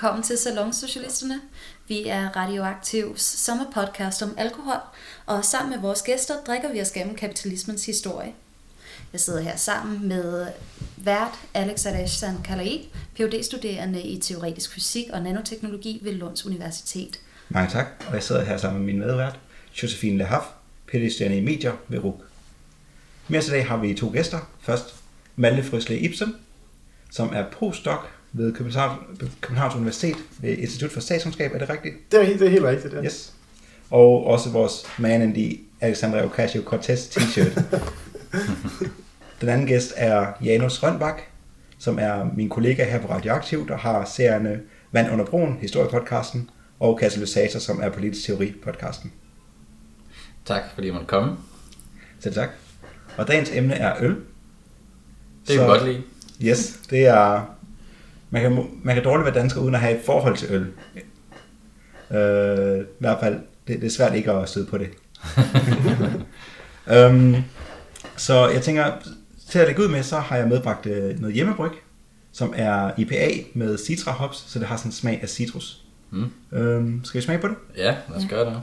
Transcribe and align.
velkommen 0.00 0.22
til 0.22 0.38
Salonsocialisterne. 0.38 1.40
Vi 1.88 2.06
er 2.06 2.28
Radioaktivs 2.36 3.22
sommerpodcast 3.22 4.22
om 4.22 4.34
alkohol, 4.38 4.80
og 5.26 5.44
sammen 5.44 5.70
med 5.70 5.78
vores 5.78 6.02
gæster 6.02 6.34
drikker 6.46 6.72
vi 6.72 6.80
os 6.80 6.90
gennem 6.90 7.14
kapitalismens 7.14 7.86
historie. 7.86 8.32
Jeg 9.12 9.20
sidder 9.20 9.40
her 9.40 9.56
sammen 9.56 10.08
med 10.08 10.46
vært 10.96 11.38
Alex 11.54 11.86
Adeshan 11.86 12.42
Kalaid, 12.44 12.80
phd 13.16 13.42
studerende 13.42 14.02
i 14.02 14.18
teoretisk 14.18 14.72
fysik 14.72 15.06
og 15.12 15.22
nanoteknologi 15.22 16.00
ved 16.02 16.12
Lunds 16.12 16.46
Universitet. 16.46 17.20
Mange 17.48 17.70
tak, 17.70 17.86
og 18.08 18.14
jeg 18.14 18.22
sidder 18.22 18.44
her 18.44 18.56
sammen 18.56 18.84
med 18.84 18.92
min 18.92 19.06
medvært, 19.06 19.38
Josefine 19.82 20.18
Lehaf, 20.18 20.44
phd 20.86 21.10
studerende 21.10 21.38
i 21.38 21.44
medier 21.44 21.72
ved 21.88 21.98
RUG. 22.04 22.22
Med 23.28 23.38
os 23.38 23.48
i 23.48 23.50
dag 23.50 23.66
har 23.66 23.76
vi 23.76 23.94
to 23.94 24.10
gæster. 24.12 24.38
Først 24.60 24.94
Malte 25.36 25.62
Frøsle 25.62 25.98
Ibsen, 25.98 26.36
som 27.10 27.32
er 27.34 27.44
postdoc 27.50 28.00
ved 28.32 28.52
Københavns, 28.54 29.00
Københavns 29.40 29.74
Universitet 29.74 30.16
ved 30.40 30.56
Institut 30.58 30.90
for 30.90 31.00
Statskundskab, 31.00 31.54
er 31.54 31.58
det 31.58 31.68
rigtigt? 31.70 32.12
Det 32.12 32.20
er, 32.20 32.24
helt- 32.24 32.40
det 32.40 32.46
er 32.46 32.50
helt 32.50 32.64
rigtigt, 32.64 32.94
ja. 32.94 33.04
Yes. 33.04 33.32
Og 33.90 34.26
også 34.26 34.50
vores 34.50 34.84
man 34.98 35.22
in 35.22 35.34
the 35.34 35.58
Alexandra 35.80 36.20
Ocasio-Cortez 36.24 37.18
t-shirt. 37.18 37.62
Den 39.40 39.48
anden 39.48 39.66
gæst 39.66 39.92
er 39.96 40.26
Janus 40.44 40.82
Rønbak, 40.82 41.20
som 41.78 41.98
er 41.98 42.30
min 42.36 42.48
kollega 42.48 42.84
her 42.90 43.00
på 43.00 43.08
Radioaktiv, 43.08 43.68
der 43.68 43.76
har 43.76 44.04
serierne 44.04 44.60
Vand 44.92 45.12
under 45.12 45.24
broen, 45.24 45.58
historiepodcasten, 45.60 46.50
og 46.80 46.98
Katalysator, 46.98 47.58
som 47.58 47.80
er 47.82 47.88
politisk 47.90 48.24
teori-podcasten. 48.28 49.10
Tak 50.44 50.62
fordi 50.74 50.86
jeg 50.86 50.94
måtte 50.94 51.06
komme. 51.08 51.36
Selv 52.20 52.34
tak. 52.34 52.48
Og 53.16 53.28
dagens 53.28 53.50
emne 53.52 53.74
er 53.74 53.96
øl. 54.00 54.10
Det 55.48 55.56
kan 55.56 55.60
vi 55.60 55.64
godt 55.64 55.84
lide. 55.84 56.02
Yes, 56.42 56.80
det 56.90 57.06
er... 57.06 57.56
Man 58.30 58.42
kan, 58.42 58.70
man 58.82 58.94
kan 58.94 59.04
dårligt 59.04 59.24
være 59.26 59.34
dansker 59.34 59.60
uden 59.60 59.74
at 59.74 59.80
have 59.80 59.98
et 59.98 60.04
forhold 60.06 60.36
til 60.36 60.48
øl. 60.50 60.72
Øh, 62.18 62.80
I 62.80 62.84
hvert 62.98 63.20
fald, 63.20 63.34
det, 63.68 63.80
det 63.80 63.86
er 63.86 63.90
svært 63.90 64.14
ikke 64.14 64.32
at 64.32 64.48
støde 64.48 64.66
på 64.66 64.78
det. 64.78 64.88
um, 67.06 67.36
så 68.16 68.48
jeg 68.48 68.62
tænker, 68.62 68.92
til 69.50 69.58
at 69.58 69.66
lægge 69.66 69.82
ud 69.82 69.88
med, 69.88 70.02
så 70.02 70.18
har 70.18 70.36
jeg 70.36 70.48
medbragt 70.48 70.86
øh, 70.86 71.20
noget 71.20 71.34
hjemmebryg, 71.34 71.70
som 72.32 72.52
er 72.56 72.90
IPA 72.96 73.30
med 73.54 73.78
citra 73.78 74.12
hops, 74.12 74.44
så 74.48 74.58
det 74.58 74.68
har 74.68 74.76
sådan 74.76 74.88
en 74.88 74.92
smag 74.92 75.18
af 75.22 75.28
citrus. 75.28 75.84
Mm. 76.10 76.32
Um, 76.52 77.00
skal 77.04 77.20
vi 77.20 77.24
smage 77.24 77.40
på 77.40 77.48
det? 77.48 77.56
Ja, 77.76 77.96
lad 78.08 78.16
os 78.16 78.24
gøre 78.30 78.44
det. 78.44 78.62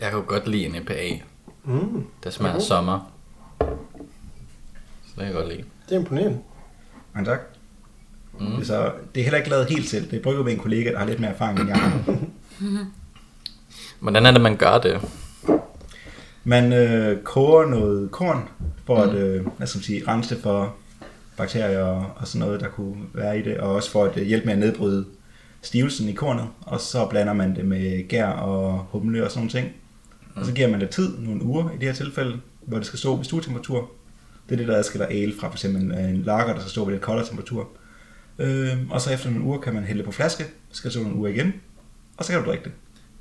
Jeg 0.00 0.10
kan 0.10 0.18
jo 0.18 0.24
godt 0.26 0.48
lide 0.48 0.66
en 0.66 0.74
EPA. 0.74 1.08
Mm, 1.64 2.04
Der 2.24 2.30
smager 2.30 2.54
Mhm. 2.54 2.62
sommer. 2.62 3.10
Kan 5.18 5.26
jeg 5.26 5.34
godt 5.34 5.48
lide. 5.48 5.64
det 5.88 5.94
er 5.94 5.98
imponerende. 5.98 6.38
Mange 7.14 7.30
tak. 7.30 7.40
Mm. 8.40 8.64
Så 8.64 8.92
det 9.14 9.20
er 9.20 9.24
heller 9.24 9.38
ikke 9.38 9.50
lavet 9.50 9.66
helt 9.66 9.88
selv. 9.88 10.10
Det 10.10 10.18
er 10.18 10.22
brygget 10.22 10.44
med 10.44 10.52
en 10.52 10.58
kollega, 10.58 10.90
der 10.92 10.98
har 10.98 11.06
lidt 11.06 11.20
mere 11.20 11.30
erfaring 11.30 11.60
end 11.60 11.68
jeg 11.68 11.76
har. 11.76 12.18
Hvordan 14.00 14.26
er 14.26 14.30
det, 14.30 14.40
man 14.40 14.56
gør 14.56 14.78
det? 14.78 15.00
Man 16.44 16.72
øh, 16.72 17.22
koger 17.22 17.66
noget 17.66 18.10
korn 18.10 18.48
for 18.86 18.96
at 18.96 19.14
øh, 19.14 19.46
hvad 19.56 19.66
skal 19.66 19.78
man 19.78 19.84
sige, 19.84 20.02
rense 20.08 20.34
det 20.34 20.42
for 20.42 20.74
bakterier 21.36 21.82
og, 21.82 22.06
og 22.16 22.28
sådan 22.28 22.46
noget, 22.46 22.60
der 22.60 22.68
kunne 22.68 22.96
være 23.14 23.38
i 23.38 23.42
det, 23.42 23.58
og 23.58 23.74
også 23.74 23.90
for 23.90 24.04
at 24.04 24.16
øh, 24.16 24.26
hjælpe 24.26 24.46
med 24.46 24.52
at 24.52 24.58
nedbryde 24.58 25.04
stivelsen 25.62 26.08
i 26.08 26.12
kornet, 26.12 26.46
og 26.60 26.80
så 26.80 27.06
blander 27.06 27.32
man 27.32 27.56
det 27.56 27.64
med 27.64 28.08
gær 28.08 28.26
og 28.26 28.86
humle 28.90 29.24
og 29.24 29.30
sådan 29.30 29.38
nogle 29.38 29.50
ting. 29.50 29.72
Og 30.34 30.46
så 30.46 30.52
giver 30.52 30.68
man 30.68 30.80
det 30.80 30.90
tid, 30.90 31.18
nogle 31.18 31.42
uger 31.42 31.70
i 31.70 31.74
det 31.74 31.82
her 31.82 31.92
tilfælde, 31.92 32.40
hvor 32.60 32.76
det 32.76 32.86
skal 32.86 32.98
stå 32.98 33.16
ved 33.16 33.24
stuetemperatur. 33.24 33.90
Det 34.48 34.54
er 34.54 34.56
det, 34.56 34.68
der 34.68 34.76
adskiller 34.76 35.06
ale 35.06 35.32
fra 35.40 35.48
for 35.48 35.54
eksempel 35.54 35.82
en, 35.82 35.92
en 35.92 36.22
lager, 36.22 36.52
der 36.52 36.60
skal 36.60 36.70
stå 36.70 36.84
ved 36.84 36.92
lidt 36.92 37.02
koldere 37.02 37.26
temperatur. 37.26 37.68
Øh, 38.38 38.68
og 38.90 39.00
så 39.00 39.12
efter 39.12 39.30
nogle 39.30 39.44
uger 39.46 39.58
kan 39.58 39.74
man 39.74 39.82
hælde 39.84 39.98
det 39.98 40.06
på 40.06 40.12
flaske, 40.12 40.44
skal 40.72 40.90
stå 40.90 41.00
nogle 41.00 41.16
uger 41.16 41.28
igen, 41.30 41.52
og 42.16 42.24
så 42.24 42.32
kan 42.32 42.42
du 42.42 42.48
drikke 42.50 42.64
det. 42.64 42.72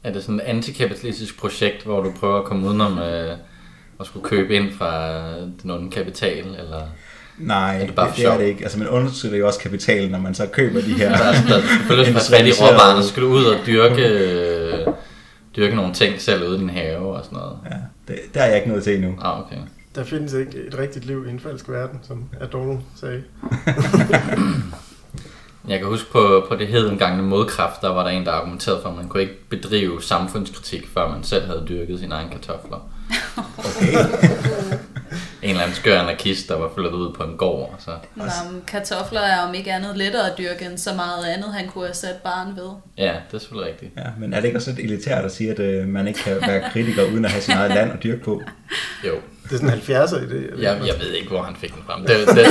Er 0.03 0.13
det 0.13 0.23
sådan 0.23 0.35
et 0.39 0.43
antikapitalistisk 0.43 1.39
projekt, 1.39 1.83
hvor 1.83 2.01
du 2.03 2.11
prøver 2.19 2.37
at 2.39 2.45
komme 2.45 2.67
udenom 2.67 2.99
øh, 2.99 3.37
at 3.99 4.05
skulle 4.05 4.25
købe 4.29 4.55
ind 4.55 4.71
fra 4.73 5.21
den 5.63 5.71
onde 5.71 5.91
kapital? 5.91 6.45
Eller? 6.47 6.81
Nej, 7.37 7.81
Er 7.81 7.85
det, 7.85 7.95
bare 7.95 8.07
det, 8.09 8.17
det 8.17 8.25
er 8.25 8.37
det 8.37 8.45
ikke. 8.45 8.63
Altså 8.63 8.79
man 8.79 8.87
understøtter 8.87 9.37
jo 9.37 9.47
også 9.47 9.59
kapitalen, 9.59 10.11
når 10.11 10.19
man 10.19 10.35
så 10.35 10.47
køber 10.47 10.81
de 10.81 10.93
her... 10.93 11.09
Der, 11.17 11.23
er- 11.23 11.31
der, 11.49 11.61
selvfølgelig 11.61 12.13
være 12.13 12.23
fat 12.39 12.47
i 12.47 12.51
råvarerne, 12.51 13.03
så 13.03 13.09
skal 13.09 13.23
du 13.23 13.27
ud 13.27 13.45
og 13.45 13.65
dyrke, 13.67 14.01
øh, 14.07 14.87
dyrke 15.55 15.75
nogle 15.75 15.93
ting 15.93 16.21
selv 16.21 16.47
ude 16.47 16.57
i 16.57 16.59
din 16.59 16.69
have 16.69 16.97
og 16.97 17.25
sådan 17.25 17.37
noget. 17.37 17.57
ja, 17.71 17.75
det, 18.07 18.19
der 18.33 18.41
er 18.41 18.47
jeg 18.47 18.57
ikke 18.57 18.69
nået 18.69 18.83
til 18.83 18.95
endnu. 18.95 19.15
Ah, 19.21 19.39
okay. 19.45 19.55
Der 19.97 20.03
findes 20.03 20.33
ikke 20.33 20.57
et 20.67 20.77
rigtigt 20.77 21.05
liv 21.05 21.25
i 21.27 21.29
en 21.29 21.39
falsk 21.39 21.69
verden, 21.69 21.99
som 22.03 22.29
Adorno 22.41 22.77
sagde. 22.95 23.23
Jeg 25.67 25.79
kan 25.79 25.87
huske 25.87 26.11
på, 26.11 26.45
på 26.49 26.55
det 26.55 26.67
hedengangne 26.67 27.23
modkraft, 27.23 27.81
der 27.81 27.89
var 27.89 28.03
der 28.03 28.09
en, 28.09 28.25
der 28.25 28.31
argumenterede 28.31 28.81
for, 28.81 28.89
at 28.89 28.95
man 28.95 29.07
kunne 29.07 29.21
ikke 29.21 29.49
bedrive 29.49 30.01
samfundskritik, 30.01 30.87
før 30.87 31.09
man 31.09 31.23
selv 31.23 31.45
havde 31.45 31.65
dyrket 31.69 31.99
sine 31.99 32.15
egne 32.15 32.29
kartofler. 32.31 32.89
Okay. 33.57 34.76
En 35.47 35.51
eller 35.51 35.63
anden 35.63 35.75
skør 35.75 36.01
anarkist, 36.01 36.49
der 36.49 36.55
var 36.55 36.71
flyttet 36.75 36.93
ud 36.93 37.13
på 37.13 37.23
en 37.23 37.37
gård. 37.37 37.75
Så. 37.79 37.91
Nå, 38.15 38.23
men 38.51 38.61
kartofler 38.67 39.21
er 39.21 39.39
om 39.47 39.53
ikke 39.53 39.71
andet 39.73 39.97
lettere 39.97 40.31
at 40.31 40.37
dyrke 40.37 40.65
end 40.65 40.77
så 40.77 40.93
meget 40.93 41.25
andet, 41.25 41.53
han 41.53 41.67
kunne 41.67 41.85
have 41.85 41.93
sat 41.93 42.15
barn 42.23 42.47
ved. 42.55 42.69
Ja, 42.97 43.13
det 43.27 43.35
er 43.35 43.39
selvfølgelig 43.39 43.71
rigtigt. 43.73 43.91
Ja, 43.97 44.03
men 44.19 44.33
er 44.33 44.37
det 44.39 44.45
ikke 44.47 44.57
også 44.57 44.71
lidt 44.71 44.79
elitært 44.91 45.25
at 45.25 45.31
sige, 45.31 45.51
at 45.51 45.59
øh, 45.59 45.87
man 45.87 46.07
ikke 46.07 46.19
kan 46.19 46.37
være 46.47 46.69
kritiker 46.71 47.03
uden 47.03 47.25
at 47.25 47.31
have 47.31 47.41
sin 47.41 47.53
eget 47.53 47.71
land 47.75 47.91
at 47.91 48.03
dyrke 48.03 48.23
på? 48.23 48.41
Jo, 49.07 49.13
Det 49.43 49.51
er 49.53 49.57
sådan 49.57 49.69
en 49.69 49.79
70'er 49.79 50.31
idé. 50.31 50.61
jeg, 50.61 50.75
hvad? 50.75 50.87
jeg 50.87 50.95
ved 50.99 51.11
ikke, 51.11 51.29
hvor 51.29 51.41
han 51.41 51.55
fik 51.55 51.73
den 51.75 51.83
frem. 51.85 52.01
Det, 52.01 52.09
det, 52.37 52.43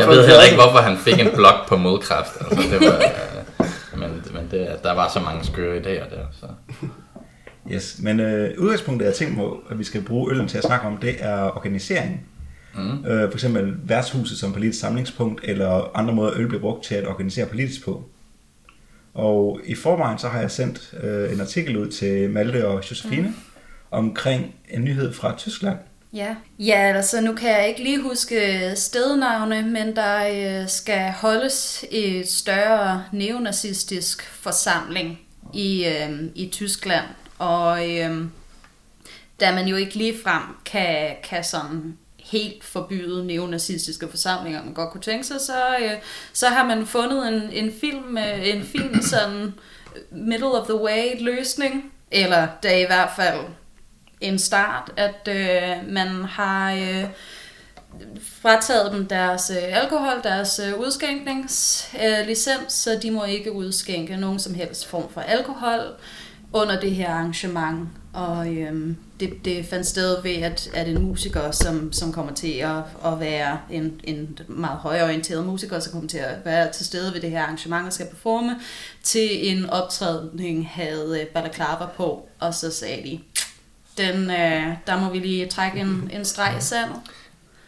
jeg 0.00 0.08
ved 0.08 0.26
heller 0.26 0.42
ikke, 0.42 0.62
hvorfor 0.62 0.78
han 0.78 0.96
fik 0.98 1.20
en 1.20 1.30
blog 1.34 1.54
på 1.68 1.76
modkraft. 1.76 2.32
Altså, 2.40 2.68
det 2.70 2.80
var, 2.88 2.96
øh, 2.96 4.00
men 4.00 4.24
men 4.34 4.48
det, 4.50 4.68
der 4.82 4.92
var 4.92 5.10
så 5.14 5.20
mange 5.20 5.44
skøre 5.44 5.76
idéer 5.78 6.14
der. 6.14 6.26
Så. 6.40 6.46
Yes, 7.72 7.96
men 7.98 8.20
øh, 8.20 8.50
udgangspunktet 8.58 9.06
jeg 9.06 9.14
tænkt 9.14 9.36
på, 9.36 9.62
at 9.70 9.78
vi 9.78 9.84
skal 9.84 10.02
bruge 10.02 10.30
øllen 10.30 10.48
til 10.48 10.58
at 10.58 10.64
snakke 10.64 10.86
om, 10.86 10.96
det 10.96 11.16
er 11.18 11.42
organisering. 11.42 12.26
Mm. 12.76 13.04
Øh, 13.04 13.30
for 13.30 13.36
eksempel 13.36 13.74
værtshuset 13.82 14.38
som 14.38 14.52
politisk 14.52 14.80
samlingspunkt, 14.80 15.40
eller 15.44 15.96
andre 15.96 16.14
måder 16.14 16.32
øl 16.36 16.48
bliver 16.48 16.60
brugt 16.60 16.84
til 16.84 16.94
at 16.94 17.06
organisere 17.06 17.46
politisk 17.46 17.84
på. 17.84 18.04
Og 19.14 19.60
i 19.64 19.74
forvejen 19.74 20.18
så 20.18 20.28
har 20.28 20.40
jeg 20.40 20.50
sendt 20.50 20.94
øh, 21.02 21.32
en 21.32 21.40
artikel 21.40 21.76
ud 21.76 21.88
til 21.88 22.30
Malte 22.30 22.68
og 22.68 22.90
Josefine 22.90 23.28
mm. 23.28 23.34
omkring 23.90 24.54
en 24.70 24.84
nyhed 24.84 25.12
fra 25.12 25.34
Tyskland. 25.36 25.78
Ja. 26.12 26.36
ja, 26.58 26.92
altså 26.96 27.20
nu 27.20 27.34
kan 27.34 27.50
jeg 27.50 27.68
ikke 27.68 27.82
lige 27.82 28.02
huske 28.02 28.72
stednavne, 28.74 29.62
men 29.62 29.96
der 29.96 30.60
øh, 30.62 30.68
skal 30.68 31.12
holdes 31.12 31.84
et 31.90 32.28
større 32.28 33.04
neonazistisk 33.12 34.30
forsamling 34.30 35.18
i, 35.54 35.86
øh, 35.86 36.20
i 36.34 36.48
Tyskland. 36.52 37.04
Og 37.38 37.90
øh, 37.90 38.24
da 39.40 39.54
man 39.54 39.66
jo 39.66 39.76
ikke 39.76 39.94
lige 39.94 40.14
frem 40.24 40.42
kan, 40.64 41.16
kan 41.24 41.44
sådan 41.44 41.96
helt 42.38 42.64
forbyde 42.64 43.26
neonazistiske 43.26 44.08
forsamlinger, 44.08 44.64
man 44.64 44.74
godt 44.74 44.90
kunne 44.90 45.00
tænke 45.00 45.26
sig, 45.26 45.40
så, 45.40 45.76
øh, 45.82 45.90
så 46.32 46.46
har 46.46 46.64
man 46.64 46.86
fundet 46.86 47.28
en, 47.28 47.50
en 47.52 47.72
film 47.80 48.02
med 48.02 48.54
en 48.54 48.64
fin 48.64 49.02
sådan 49.02 49.54
middle 50.10 50.60
of 50.60 50.66
the 50.66 50.80
way 50.80 51.20
løsning, 51.20 51.92
eller 52.10 52.48
det 52.62 52.74
er 52.74 52.78
i 52.78 52.86
hvert 52.86 53.10
fald 53.16 53.40
en 54.20 54.38
start, 54.38 54.90
at 54.96 55.28
øh, 55.28 55.92
man 55.92 56.08
har 56.24 56.72
øh, 56.72 57.04
frataget 58.42 58.92
dem 58.92 59.06
deres 59.06 59.50
øh, 59.50 59.82
alkohol, 59.82 60.22
deres 60.22 60.60
øh, 60.68 60.80
udskænkningslicens, 60.80 62.20
øh, 62.20 62.26
licens, 62.26 62.72
så 62.72 62.98
de 63.02 63.10
må 63.10 63.24
ikke 63.24 63.52
udskænke 63.52 64.16
nogen 64.16 64.38
som 64.38 64.54
helst 64.54 64.86
form 64.86 65.12
for 65.12 65.20
alkohol. 65.20 65.80
under 66.52 66.80
det 66.80 66.90
her 66.90 67.10
arrangement. 67.10 67.88
Og 68.14 68.52
øhm, 68.52 68.96
det, 69.20 69.44
det 69.44 69.66
fandt 69.66 69.86
sted 69.86 70.22
ved, 70.22 70.34
at, 70.34 70.70
at 70.74 70.88
en 70.88 71.02
musiker, 71.02 71.50
som, 71.50 71.92
som 71.92 72.12
kommer 72.12 72.32
til 72.32 72.52
at, 72.52 73.12
at 73.12 73.20
være 73.20 73.58
en, 73.70 74.00
en 74.04 74.38
meget 74.48 74.78
højorienteret 74.78 75.46
musiker, 75.46 75.80
som 75.80 75.92
kommer 75.92 76.08
til 76.08 76.18
at 76.18 76.44
være 76.44 76.72
til 76.72 76.86
stede 76.86 77.14
ved 77.14 77.20
det 77.20 77.30
her 77.30 77.42
arrangement 77.42 77.86
og 77.86 77.92
skal 77.92 78.06
performe, 78.06 78.60
til 79.02 79.48
en 79.48 79.70
optrædning 79.70 80.68
havde 80.68 81.20
øh, 81.20 81.26
balaklava 81.26 81.86
på, 81.96 82.28
og 82.40 82.54
så 82.54 82.70
sagde 82.70 83.02
de, 83.02 83.20
den, 83.96 84.30
øh, 84.30 84.76
der 84.86 85.00
må 85.00 85.10
vi 85.10 85.18
lige 85.18 85.46
trække 85.46 85.80
en, 85.80 86.10
en 86.12 86.24
streg 86.24 86.54
i 86.58 86.62
sandet. 86.62 87.00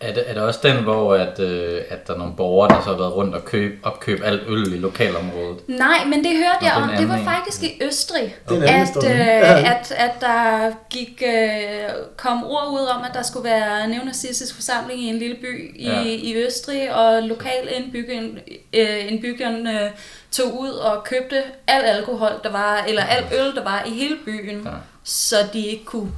Er 0.00 0.14
det, 0.14 0.24
er 0.30 0.34
det 0.34 0.42
også 0.42 0.60
den, 0.62 0.76
hvor 0.82 1.14
at, 1.14 1.40
øh, 1.40 1.82
at 1.90 2.06
der 2.06 2.14
er 2.14 2.18
nogle 2.18 2.32
borgere, 2.36 2.68
der 2.68 2.82
så 2.84 2.90
har 2.90 2.96
været 2.98 3.14
rundt 3.16 3.34
og 3.34 3.44
køb, 3.44 3.78
opkøb 3.82 4.20
alt 4.24 4.42
øl 4.48 4.72
i 4.74 4.78
lokalområdet? 4.78 5.68
Nej, 5.68 6.04
men 6.06 6.24
det 6.24 6.32
hørte 6.36 6.58
jeg 6.64 6.72
om. 6.82 6.88
Det 6.98 7.08
var 7.08 7.18
faktisk 7.24 7.62
i 7.62 7.82
Østrig. 7.84 8.36
Anden 8.50 8.62
At, 8.62 8.96
øh, 9.04 9.10
Ja. 9.10 9.70
at, 9.74 9.92
at 9.96 10.10
der 10.20 10.70
gik, 10.90 11.22
øh, 11.26 11.90
kom 12.16 12.44
ord 12.44 12.68
ud 12.72 12.86
om, 12.96 13.02
at 13.08 13.14
der 13.14 13.22
skulle 13.22 13.44
være 13.50 13.88
neonazistisk 13.88 14.54
forsamling 14.54 15.00
i 15.00 15.06
en 15.08 15.18
lille 15.18 15.36
by 15.40 15.76
i, 15.80 15.86
Ja. 15.88 16.02
i 16.04 16.34
Østrig, 16.46 16.94
og 16.94 17.22
lokal 17.22 17.68
indbyggeren, 17.76 18.38
øh, 18.72 19.12
indbyggeren 19.12 19.66
øh, 19.66 19.90
tog 20.32 20.60
ud 20.60 20.70
og 20.70 21.04
købte 21.04 21.42
al 21.68 21.82
alkohol, 21.84 22.32
der 22.44 22.50
var, 22.52 22.84
eller 22.88 23.02
al 23.04 23.24
øl, 23.40 23.54
der 23.54 23.64
var 23.64 23.84
i 23.86 23.90
hele 23.90 24.16
byen, 24.24 24.62
Ja. 24.64 24.70
så 25.04 25.36
de 25.52 25.66
ikke 25.66 25.84
kunne 25.84 26.10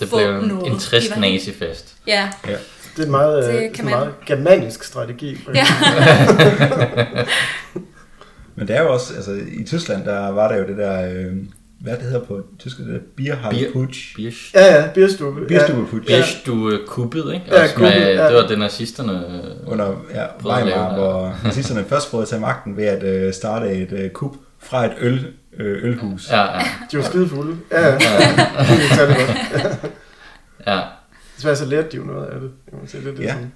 Det 0.00 0.08
blev 0.10 0.28
en, 0.66 0.72
en 0.72 0.78
trist 0.78 1.16
nazifest. 1.20 1.96
Ja, 2.06 2.28
Det 2.46 3.02
er 3.02 3.04
en 3.04 3.10
meget, 3.10 3.44
Det 3.44 3.60
kan 3.60 3.72
kan 3.72 3.84
man- 3.84 3.94
meget 3.94 4.10
germanisk 4.26 4.84
strategi. 4.84 5.38
ja. 5.54 5.64
Men 8.56 8.68
det 8.68 8.76
er 8.76 8.82
jo 8.82 8.92
også, 8.92 9.14
altså 9.16 9.32
i 9.60 9.64
Tyskland, 9.64 10.04
der 10.04 10.28
var 10.28 10.48
der 10.52 10.58
jo 10.58 10.66
det 10.66 10.76
der, 10.76 11.12
øh, 11.12 11.32
hvad 11.80 11.92
det 11.96 12.02
hedder 12.02 12.24
på 12.24 12.40
tysk, 12.58 12.78
det 12.78 12.86
der 12.86 12.98
Bierhalsputsch. 13.16 14.16
Birch. 14.16 14.54
Ja, 14.54 14.74
ja, 14.76 14.88
bierstube. 14.94 15.46
Bierstubeputsch. 15.46 16.10
Ja. 16.10 16.52
Øh, 16.52 16.86
kuppede, 16.86 17.34
ikke? 17.34 17.46
Ja, 17.52 17.66
kuppet, 17.66 17.82
med, 17.94 18.14
ja. 18.14 18.26
Det 18.28 18.34
var 18.36 18.46
det 18.46 18.58
nazisterne... 18.58 19.12
øh, 19.12 19.72
Under 19.72 19.86
ja, 20.14 20.24
Weimar, 20.44 20.94
hvor 20.94 21.34
nazisterne 21.44 21.84
først 21.88 22.10
prøvede 22.10 22.22
at 22.24 22.28
tage 22.28 22.40
magten 22.40 22.76
ved 22.76 22.84
at 22.84 23.02
øh, 23.02 23.32
starte 23.32 23.70
et 23.72 23.92
øh, 23.92 24.10
kup 24.10 24.34
fra 24.58 24.84
et 24.86 24.92
øl, 25.00 25.26
øh, 25.58 25.84
ølhus. 25.84 26.30
Ja, 26.30 26.40
ja, 26.58 26.64
De 26.92 26.96
var 26.96 27.02
skide 27.04 27.28
fulde. 27.28 27.56
Ja, 27.70 27.86
ja. 27.88 27.98
Tage 28.94 29.08
det 29.08 29.16
godt. 29.16 29.92
ja. 30.66 30.80
Desværre 31.36 31.56
så 31.56 31.64
lærte 31.64 31.88
de 31.92 31.96
jo 31.96 32.02
noget 32.04 32.26
af 32.26 32.40
det. 32.40 32.50
kan 32.70 32.78
man 32.78 32.88
sige. 32.88 33.00
Det, 33.00 33.08
er 33.10 33.14
det, 33.16 33.22
Ja. 33.24 33.32
sådan- 33.32 33.52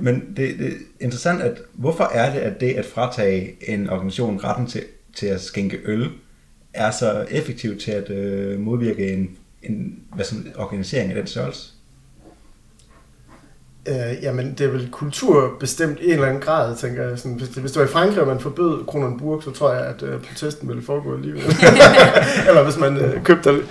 Men 0.00 0.20
det, 0.36 0.58
det 0.58 0.66
er 0.66 0.70
interessant, 1.00 1.42
at 1.42 1.58
hvorfor 1.72 2.04
er 2.04 2.32
det, 2.32 2.38
at 2.40 2.60
det 2.60 2.72
at 2.72 2.84
fratage 2.86 3.56
en 3.68 3.90
organisation 3.90 4.40
retten 4.44 4.66
til, 4.66 4.82
til 5.16 5.26
at 5.26 5.40
skænke 5.40 5.78
øl, 5.84 6.10
er 6.72 6.90
så 6.90 7.26
effektivt 7.30 7.80
til 7.80 7.90
at 7.90 8.10
øh, 8.10 8.60
modvirke 8.60 9.12
en, 9.12 9.30
en 9.62 9.98
hvad 10.14 10.24
sådan, 10.24 10.52
organisering 10.56 11.10
af 11.10 11.16
den 11.16 11.26
størrelse? 11.26 11.70
Øh, 13.88 14.22
jamen, 14.22 14.54
det 14.58 14.66
er 14.66 14.70
vel 14.70 14.88
kulturbestemt 14.92 15.98
i 16.00 16.04
en 16.04 16.12
eller 16.12 16.26
anden 16.26 16.40
grad, 16.40 16.76
tænker 16.76 17.02
jeg. 17.08 17.18
Sådan, 17.18 17.32
hvis, 17.36 17.48
det, 17.48 17.58
hvis 17.58 17.72
det 17.72 17.80
var 17.80 17.86
i 17.86 17.90
Frankrig, 17.90 18.20
og 18.20 18.26
man 18.26 18.40
forbød 18.40 18.84
Kronenburg, 18.86 19.42
så 19.42 19.50
tror 19.50 19.72
jeg, 19.72 19.86
at 19.86 20.02
øh, 20.02 20.20
protesten 20.20 20.68
ville 20.68 20.82
foregå 20.82 21.14
alligevel. 21.14 21.42
eller 22.48 22.64
hvis 22.64 22.78
man 22.78 22.96
øh, 22.96 23.22
købte 23.22 23.52
det. 23.52 23.64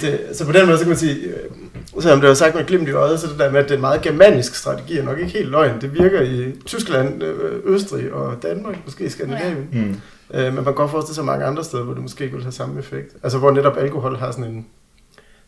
det. 0.00 0.20
Så 0.32 0.46
på 0.46 0.52
den 0.52 0.66
måde, 0.66 0.78
så 0.78 0.84
kan 0.84 0.88
man 0.88 0.98
sige, 0.98 1.16
øh, 1.16 2.02
selvom 2.02 2.20
det 2.20 2.28
var 2.28 2.34
sagt 2.34 2.54
med 2.54 2.64
glimt 2.64 2.88
i 2.88 2.92
øjet, 2.92 3.20
så 3.20 3.26
det 3.26 3.38
der 3.38 3.50
med, 3.50 3.60
at 3.60 3.64
det 3.64 3.70
er 3.70 3.74
en 3.74 3.80
meget 3.80 4.02
germanisk 4.02 4.54
strategi, 4.54 4.98
er 4.98 5.04
nok 5.04 5.18
ikke 5.18 5.32
helt 5.32 5.48
løgn. 5.48 5.80
Det 5.80 5.94
virker 5.94 6.20
i 6.20 6.52
Tyskland, 6.66 7.22
øh, 7.22 7.60
Østrig 7.64 8.12
og 8.12 8.42
Danmark, 8.42 8.76
måske 8.84 9.04
i 9.04 9.08
Skandinavien. 9.08 9.68
Mm. 9.72 9.96
Øh, 10.34 10.44
men 10.44 10.54
man 10.54 10.64
kan 10.64 10.74
godt 10.74 10.90
forestille 10.90 11.14
sig 11.14 11.24
mange 11.24 11.44
andre 11.44 11.64
steder, 11.64 11.82
hvor 11.82 11.94
det 11.94 12.02
måske 12.02 12.24
ikke 12.24 12.36
vil 12.36 12.44
have 12.44 12.52
samme 12.52 12.78
effekt. 12.78 13.16
Altså 13.22 13.38
hvor 13.38 13.50
netop 13.50 13.76
alkohol 13.76 14.16
har 14.16 14.30
sådan 14.30 14.44
en 14.44 14.66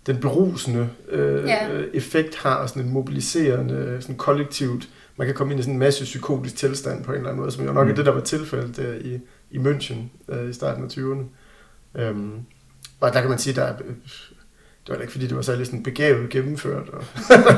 den 0.07 0.21
berusende 0.21 0.89
øh, 1.09 1.45
Ja. 1.45 1.69
effekt 1.95 2.37
har 2.37 2.67
sådan 2.67 2.83
en 2.83 2.93
mobiliserende, 2.93 3.97
sådan 4.01 4.17
kollektivt, 4.17 4.89
man 5.17 5.27
kan 5.27 5.35
komme 5.35 5.53
ind 5.53 5.61
i 5.61 5.63
sådan 5.63 5.75
en 5.75 5.79
masse 5.79 6.05
psykotisk 6.05 6.57
tilstand 6.57 7.05
på 7.05 7.13
en 7.13 7.17
eller 7.17 7.29
anden 7.29 7.41
måde, 7.41 7.53
som 7.53 7.65
jo 7.65 7.73
nok 7.73 7.87
mm. 7.87 7.91
er 7.91 7.95
det, 7.95 8.07
der 8.07 8.13
var 8.13 8.21
tilfældet 8.21 8.77
der 8.77 8.95
i, 8.95 9.21
i 9.51 9.59
München 9.59 9.97
øh, 10.29 10.51
i 10.51 10.53
starten 10.53 10.85
af 10.85 10.89
20'erne. 10.89 11.25
Øhm, 12.01 12.33
og 13.01 13.13
der 13.13 13.21
kan 13.21 13.31
man 13.31 13.39
sige, 13.39 13.55
der 13.55 13.63
er, 13.63 13.75
det 14.87 14.91
var 14.91 14.95
da 14.97 15.01
ikke 15.01 15.13
fordi, 15.13 15.27
det 15.27 15.37
var 15.37 15.43
særlig 15.43 15.67
sådan 15.67 15.83
begavet 15.83 16.31
gennemført. 16.31 16.83
Og, 16.93 17.03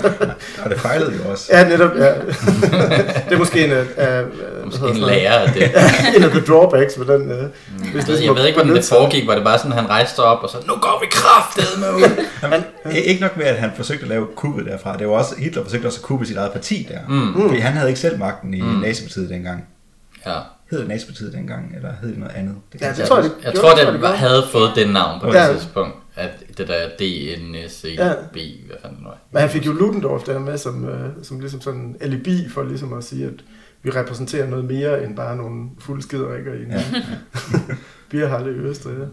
Og 0.64 0.70
det 0.70 0.81
fejlede 0.81 1.12
jo 1.25 1.31
også. 1.31 1.49
ja, 1.52 1.69
netop, 1.69 1.90
ja. 1.96 2.14
det 2.14 3.32
er 3.32 3.38
måske 3.38 3.64
en 3.64 3.73
af, 3.73 4.25
Måske 4.64 4.87
en 4.88 4.96
lærer 4.96 5.32
af 5.38 5.52
det. 5.52 5.62
en 6.17 6.23
af 6.23 6.31
the 6.31 6.40
drawbacks 6.40 6.99
ved 6.99 7.06
den. 7.06 7.31
Øh, 7.31 7.38
Jeg 7.38 7.49
hvis 7.93 8.08
ved, 8.08 8.17
det 8.17 8.25
jeg 8.25 8.34
ved 8.34 8.46
ikke, 8.46 8.58
hvordan 8.61 8.76
det 8.76 8.84
foregik. 8.84 9.26
Var 9.26 9.34
det 9.34 9.44
bare 9.44 9.58
sådan, 9.58 9.73
at 9.73 9.78
han 9.78 9.90
rejste 9.90 10.20
op 10.20 10.43
og 10.43 10.49
så, 10.50 10.56
nu 10.67 10.75
går 10.75 10.99
vi 11.02 11.06
kraftedet 11.11 11.81
med 11.81 11.88
ud. 11.90 12.25
Han, 12.52 12.62
ikke 13.05 13.20
nok 13.20 13.37
med, 13.37 13.44
at 13.44 13.56
han 13.56 13.70
forsøgte 13.76 14.02
at 14.02 14.08
lave 14.08 14.26
kuppet 14.37 14.67
derfra. 14.67 14.96
Det 14.96 15.06
var 15.08 15.12
også, 15.12 15.34
Hitler 15.38 15.62
forsøgte 15.64 15.87
også 15.87 15.99
at 15.99 16.02
kuppe 16.02 16.26
sit 16.26 16.37
eget 16.37 16.52
parti 16.52 16.87
der. 16.90 16.99
Mm. 17.08 17.43
Fordi 17.49 17.58
han 17.58 17.72
havde 17.72 17.88
ikke 17.88 18.00
selv 18.00 18.19
magten 18.19 18.55
i 18.55 18.61
Mm. 18.61 18.69
mm. 18.69 18.81
nazipartiet 18.81 19.31
dengang. 19.31 19.64
Ja. 20.26 20.32
Hed 20.70 20.79
det 20.81 20.88
nazipartiet 20.88 21.32
dengang, 21.32 21.72
eller 21.76 21.88
hed 22.00 22.08
det 22.11 22.19
noget 22.19 22.34
andet? 22.37 22.55
Det 22.72 22.81
Ja, 22.81 22.90
det 22.90 22.99
jeg 22.99 23.08
tror 23.08 23.17
jeg, 23.17 23.25
ikke 23.25 23.37
det 23.37 23.44
Jeg 23.44 23.52
gjorde 23.52 23.69
tror, 23.84 23.93
det, 23.93 24.00
det 24.00 24.08
havde 24.19 24.43
fået 24.52 24.70
det 24.75 24.90
navn 24.90 25.20
på 25.20 25.26
det 25.26 25.34
Ja. 25.34 25.52
tidspunkt. 25.52 25.94
At 26.16 26.30
det 26.58 26.68
der 26.68 26.88
DNCB, 26.88 27.84
Ja. 27.98 28.14
hvad 28.66 28.76
fanden 28.82 28.98
det 28.98 29.04
var. 29.04 29.18
Men 29.30 29.40
han 29.40 29.50
fik 29.50 29.66
jo 29.66 29.72
Ludendorff 29.72 30.24
der 30.24 30.38
med 30.38 30.58
som, 30.58 30.84
øh, 30.88 31.10
som 31.22 31.40
ligesom 31.40 31.60
sådan 31.60 31.80
en 31.80 31.96
alibi 32.00 32.48
for 32.48 32.62
ligesom 32.62 32.92
at 32.92 33.04
sige, 33.04 33.26
at 33.26 33.44
vi 33.82 33.90
repræsenterer 33.90 34.46
noget 34.50 34.64
mere 34.64 35.04
end 35.04 35.16
bare 35.16 35.36
nogle 35.36 35.70
fulde 35.78 36.02
skiderikker 36.02 36.52
i 36.54 36.62
en 36.62 36.70
Ja. 36.70 36.84
bierhalle 38.10 38.50
i 38.56 38.58
Østrig. 38.58 38.96
Ja. 38.98 39.04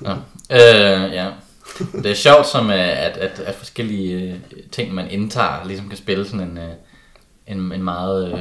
Nå. 0.00 0.10
Øh, 0.50 1.12
ja. 1.14 1.30
Det 1.92 2.06
er 2.10 2.14
sjovt, 2.14 2.46
som, 2.46 2.70
øh, 2.70 3.04
at, 3.06 3.16
at, 3.16 3.40
at 3.46 3.54
forskellige 3.54 4.32
øh, 4.32 4.38
ting, 4.72 4.94
man 4.94 5.10
indtager, 5.10 5.64
ligesom 5.66 5.88
kan 5.88 5.98
spille 5.98 6.24
sådan 6.28 6.48
en, 6.50 6.58
øh, 6.58 6.70
en, 7.46 7.72
en 7.72 7.82
meget 7.82 8.32
øh, 8.32 8.40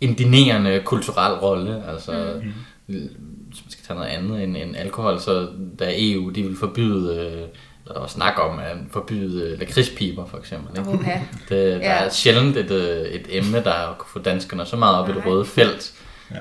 indinerende 0.00 0.82
kulturel 0.84 1.34
rolle. 1.38 1.84
Altså, 1.88 2.40
mm. 2.86 3.04
Hvis 3.48 3.64
man 3.64 3.70
skal 3.70 3.84
tage 3.86 3.98
noget 3.98 4.10
andet 4.10 4.42
end, 4.42 4.56
end 4.56 4.76
alkohol, 4.76 5.20
så 5.20 5.48
da 5.78 5.92
EU 5.96 6.30
de 6.30 6.42
ville 6.42 6.56
forbyde, 6.58 7.14
øh, 7.16 7.48
der 7.94 8.00
var 8.00 8.06
snak 8.06 8.34
om 8.38 8.58
at 8.58 8.76
forbyde 8.90 9.42
øh, 9.42 9.58
lakridspiber 9.60 10.26
for 10.26 10.38
eksempel. 10.38 10.78
Ikke? 10.78 10.90
Uha. 10.90 11.12
Det, 11.48 11.50
der 11.50 11.76
Ja. 11.76 12.04
er 12.04 12.08
sjældent 12.10 12.56
et, 12.56 12.70
øh, 12.70 13.06
et 13.06 13.26
emne, 13.30 13.64
der 13.64 13.94
kunne 13.98 14.08
få 14.12 14.18
danskerne 14.18 14.66
så 14.66 14.76
meget 14.76 14.96
op 14.98 15.08
i 15.08 15.12
det 15.12 15.24
Nej. 15.24 15.28
røde 15.32 15.44
felt, 15.44 15.92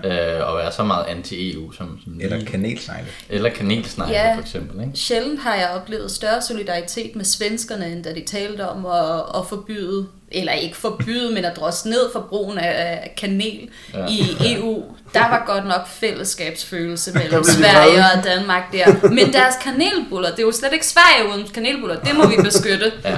ja. 0.03 0.37
øh, 0.39 0.49
og 0.49 0.57
være 0.57 0.71
så 0.71 0.83
meget 0.83 1.05
anti-EU 1.05 1.71
som, 1.71 1.99
som 2.03 2.19
Eller 2.21 2.45
kanelsnegle. 2.45 3.07
eller 3.29 3.49
kanelsnegle 3.49 4.13
Ja. 4.13 4.35
for 4.35 4.41
eksempel. 4.41 4.79
Ikke? 4.81 4.91
Sjældent 4.97 5.39
har 5.41 5.55
jeg 5.55 5.69
oplevet 5.69 6.11
større 6.11 6.41
solidaritet 6.41 7.15
med 7.15 7.25
svenskerne, 7.25 7.91
end 7.91 8.03
da 8.03 8.13
de 8.13 8.23
talte 8.25 8.69
om 8.69 8.85
at, 8.85 9.19
at 9.35 9.47
forbyde, 9.49 10.07
eller 10.31 10.51
ikke 10.53 10.77
forbyde, 10.77 11.31
men 11.35 11.45
at 11.45 11.55
drosse 11.55 11.89
ned 11.89 12.11
for 12.13 12.25
brugen 12.29 12.57
af 12.57 13.13
kanel 13.17 13.69
Ja. 13.93 14.05
i 14.09 14.21
EU. 14.55 14.83
Der 15.13 15.19
var 15.29 15.43
godt 15.47 15.65
nok 15.67 15.87
fællesskabsfølelse 15.87 17.13
mellem 17.19 17.43
Sverige 17.43 17.99
og 18.17 18.23
Danmark 18.23 18.63
der. 18.73 19.09
Men 19.09 19.33
deres 19.33 19.55
kanelbuller, 19.63 20.29
det 20.29 20.39
er 20.39 20.43
jo 20.43 20.51
slet 20.51 20.73
ikke 20.73 20.87
Sverige 20.87 21.33
uden 21.35 21.47
kanelbuller, 21.53 21.99
det 21.99 22.15
må 22.15 22.27
vi 22.27 22.35
beskytte. 22.43 22.91
Ja. 23.03 23.17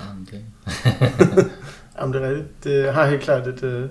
Jamen, 0.00 0.28
det. 0.30 0.44
Jamen, 2.00 2.14
det 2.14 2.22
er 2.22 2.28
rigtigt. 2.28 2.64
Det 2.64 2.92
har 2.94 3.06
helt 3.06 3.22
klart 3.22 3.46
et, 3.46 3.62
øh, 3.62 3.88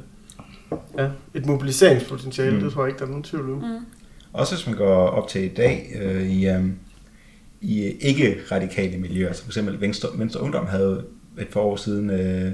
ja, 0.98 1.08
et 1.34 1.46
mobiliseringspotentiale, 1.46 2.56
mm. 2.58 2.62
det 2.64 2.74
tror 2.74 2.84
jeg 2.84 2.90
ikke, 2.90 3.00
der 3.00 3.06
er 3.06 3.10
nogen 3.10 3.24
tvivl 3.24 3.52
om. 3.52 3.58
Mm. 3.58 3.86
Også 4.34 4.56
hvis 4.56 4.68
man 4.68 4.76
går 4.76 4.94
op 5.08 5.28
til 5.28 5.44
i 5.44 5.48
dag 5.48 5.92
øh, 6.02 6.28
i, 6.32 6.48
øh, 6.50 6.64
i 7.62 7.82
ikke-radikale 8.00 8.98
miljøer, 8.98 9.34
som 9.34 9.44
for 9.44 9.50
eksempel 9.50 9.82
Venstre, 9.82 10.10
Venstre 10.16 10.42
Ungdom 10.42 10.66
havde 10.68 11.04
et 11.40 11.48
par 11.48 11.60
år 11.60 11.76
siden 11.76 12.10
øh, 12.10 12.52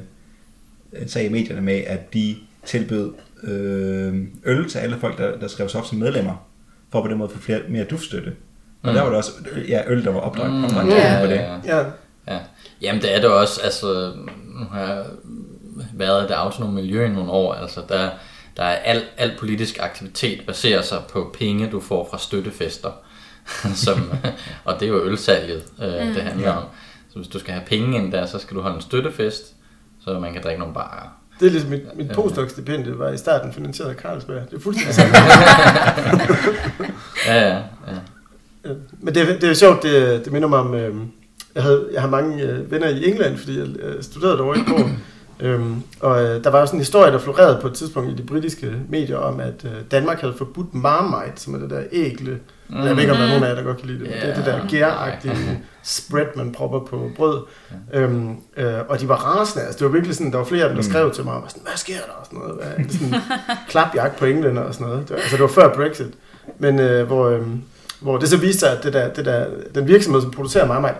en 1.02 1.08
sag 1.08 1.26
i 1.26 1.30
medierne 1.30 1.62
med, 1.62 1.74
at 1.88 2.14
de 2.14 2.36
tilbød 2.66 3.14
øh, 3.44 4.24
øl 4.46 4.70
til 4.70 4.78
alle 4.80 4.98
folk, 5.00 5.18
der, 5.18 5.40
der 5.40 5.48
skrev 5.48 5.70
sig 5.70 5.80
op 5.82 5.86
som 5.88 5.98
medlemmer, 5.98 6.48
for 6.92 7.02
på 7.02 7.08
den 7.08 7.18
måde 7.18 7.30
at 7.30 7.36
få 7.36 7.42
flere, 7.42 7.62
mere 7.70 7.84
duftstøtte. 7.84 8.36
Og 8.82 8.90
Mm. 8.90 8.94
der 8.96 9.02
var 9.02 9.10
der 9.10 9.18
også 9.18 9.32
ja, 9.68 9.82
øl, 9.88 10.04
der 10.04 10.12
var 10.12 10.20
opdraget 10.20 10.54
Mm, 10.54 10.90
ja, 10.90 11.20
på 11.22 11.28
det. 11.28 11.36
ja. 11.36 11.78
Ja, 11.78 11.86
Ja. 12.28 12.40
Jamen 12.82 13.02
det 13.02 13.16
er 13.16 13.22
det 13.22 13.30
også, 13.30 13.62
altså 13.64 14.14
nu 14.60 14.66
har 14.72 14.80
jeg 14.94 15.06
været 15.94 16.24
i 16.24 16.28
det 16.28 16.34
autonome 16.34 16.74
miljø 16.76 17.06
i 17.06 17.10
nogle 17.10 17.32
år, 17.32 17.54
altså 17.54 17.82
der, 17.90 18.10
der 18.58 18.64
er 18.64 18.76
al, 18.76 19.04
al 19.18 19.32
politisk 19.40 19.78
aktivitet 19.82 20.42
baserer 20.48 20.82
sig 20.82 20.98
på 21.10 21.36
penge, 21.40 21.70
du 21.72 21.80
får 21.80 22.08
fra 22.12 22.18
støttefester, 22.18 22.92
som, 23.86 24.12
og 24.66 24.80
det 24.80 24.86
er 24.86 24.90
jo 24.90 25.04
ølsalget, 25.04 25.64
øh, 25.82 25.88
det 26.16 26.22
handler 26.22 26.52
om. 26.52 26.64
Så 27.10 27.16
hvis 27.20 27.28
du 27.28 27.40
skal 27.40 27.54
have 27.54 27.66
penge 27.66 27.98
ind 27.98 28.12
der, 28.12 28.26
så 28.26 28.40
skal 28.40 28.58
du 28.58 28.62
holde 28.62 28.76
en 28.76 28.82
støttefest, 28.82 29.44
så 30.06 30.20
man 30.20 30.34
kan 30.34 30.44
drikke 30.44 30.60
nogle 30.60 30.74
barer. 30.74 31.18
det 31.40 31.46
er 31.48 31.52
ligesom 31.52 31.70
mit, 31.70 31.82
mit 31.96 32.12
postdoc-stipendie 32.12 33.00
var 33.00 33.10
i 33.10 33.18
starten 33.18 33.54
finansieret 33.54 33.90
af 33.90 33.96
Carlsberg. 33.96 34.42
Det 34.52 34.58
er 34.58 34.62
fuldstændig 34.62 34.96
sandt. 34.96 35.16
Ja, 37.28 37.48
ja, 37.48 37.56
ja. 37.88 38.74
Men 39.00 39.16
det, 39.16 39.30
er- 39.30 39.40
det 39.40 39.50
er 39.50 39.54
sjovt, 39.54 39.84
det, 39.84 40.26
det 40.26 40.34
minder 40.34 40.48
mig 40.48 40.60
om, 40.60 40.74
øh, 40.74 40.96
jeg, 41.56 41.64
havde, 41.64 41.90
jeg 41.94 42.02
har 42.02 42.10
mange 42.10 42.44
øh, 42.44 42.72
venner 42.72 42.88
i 42.88 43.10
England, 43.10 43.38
fordi 43.38 43.60
jeg 43.60 43.68
øh, 43.68 44.04
studerede 44.04 44.38
derovre 44.38 44.58
i 44.58 44.62
et 44.62 44.70
år, 44.70 44.90
Øhm, 45.40 45.84
og 46.00 46.24
øh, 46.24 46.44
der 46.44 46.50
var 46.50 46.66
sådan 46.66 46.78
en 46.78 46.82
historie, 46.82 47.12
der 47.12 47.20
florerede 47.20 47.60
på 47.62 47.68
et 47.68 47.74
tidspunkt 47.74 48.12
i 48.12 48.16
de 48.16 48.24
britiske 48.24 48.74
medier 48.90 49.18
om, 49.18 49.40
at 49.40 49.66
øh, 49.66 49.72
Danmark 49.92 50.22
havde 50.22 50.34
forbudt 50.38 50.74
Marmite, 50.74 51.42
som 51.42 51.54
er 51.54 51.58
det 51.58 51.70
der 51.70 51.84
ægle. 51.92 52.40
Mm. 52.70 52.78
Jeg 52.78 52.96
ved 52.96 53.02
ikke, 53.02 53.12
om 53.12 53.18
der 53.18 53.26
er 53.26 53.30
nogen 53.30 53.44
af 53.44 53.50
jer, 53.50 53.56
der 53.56 53.64
godt 53.64 53.78
kan 53.78 53.88
lide 53.88 54.00
det, 54.00 54.08
men 54.08 54.20
det 54.22 54.30
er 54.30 54.36
det 54.36 54.46
der 54.46 54.68
gæragtige 54.70 55.62
spread, 55.84 56.28
man 56.36 56.52
propper 56.52 56.80
på 56.80 57.10
brød. 57.16 57.42
Øhm, 57.94 58.36
øh, 58.58 58.74
og 58.90 59.00
de 59.00 59.10
var 59.10 59.16
rasende. 59.16 59.66
Altså, 59.66 59.80
det 59.80 59.86
var 59.86 59.92
virkelig 59.92 60.16
sådan, 60.16 60.32
der 60.32 60.38
var 60.38 60.46
flere 60.46 60.64
af 60.64 60.70
dem, 60.70 60.78
der 60.78 60.84
skrev 60.84 61.12
til 61.12 61.24
mig, 61.24 61.42
sådan, 61.48 61.64
hvad 61.64 61.78
sker 61.78 61.96
der? 62.06 62.14
Og 62.20 62.26
sådan 62.26 62.40
noget. 62.40 62.56
Hvad, 62.56 62.90
sådan 62.90 63.22
klapjagt 63.70 64.16
på 64.16 64.26
englænder 64.26 64.62
og 64.62 64.74
sådan 64.74 64.88
noget. 64.88 65.02
Det 65.02 65.10
var, 65.10 65.16
altså, 65.16 65.36
det 65.36 65.42
var 65.42 65.48
før 65.48 65.74
Brexit. 65.74 66.14
Men 66.60 66.80
øh, 66.80 67.08
hvor, 67.08 67.30
øh, 67.30 67.48
hvor 68.02 68.18
det 68.18 68.30
så 68.30 68.38
viste 68.38 68.60
sig, 68.60 68.78
at 68.78 68.84
det 68.84 68.94
der, 68.94 69.14
det 69.14 69.26
der, 69.26 69.46
den 69.76 69.88
virksomhed, 69.88 70.22
som 70.22 70.32
producerer 70.32 70.68
Marmite, 70.68 70.96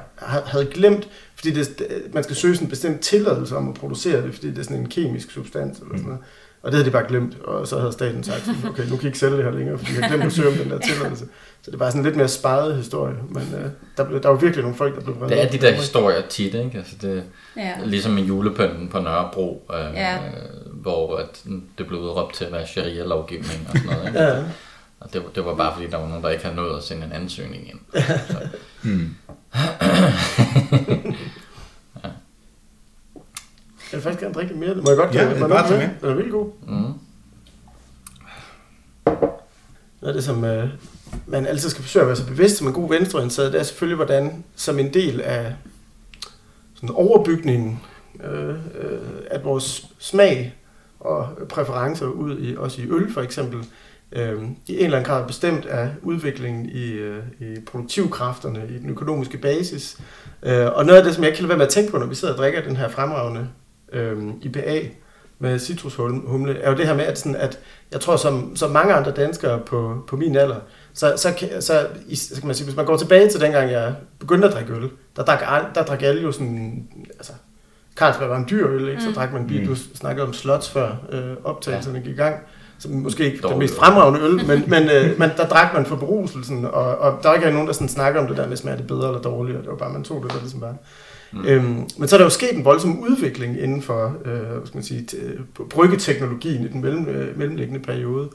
havde 0.46 0.66
glemt, 0.66 1.08
fordi 1.36 1.52
det, 1.52 1.70
man 2.14 2.24
skal 2.24 2.36
søge 2.36 2.56
sådan 2.56 2.66
en 2.66 2.70
bestemt 2.70 3.02
tilladelse 3.02 3.56
om 3.56 3.70
at 3.70 3.74
producere 3.76 4.22
det, 4.22 4.34
fordi 4.34 4.50
det 4.50 4.58
er 4.60 4.64
sådan 4.64 4.78
en 4.78 4.90
kemisk 4.90 5.32
substans 5.32 5.78
eller 5.80 5.92
sådan 5.92 6.04
noget. 6.06 6.20
Og 6.64 6.72
det 6.72 6.78
havde 6.78 6.86
de 6.86 6.92
bare 6.92 7.06
glemt, 7.08 7.38
og 7.42 7.68
så 7.68 7.80
havde 7.80 7.92
staten 7.92 8.24
sagt, 8.24 8.50
okay, 8.70 8.84
nu 8.90 8.96
kan 8.96 9.04
I 9.04 9.06
ikke 9.06 9.20
sælge 9.20 9.36
det 9.38 9.44
her 9.44 9.52
længere, 9.52 9.78
fordi 9.78 9.92
jeg 9.96 10.02
har 10.04 10.10
glemt 10.10 10.24
at 10.24 10.34
søge 10.34 10.48
om 10.48 10.54
den 10.54 10.70
der 10.70 10.80
tilladelse. 10.80 11.26
Så 11.62 11.72
det 11.72 11.80
var 11.80 11.90
sådan 11.90 12.00
en 12.02 12.06
lidt 12.06 12.16
mere 12.16 12.28
sparet 12.28 12.76
historie, 12.76 13.16
men 13.30 13.44
øh, 13.58 13.66
der, 13.98 14.04
blev, 14.04 14.24
der 14.24 14.30
var 14.30 14.36
virkelig 14.36 14.62
nogle 14.62 14.78
folk, 14.78 14.96
der 14.96 15.02
blev 15.02 15.20
vrede. 15.20 15.30
Det 15.36 15.44
er 15.44 15.50
de 15.50 15.58
der 15.58 15.72
historier 15.72 16.22
tit, 16.30 16.54
ikke? 16.54 16.72
Altså 16.78 16.96
det, 17.02 17.24
Ja. 17.58 17.72
Ligesom 17.86 18.12
med 18.12 18.24
julepynten 18.24 18.90
på 18.90 19.00
Nørrebro, 19.00 19.68
øh, 19.74 19.94
Ja. 19.96 20.18
hvor 20.74 21.18
at 21.18 21.44
det 21.78 21.88
blev 21.88 22.00
udråbt 22.00 22.36
til 22.36 22.46
at 22.46 22.52
være 22.52 22.68
sharia-lovgivning 22.68 23.68
og 23.74 23.78
sådan 23.78 23.92
noget. 23.98 24.08
Ikke? 24.08 24.20
Ja, 24.22 24.44
Og 25.00 25.14
det, 25.14 25.24
det 25.36 25.46
var 25.46 25.56
bare 25.56 25.74
fordi, 25.76 25.88
der 25.90 25.98
var 25.98 26.08
nogen, 26.08 26.24
der 26.24 26.30
ikke 26.30 26.44
havde 26.44 26.56
nået 26.56 26.78
at 26.78 26.84
sende 26.84 27.06
en 27.06 27.12
ansøgning 27.12 27.70
ind. 27.70 27.80
Så, 28.30 28.48
Hmm. 28.84 29.16
jeg 33.92 33.98
vil 33.98 34.02
faktisk 34.02 34.22
gerne 34.22 34.34
drikke 34.34 34.54
mere. 34.56 34.70
Det 34.76 34.84
må 34.84 34.90
jeg 34.90 34.98
godt 34.98 35.16
Ja, 35.16 35.20
tage. 35.20 35.30
det 35.30 35.36
er 35.36 35.40
jeg 35.40 35.50
bare 35.50 35.58
godt 35.60 35.68
tage 35.68 35.80
tage 35.82 35.94
Den 36.02 36.10
er 36.10 36.14
virkelig 36.14 36.32
god. 36.32 36.50
mm. 36.68 36.94
Noget 40.02 40.08
af 40.08 40.14
det, 40.14 40.24
som 40.24 40.44
øh, 40.44 40.70
man 41.28 41.46
altid 41.46 41.70
skal 41.70 41.84
forsøge 41.84 42.02
at 42.04 42.08
være 42.08 42.16
så 42.18 42.28
bevidst 42.28 42.58
som 42.58 42.68
en 42.68 42.74
god 42.74 42.90
venstreorienteret, 42.90 43.54
det 43.54 43.60
er 43.60 43.64
selvfølgelig, 43.64 43.96
hvordan 43.96 44.44
som 44.56 44.80
en 44.80 44.94
del 44.94 45.22
af 45.22 45.54
sådan 46.76 46.90
overbygningen, 46.90 47.80
øh, 48.24 48.50
øh, 48.50 49.00
at 49.32 49.44
vores 49.44 49.88
smag 50.00 50.56
og 51.00 51.30
præferencer 51.50 52.06
ud 52.06 52.40
i, 52.40 52.56
også 52.56 52.82
i 52.82 52.86
øl 52.90 53.14
for 53.14 53.22
eksempel, 53.22 53.66
øh, 54.12 54.44
i 54.68 54.78
en 54.78 54.84
eller 54.86 54.98
anden 54.98 55.10
grad 55.12 55.28
bestemt 55.28 55.66
af 55.66 55.90
udviklingen 56.02 56.66
i, 56.70 56.92
øh, 56.92 57.24
i 57.40 57.60
produktivkræfterne, 57.60 58.62
i 58.70 58.78
den 58.80 58.90
økonomiske 58.90 59.38
basis. 59.38 59.98
Øh, 60.44 60.66
og 60.74 60.86
noget 60.86 61.00
af 61.00 61.04
det, 61.06 61.14
som 61.16 61.24
jeg 61.24 61.30
ikke 61.30 61.38
kan 61.38 61.44
lade 61.44 61.50
være 61.50 61.58
med 61.58 61.66
at 61.66 61.72
tænke 61.72 61.92
på, 61.92 61.98
når 61.98 62.06
vi 62.06 62.16
sidder 62.16 62.34
og 62.34 62.38
drikker 62.38 62.62
den 62.62 62.76
her 62.76 62.90
fremragende 62.90 63.48
øh, 63.94 64.18
IPA 64.42 64.82
med 65.40 65.60
citrushumle, 65.60 66.60
er 66.60 66.72
jo 66.72 66.78
det 66.78 66.88
her 66.88 66.96
med, 66.96 67.06
at, 67.06 67.20
sådan, 67.20 67.36
at 67.36 67.60
jeg 67.92 68.02
tror, 68.02 68.16
som, 68.16 68.56
som 68.56 68.72
mange 68.72 68.94
andre 68.94 69.12
danskere 69.12 69.60
på, 69.60 70.04
på 70.08 70.16
min 70.16 70.36
alder, 70.36 70.56
så, 70.94 71.14
så, 71.18 71.34
så, 71.60 71.88
så 72.16 72.40
kan 72.40 72.48
man 72.48 72.56
sige, 72.56 72.66
hvis 72.66 72.76
man 72.76 72.86
går 72.86 72.98
tilbage 72.98 73.30
til 73.30 73.42
dengang, 73.42 73.72
jeg 73.72 73.96
begyndte 74.20 74.48
at 74.48 74.54
drikke 74.54 74.74
øl, 74.74 74.90
der 75.16 75.24
drak, 75.24 75.76
der 75.76 75.84
drak 75.84 76.02
alle 76.02 76.22
jo 76.22 76.32
sådan, 76.32 76.88
altså, 77.18 77.34
Carlsberg 77.96 78.30
var 78.30 78.38
en 78.38 78.48
dyr 78.50 78.68
øl, 78.68 78.90
ikke? 78.90 79.02
så 79.02 79.08
Mm. 79.08 79.14
drak 79.16 79.34
man 79.34 79.48
bil, 79.48 79.68
du 79.68 79.76
snakkede 79.76 80.28
om 80.28 80.34
slots 80.34 80.70
før 80.70 80.96
øh, 81.12 81.34
optagelserne 81.44 82.00
gik 82.00 82.14
i 82.14 82.16
gang, 82.16 82.36
som 82.80 82.92
måske 82.92 83.26
ikke 83.26 83.36
den 83.38 83.44
Dårlig 83.44 83.60
mest 83.60 83.74
øl. 83.74 83.80
fremragende 83.80 84.20
øl, 84.22 84.36
men, 84.48 84.64
men, 84.74 84.84
øh, 84.90 85.20
men 85.20 85.30
der 85.38 85.48
drak 85.48 85.74
man 85.74 85.86
for 85.86 85.96
beruselsen, 85.96 86.66
og, 86.66 86.98
og 86.98 87.20
der 87.24 87.30
var 87.30 87.36
ikke 87.36 87.52
nogen, 87.52 87.68
der 87.68 87.74
sådan 87.74 87.90
snakker 87.90 88.22
om 88.22 88.28
det 88.28 88.38
der 88.38 88.48
med, 88.48 88.58
smager 88.58 88.78
det 88.78 88.88
bedre 88.88 89.08
eller 89.08 89.22
dårligere, 89.22 89.62
det 89.62 89.70
var 89.70 89.76
bare, 89.76 89.94
man 89.94 90.04
tog 90.04 90.24
det, 90.24 90.32
der 90.34 90.40
ligesom 90.40 90.62
var. 90.62 90.76
Mm. 91.32 91.46
Øhm, 91.46 91.88
men 91.98 92.08
så 92.08 92.16
er 92.16 92.18
der 92.18 92.26
jo 92.26 92.30
sket 92.30 92.54
en 92.58 92.66
voldsom 92.66 93.00
udvikling 93.00 93.62
inden 93.62 93.82
for 93.82 94.16
øh, 94.26 94.32
hvad 94.34 94.66
skal 94.66 94.78
man 94.78 94.84
sige, 94.84 95.08
t- 95.12 95.64
bryggeteknologien 95.70 96.64
i 96.64 96.68
den 96.68 96.82
mellem, 96.82 97.08
øh, 97.08 97.38
mellemliggende 97.38 97.80
periode, 97.80 98.30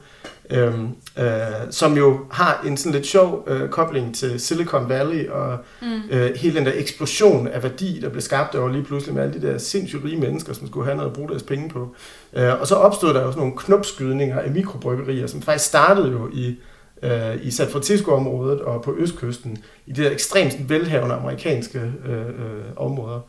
øhm, 0.49 0.87
øh, 1.19 1.25
som 1.69 1.97
jo 1.97 2.19
har 2.31 2.63
en 2.67 2.77
sådan 2.77 2.91
lidt 2.91 3.05
sjov 3.07 3.43
øh, 3.47 3.69
kobling 3.69 4.15
til 4.15 4.39
Silicon 4.39 4.89
Valley 4.89 5.27
og 5.29 5.57
Mm. 5.81 6.01
øh, 6.11 6.35
hele 6.35 6.55
den 6.55 6.65
der 6.65 6.71
eksplosion 6.75 7.47
af 7.47 7.63
værdi, 7.63 7.99
der 8.01 8.09
blev 8.09 8.21
skabt 8.21 8.55
over 8.55 8.69
lige 8.69 8.83
pludselig 8.83 9.15
med 9.15 9.23
alle 9.23 9.41
de 9.41 9.47
der 9.47 9.57
sindssygt 9.57 10.03
rige 10.03 10.17
mennesker, 10.19 10.53
som 10.53 10.67
skulle 10.67 10.85
have 10.85 10.97
noget 10.97 11.09
at 11.09 11.15
bruge 11.15 11.29
deres 11.29 11.43
penge 11.43 11.69
på. 11.69 11.95
Øh, 12.33 12.61
og 12.61 12.67
så 12.67 12.75
opstod 12.75 13.13
der 13.13 13.21
sådan 13.21 13.37
nogle 13.39 13.53
knopskydninger 13.57 14.39
af 14.39 14.51
mikrobryggerier, 14.51 15.27
som 15.27 15.41
faktisk 15.41 15.65
startede 15.69 16.11
jo 16.11 16.29
i, 16.33 16.59
øh, 17.03 17.35
i 17.41 17.51
San 17.51 17.67
Francisco-området 17.67 18.61
og 18.61 18.81
på 18.81 18.95
østkysten, 18.97 19.57
i 19.87 19.91
de 19.91 20.03
der 20.03 20.11
ekstremt 20.11 20.69
velhavende 20.69 21.15
amerikanske 21.15 21.79
øh, 22.05 22.17
øh, 22.19 22.63
områder, 22.75 23.19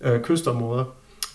øh, 0.00 0.20
kystområder. 0.20 0.84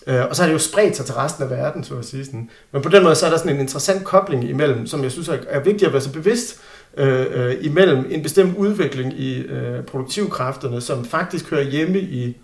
Øh, 0.08 0.24
og 0.30 0.36
så 0.36 0.42
har 0.42 0.46
det 0.48 0.54
jo 0.54 0.58
spredt 0.58 0.96
sig 0.96 1.06
til 1.06 1.14
resten 1.14 1.44
af 1.44 1.50
verden, 1.50 1.84
så 1.84 1.94
at 1.94 2.04
sige. 2.04 2.24
Sådan. 2.24 2.50
Men 2.72 2.82
på 2.82 2.88
den 2.88 3.02
måde, 3.02 3.14
så 3.14 3.26
er 3.26 3.30
der 3.30 3.36
sådan 3.38 3.54
en 3.54 3.60
interessant 3.60 4.04
kobling 4.04 4.50
imellem, 4.50 4.86
som 4.86 5.02
jeg 5.02 5.12
synes 5.12 5.28
er, 5.28 5.36
er 5.48 5.60
vigtigt 5.60 5.86
at 5.86 5.92
være 5.92 6.02
så 6.02 6.12
bevidst, 6.12 6.60
øh, 6.96 7.26
øh, 7.30 7.54
imellem 7.60 8.06
en 8.10 8.22
bestemt 8.22 8.56
udvikling 8.56 9.12
i 9.20 9.38
øh, 9.42 9.82
produktivkræfterne, 9.84 10.80
som 10.80 11.04
faktisk 11.04 11.50
hører 11.50 11.62
hjemme 11.62 11.98
i, 12.00 12.36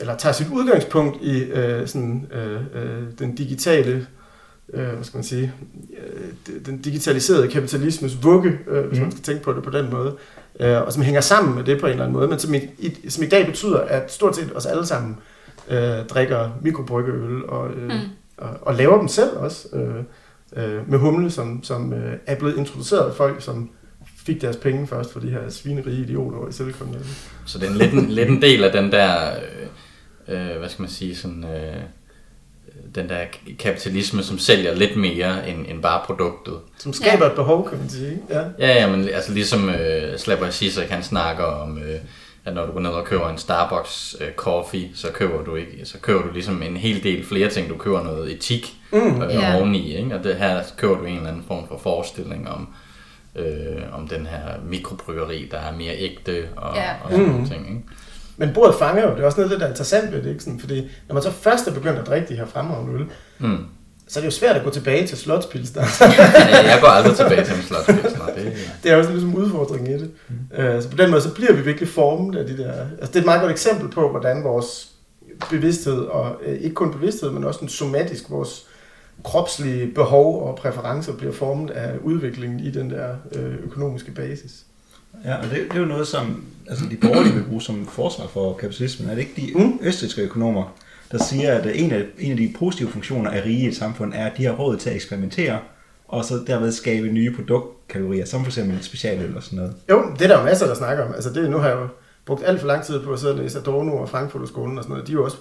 eller 0.00 0.16
tager 0.16 0.32
sit 0.32 0.46
udgangspunkt 0.52 1.22
i 1.22 1.42
øh, 1.42 1.86
sådan, 1.88 2.26
øh, 2.32 2.52
øh, 2.82 3.02
den 3.18 3.34
digitale, 3.34 4.06
øh, 4.74 4.86
hvad 4.88 5.04
skal 5.04 5.18
man 5.18 5.24
sige, 5.24 5.52
øh, 6.06 6.56
den 6.66 6.78
digitaliserede 6.78 7.48
kapitalismes 7.48 8.22
vugge, 8.22 8.58
øh, 8.68 8.84
hvis 8.86 8.98
Mhm. 8.98 9.02
man 9.02 9.12
skal 9.12 9.24
tænke 9.24 9.42
på 9.42 9.52
det 9.52 9.62
på 9.62 9.70
den 9.70 9.90
måde, 9.90 10.14
øh, 10.60 10.82
og 10.82 10.92
som 10.92 11.02
hænger 11.02 11.20
sammen 11.20 11.54
med 11.54 11.64
det 11.64 11.80
på 11.80 11.86
en 11.86 11.92
eller 11.92 12.04
anden 12.04 12.16
måde, 12.16 12.28
men 12.28 12.38
som 12.38 12.54
i, 12.54 12.58
i, 12.78 13.10
som 13.10 13.24
i 13.24 13.26
dag 13.26 13.46
betyder, 13.46 13.78
at 13.80 14.12
stort 14.12 14.36
set 14.36 14.50
os 14.54 14.66
alle 14.66 14.86
sammen 14.86 15.10
øh, 15.18 15.35
drikker 16.10 16.50
mikrobryggeøl 16.62 17.44
og, 17.44 17.70
øh, 17.70 17.82
Mm. 17.88 18.00
og, 18.36 18.48
og 18.62 18.74
laver 18.74 18.98
dem 18.98 19.08
selv 19.08 19.36
også, 19.36 19.68
øh, 19.72 19.94
øh, 20.56 20.90
med 20.90 20.98
humle, 20.98 21.30
som, 21.30 21.64
som 21.64 21.92
øh, 21.92 22.12
er 22.26 22.34
blevet 22.38 22.56
introduceret 22.56 23.10
af 23.10 23.14
folk, 23.16 23.42
som 23.42 23.70
fik 24.26 24.40
deres 24.42 24.56
penge 24.56 24.86
først 24.86 25.12
for 25.12 25.20
de 25.20 25.30
her 25.30 25.48
svinerige 25.50 26.02
idioter 26.02 26.38
over 26.38 26.48
i 26.48 26.52
Silicon 26.52 26.88
Valley. 26.92 27.06
Så 27.46 27.58
det 27.58 27.66
er 27.66 27.70
en 27.70 27.76
lidt, 27.76 27.92
en, 27.92 28.10
lidt 28.18 28.28
en 28.28 28.42
del 28.42 28.64
af 28.64 28.72
den 28.72 28.92
der, 28.92 29.30
øh, 30.28 30.50
øh, 30.50 30.58
hvad 30.58 30.68
skal 30.68 30.82
man 30.82 30.90
sige, 30.90 31.16
sådan, 31.16 31.44
øh, 31.44 31.76
den 32.94 33.08
der 33.08 33.20
kapitalisme, 33.58 34.22
som 34.22 34.38
sælger 34.38 34.74
lidt 34.74 34.96
mere 34.96 35.48
end, 35.48 35.66
end 35.68 35.82
bare 35.82 36.02
produktet. 36.06 36.54
Som 36.78 36.92
skaber 36.92 37.24
ja. 37.24 37.30
et 37.30 37.36
behov, 37.36 37.68
kan 37.68 37.78
man 37.78 37.88
sige. 37.88 38.18
Ja. 38.30 38.40
Ja, 38.58 38.74
ja, 38.74 38.96
men 38.96 39.08
altså 39.08 39.32
ligesom 39.32 39.68
øh, 39.68 40.18
Slapper 40.18 40.50
Zizek, 40.50 40.88
han 40.88 41.02
snakker 41.02 41.44
om, 41.44 41.78
øh, 41.78 41.98
at 42.46 42.54
når 42.54 42.66
du 42.66 42.72
går 42.72 42.80
ned 42.80 42.90
og 42.90 43.04
køber 43.04 43.28
en 43.28 43.38
Starbucks 43.38 44.16
øh, 44.20 44.32
coffee, 44.36 44.88
så 44.94 45.08
køber 45.12 45.44
du 45.44 45.54
ikke, 45.54 45.80
så 45.84 45.98
køber 46.00 46.22
du 46.22 46.32
ligesom 46.32 46.62
en 46.62 46.76
hel 46.76 47.02
del 47.02 47.24
flere 47.26 47.48
ting. 47.50 47.68
Du 47.68 47.76
køber 47.76 48.02
noget 48.02 48.32
etik 48.32 48.72
Mm. 48.92 49.22
øh, 49.22 49.34
Ja. 49.34 49.56
oveni, 49.56 49.96
ikke? 49.96 50.14
og 50.14 50.24
det 50.24 50.36
her 50.36 50.62
køber 50.76 50.96
du 50.96 51.04
en 51.04 51.16
eller 51.16 51.28
anden 51.28 51.44
form 51.48 51.68
for 51.68 51.78
forestilling 51.78 52.48
om, 52.48 52.68
øh, 53.36 53.46
om 53.92 54.08
den 54.08 54.26
her 54.26 54.38
mikrobryggeri, 54.68 55.48
der 55.50 55.58
er 55.58 55.76
mere 55.76 55.94
ægte 55.98 56.48
og, 56.56 56.74
Ja. 56.76 56.90
og 57.04 57.10
sådan 57.10 57.26
Mm. 57.26 57.30
nogle 57.32 57.48
ting. 57.48 57.66
Ikke? 57.68 57.80
Men 58.36 58.50
bordet 58.54 58.74
fanger 58.74 59.02
jo, 59.02 59.14
det 59.14 59.20
er 59.20 59.26
også 59.26 59.40
noget 59.40 59.50
af 59.50 59.54
det, 59.54 59.60
der 59.60 59.66
er 59.66 59.70
interessant 59.70 60.12
ved 60.12 60.22
det, 60.22 60.30
ikke? 60.30 60.44
Sådan, 60.44 60.60
fordi 60.60 60.88
når 61.08 61.14
man 61.14 61.22
så 61.22 61.30
først 61.30 61.68
er 61.68 61.74
begyndt 61.74 61.98
at 61.98 62.06
drikke 62.06 62.28
de 62.28 62.34
her 62.36 62.46
fremragende 62.46 62.92
øl, 63.00 63.06
Mm. 63.38 63.64
Så 64.08 64.18
er 64.18 64.20
det 64.20 64.26
jo 64.26 64.30
svært 64.30 64.56
at 64.56 64.64
gå 64.64 64.70
tilbage 64.70 65.06
til 65.06 65.18
slotspilsner. 65.18 65.82
Ja, 66.00 66.70
jeg 66.72 66.78
går 66.80 66.88
aldrig 66.88 67.16
tilbage 67.16 67.44
til 67.44 67.54
en 67.54 67.62
slotspilsner. 67.62 68.26
Det, 68.36 68.52
det 68.82 68.92
er 68.92 68.96
også 68.96 69.10
ligesom 69.10 69.34
udfordringen 69.34 69.90
i 69.90 69.98
det. 69.98 70.10
Mm. 70.28 70.80
Så 70.82 70.88
på 70.90 70.96
den 70.96 71.10
måde, 71.10 71.22
så 71.22 71.34
bliver 71.34 71.52
vi 71.52 71.62
virkelig 71.62 71.88
formet 71.88 72.38
af 72.38 72.46
de 72.46 72.58
der... 72.58 72.72
Altså, 72.72 73.06
det 73.06 73.16
er 73.16 73.20
et 73.20 73.24
meget 73.24 73.40
godt 73.40 73.52
eksempel 73.52 73.88
på, 73.90 74.10
hvordan 74.10 74.44
vores 74.44 74.88
bevidsthed, 75.50 75.98
og 75.98 76.36
uh, 76.46 76.52
ikke 76.52 76.74
kun 76.74 76.92
bevidsthed, 76.92 77.30
men 77.30 77.44
også 77.44 77.60
en 77.60 77.68
somatisk, 77.68 78.30
vores 78.30 78.66
kropslige 79.24 79.86
behov 79.86 80.48
og 80.48 80.56
præferencer 80.56 81.12
bliver 81.12 81.32
formet 81.32 81.70
af 81.70 81.92
udviklingen 82.02 82.60
i 82.60 82.70
den 82.70 82.90
der 82.90 83.08
øh, 83.32 83.54
økonomiske 83.64 84.10
basis. 84.10 84.52
Ja, 85.24 85.34
og 85.34 85.44
det, 85.44 85.52
det 85.52 85.76
er 85.76 85.80
jo 85.80 85.84
noget, 85.84 86.08
som 86.08 86.44
altså 86.70 86.84
de 86.90 86.96
borgerlige 86.96 87.34
vil 87.34 87.42
bruge 87.42 87.62
som 87.62 87.86
forsvar 87.86 88.26
for 88.26 88.52
kapitalismen. 88.52 89.10
Er 89.10 89.14
det 89.14 89.20
ikke 89.20 89.32
de 89.36 89.64
Mm. 89.64 89.78
østriske 89.82 90.22
økonomer, 90.22 90.74
der 91.12 91.18
siger, 91.18 91.52
at 91.52 91.66
en 91.74 91.92
af, 91.92 92.04
en 92.18 92.30
af 92.30 92.36
de 92.36 92.54
positive 92.58 92.88
funktioner 92.88 93.30
af 93.30 93.44
rige 93.44 93.64
i 93.64 93.68
et 93.68 93.76
samfund 93.76 94.12
er, 94.14 94.26
at 94.26 94.36
de 94.36 94.44
har 94.44 94.52
råd 94.52 94.76
til 94.76 94.90
at 94.90 94.96
eksperimentere, 94.96 95.58
og 96.08 96.24
så 96.24 96.42
derved 96.46 96.72
skabe 96.72 97.08
nye 97.08 97.34
produktkategorier, 97.34 98.24
som 98.24 98.44
for 98.44 98.50
eksempel 98.50 98.82
specialøl 98.82 99.36
og 99.36 99.42
sådan 99.42 99.56
noget. 99.56 99.74
Jo, 99.90 100.02
det 100.18 100.22
er 100.22 100.28
der 100.28 100.38
jo 100.38 100.44
masser, 100.44 100.66
der 100.66 100.74
snakker 100.74 101.04
om. 101.04 101.14
Altså 101.14 101.32
det, 101.32 101.50
nu 101.50 101.58
har 101.58 101.68
jeg 101.68 101.76
jo 101.76 101.88
brugt 102.26 102.42
alt 102.46 102.60
for 102.60 102.66
lang 102.66 102.84
tid 102.84 103.00
på 103.00 103.12
at 103.12 103.18
sidde 103.18 103.32
og 103.32 103.38
læse 103.38 103.58
Adorno 103.58 103.96
og 103.96 104.08
Frankfurterskolen 104.08 104.78
og 104.78 104.84
sådan 104.84 104.92
noget. 104.92 105.06
De 105.06 105.12
er 105.12 105.16
jo 105.16 105.24
også 105.24 105.36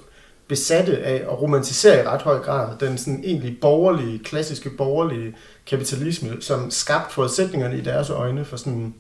besatte 0.47 0.97
af 0.97 1.15
at 1.15 1.41
romantisere 1.41 2.03
i 2.03 2.07
ret 2.07 2.21
høj 2.21 2.39
grad 2.39 2.77
den 2.79 2.97
sådan 2.97 3.21
egentlig 3.23 3.57
borgerlige, 3.61 4.19
klassiske 4.19 4.69
borgerlige 4.69 5.35
kapitalisme, 5.65 6.29
som 6.39 6.71
skabte 6.71 7.13
forudsætningerne 7.13 7.77
i 7.77 7.81
deres 7.81 8.09
øjne 8.09 8.45
for 8.45 8.57
sådan 8.57 8.93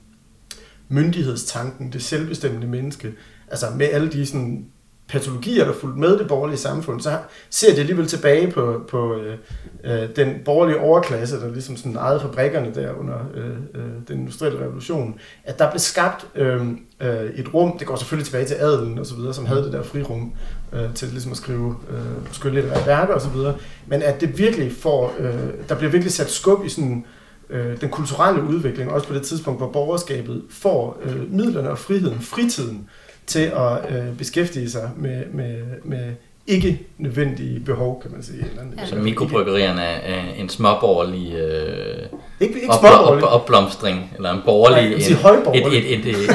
myndighedstanken, 0.87 1.93
det 1.93 2.03
selvbestemmende 2.03 2.67
menneske. 2.67 3.13
Altså 3.47 3.65
med 3.77 3.87
alle 3.91 4.11
de 4.11 4.25
sådan 4.25 4.65
patologier, 5.07 5.65
der 5.65 5.73
fulgte 5.73 5.99
med 5.99 6.17
det 6.17 6.27
borgerlige 6.27 6.57
samfund, 6.57 7.01
så 7.01 7.17
ser 7.49 7.73
de 7.73 7.79
alligevel 7.79 8.07
tilbage 8.07 8.51
på, 8.51 8.81
på 8.89 9.15
øh, 9.15 9.37
øh, 9.83 10.09
den 10.15 10.35
borgerlige 10.45 10.79
overklasse, 10.79 11.39
der 11.39 11.51
ligesom 11.51 11.77
sådan 11.77 11.95
ejede 11.95 12.19
fabrikkerne 12.19 12.71
der 12.75 12.93
under 12.93 13.17
øh, 13.35 13.49
øh, 13.75 13.91
den 14.07 14.19
industrielle 14.19 14.59
revolution, 14.59 15.19
at 15.43 15.59
der 15.59 15.69
blev 15.69 15.79
skabt 15.79 16.27
øh, 16.35 16.67
øh, 17.01 17.29
et 17.35 17.53
rum, 17.53 17.77
det 17.77 17.87
går 17.87 17.95
selvfølgelig 17.95 18.25
tilbage 18.25 18.45
til 18.45 18.55
adelen 18.55 18.99
og 18.99 19.05
så 19.05 19.15
videre, 19.15 19.33
som 19.33 19.45
havde 19.45 19.63
det 19.63 19.73
der 19.73 19.83
frirum 19.83 20.33
øh, 20.73 20.93
til 20.93 21.07
ligesom 21.07 21.31
at 21.31 21.37
skrive 21.37 21.75
øh, 21.89 22.33
skønlitterære 22.33 22.87
værker 22.87 23.13
og 23.13 23.21
så 23.21 23.29
videre, 23.29 23.55
men 23.87 24.01
at 24.01 24.21
det 24.21 24.37
virkelig 24.37 24.71
får, 24.71 25.13
øh, 25.19 25.69
der 25.69 25.75
bliver 25.75 25.91
virkelig 25.91 26.13
sat 26.13 26.31
skub 26.31 26.65
i 26.65 26.69
sådan 26.69 27.05
øh, 27.49 27.81
den 27.81 27.89
kulturelle 27.89 28.43
udvikling, 28.43 28.91
også 28.91 29.07
på 29.07 29.13
det 29.13 29.21
tidspunkt, 29.21 29.59
hvor 29.59 29.71
borgerskabet 29.71 30.43
får 30.49 31.01
øh, 31.03 31.33
midlerne 31.33 31.69
og 31.69 31.77
friheden, 31.77 32.19
fritiden, 32.21 32.89
til 33.27 33.51
at 33.55 33.95
øh, 33.95 34.17
beskæftige 34.17 34.69
sig 34.69 34.91
med, 34.97 35.23
med, 35.33 35.63
med 35.83 36.13
ikke 36.47 36.81
nødvendige 36.97 37.59
behov, 37.59 38.01
kan 38.01 38.11
man 38.11 38.23
sige. 38.23 38.45
Eller, 38.49 38.63
ja. 38.77 38.85
Så 38.85 38.95
mikrobryggerierne 38.95 39.81
er 39.81 40.33
en 40.37 40.49
småborgerlig 40.49 41.33
øh, 41.33 42.05
ikke, 42.39 42.61
ikke 42.61 42.73
op, 42.73 42.83
op, 42.83 43.23
opblomstring, 43.23 44.13
eller 44.15 44.31
en 44.31 44.41
borgerlig, 44.45 44.83
Nej, 44.83 45.53
en, 45.53 45.65
et, 45.65 45.67
et, 45.67 45.93
et, 45.93 45.99
et, 45.99 46.07
et, 46.07 46.15
et, 46.15 46.27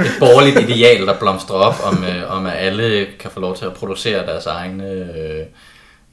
et 0.00 0.12
borgerligt 0.18 0.70
ideal, 0.70 1.06
der 1.06 1.18
blomstrer 1.18 1.56
op, 1.56 1.74
om, 1.84 2.04
øh, 2.04 2.36
om 2.36 2.46
at 2.46 2.52
alle 2.56 3.06
kan 3.18 3.30
få 3.30 3.40
lov 3.40 3.56
til 3.56 3.64
at 3.64 3.74
producere 3.74 4.26
deres 4.26 4.46
egne 4.46 4.84
øh, 4.84 5.46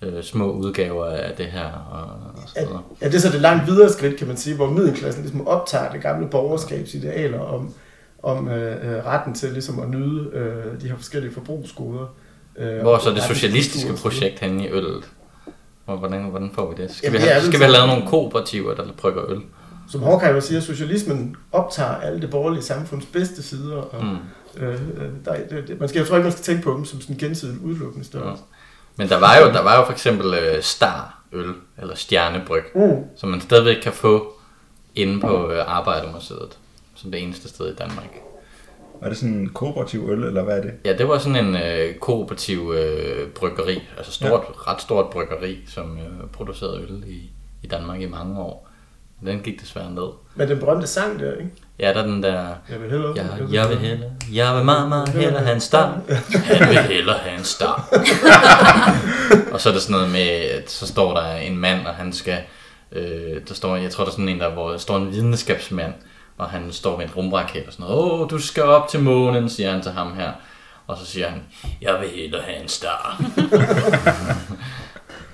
øh, 0.01 0.23
små 0.23 0.51
udgaver 0.51 1.05
af 1.05 1.33
det 1.37 1.45
her. 1.45 1.87
Og, 1.91 2.01
og 2.41 2.49
så 2.49 2.53
ja, 2.59 2.65
ja, 3.01 3.07
det 3.07 3.15
er 3.15 3.19
så 3.19 3.29
det 3.29 3.41
langt 3.41 3.67
videre 3.67 3.89
skridt, 3.89 4.17
kan 4.17 4.27
man 4.27 4.37
sige, 4.37 4.55
hvor 4.55 4.69
middelklassen 4.69 5.23
ligesom 5.23 5.47
optager 5.47 5.91
det 5.91 6.01
gamle 6.01 6.27
borgerskabsidealer 6.27 7.39
om 7.39 7.73
om 8.23 8.47
øh, 8.47 8.95
øh, 8.95 9.05
retten 9.05 9.33
til 9.33 9.51
ligesom 9.51 9.79
at 9.79 9.89
nyde 9.89 10.29
øh, 10.33 10.81
de 10.81 10.87
her 10.87 10.95
forskellige 10.95 11.33
forbrugsgoder. 11.33 12.15
Øh, 12.57 12.81
Hvor 12.81 12.97
så 12.97 13.09
det 13.09 13.23
socialistiske 13.23 13.93
projekt 13.93 14.39
henne 14.39 14.65
i 14.65 14.71
øllet? 14.71 15.03
Hvordan, 15.85 16.23
hvordan 16.23 16.51
får 16.55 16.69
vi 16.71 16.83
det? 16.83 16.95
Skal, 16.95 17.07
Jamen, 17.07 17.21
vi, 17.21 17.27
have, 17.27 17.41
skal 17.41 17.59
vi 17.59 17.63
have 17.63 17.71
lavet 17.71 17.87
nogle 17.87 18.07
kooperativer, 18.07 18.75
der 18.75 18.83
brygger 18.97 19.31
øl? 19.31 19.41
Som 19.89 20.01
Horkheimer 20.01 20.39
siger, 20.39 20.61
socialismen 20.61 21.35
optager 21.51 21.95
alle 21.95 22.21
det 22.21 22.29
borgerlige 22.29 22.63
samfunds 22.63 23.05
bedste 23.05 23.43
sider. 23.43 23.75
Og, 23.77 24.05
mm. 24.05 24.63
øh, 24.63 24.79
der, 25.25 25.35
det, 25.49 25.67
det, 25.67 25.79
man 25.79 25.89
skal, 25.89 25.99
jeg 25.99 26.07
tror 26.07 26.15
ikke, 26.15 26.23
man 26.23 26.31
skal 26.31 26.43
tænke 26.43 26.63
på 26.63 26.73
dem 26.73 26.85
som 26.85 27.01
sådan 27.01 27.17
gensidigt 27.17 27.61
udelukkende 27.63 28.05
størrelse. 28.05 28.43
Ja. 28.51 28.57
Men 28.97 29.09
der 29.09 29.19
var 29.19 29.37
jo, 29.37 29.45
der 29.45 29.61
var 29.61 29.77
jo 29.79 29.85
for 29.85 29.91
eksempel 29.91 30.33
øh, 30.33 30.63
Star 30.63 31.21
øl, 31.31 31.53
eller 31.81 31.95
Stjernebryg, 31.95 32.63
mm. 32.75 33.03
som 33.17 33.29
man 33.29 33.41
stadigvæk 33.41 33.77
kan 33.83 33.93
få 33.93 34.33
inde 34.95 35.21
på 35.21 35.51
øh, 35.51 35.77
Arbejdermuseet 35.77 36.57
som 37.01 37.11
det 37.11 37.23
eneste 37.23 37.49
sted 37.49 37.71
i 37.71 37.75
Danmark. 37.75 38.21
Var 39.01 39.09
det 39.09 39.17
sådan 39.17 39.33
en 39.33 39.49
kooperativ 39.49 40.09
øl, 40.11 40.23
eller 40.23 40.43
hvad 40.43 40.57
er 40.57 40.61
det? 40.61 40.73
Ja, 40.85 40.97
det 40.97 41.07
var 41.07 41.17
sådan 41.17 41.45
en 41.45 41.55
øh, 41.55 41.95
kooperativ 41.95 42.73
øh, 42.77 43.29
bryggeri, 43.29 43.81
altså 43.97 44.11
stort, 44.11 44.43
ja. 44.47 44.71
ret 44.71 44.81
stort 44.81 45.09
bryggeri, 45.09 45.59
som 45.67 45.97
øh, 45.97 46.27
producerede 46.33 46.81
øl 46.81 47.03
i, 47.07 47.29
i 47.63 47.67
Danmark 47.67 48.01
i 48.01 48.05
mange 48.05 48.39
år. 48.39 48.67
Den 49.25 49.39
gik 49.39 49.61
desværre 49.61 49.91
ned. 49.91 50.07
Men 50.35 50.49
den 50.49 50.59
berømte 50.59 50.87
sang 50.87 51.19
der, 51.19 51.31
ikke? 51.31 51.49
Ja, 51.79 51.93
der 51.93 52.03
er 52.03 52.05
den 52.05 52.23
der... 52.23 52.47
Jeg 52.69 52.81
vil 52.81 52.91
hellere... 52.91 53.13
Ja, 53.15 53.61
jeg 53.61 53.69
vil 53.69 53.77
hellere... 53.77 54.11
Jeg 54.33 54.55
vil 54.55 54.65
meget, 54.65 54.89
meget 54.89 55.09
hellere 55.09 55.43
have 55.43 55.55
en 55.55 55.61
star. 55.61 56.01
Han 56.33 56.69
vil 56.69 56.77
hellere 56.77 57.17
have 57.17 57.37
en 57.37 57.43
star. 57.43 57.87
og 59.53 59.61
så 59.61 59.69
er 59.69 59.73
der 59.73 59.79
sådan 59.79 59.91
noget 59.91 60.11
med, 60.11 60.29
at 60.29 60.71
så 60.71 60.87
står 60.87 61.13
der 61.13 61.35
en 61.35 61.57
mand, 61.57 61.87
og 61.87 61.93
han 61.93 62.13
skal... 62.13 62.37
Øh, 62.91 63.41
der 63.47 63.53
står, 63.53 63.75
jeg 63.75 63.91
tror, 63.91 64.03
der 64.03 64.11
er 64.11 64.13
sådan 64.13 64.29
en 64.29 64.39
der, 64.39 64.49
hvor 64.49 64.69
der 64.69 64.77
står 64.77 64.97
en 64.97 65.11
videnskabsmand, 65.11 65.93
og 66.41 66.49
han 66.49 66.71
står 66.71 66.97
med 66.97 67.05
en 67.05 67.11
rumraket 67.11 67.63
og 67.67 67.73
sådan 67.73 67.85
noget. 67.85 68.21
Åh, 68.21 68.29
du 68.29 68.39
skal 68.39 68.63
op 68.63 68.87
til 68.87 68.99
månen, 68.99 69.49
siger 69.49 69.71
han 69.71 69.81
til 69.81 69.91
ham 69.91 70.13
her. 70.13 70.31
Og 70.87 70.97
så 70.97 71.05
siger 71.05 71.29
han, 71.29 71.41
jeg 71.81 71.97
vil 72.01 72.09
hellere 72.09 72.41
have 72.41 72.63
en 72.63 72.67
star. 72.67 73.21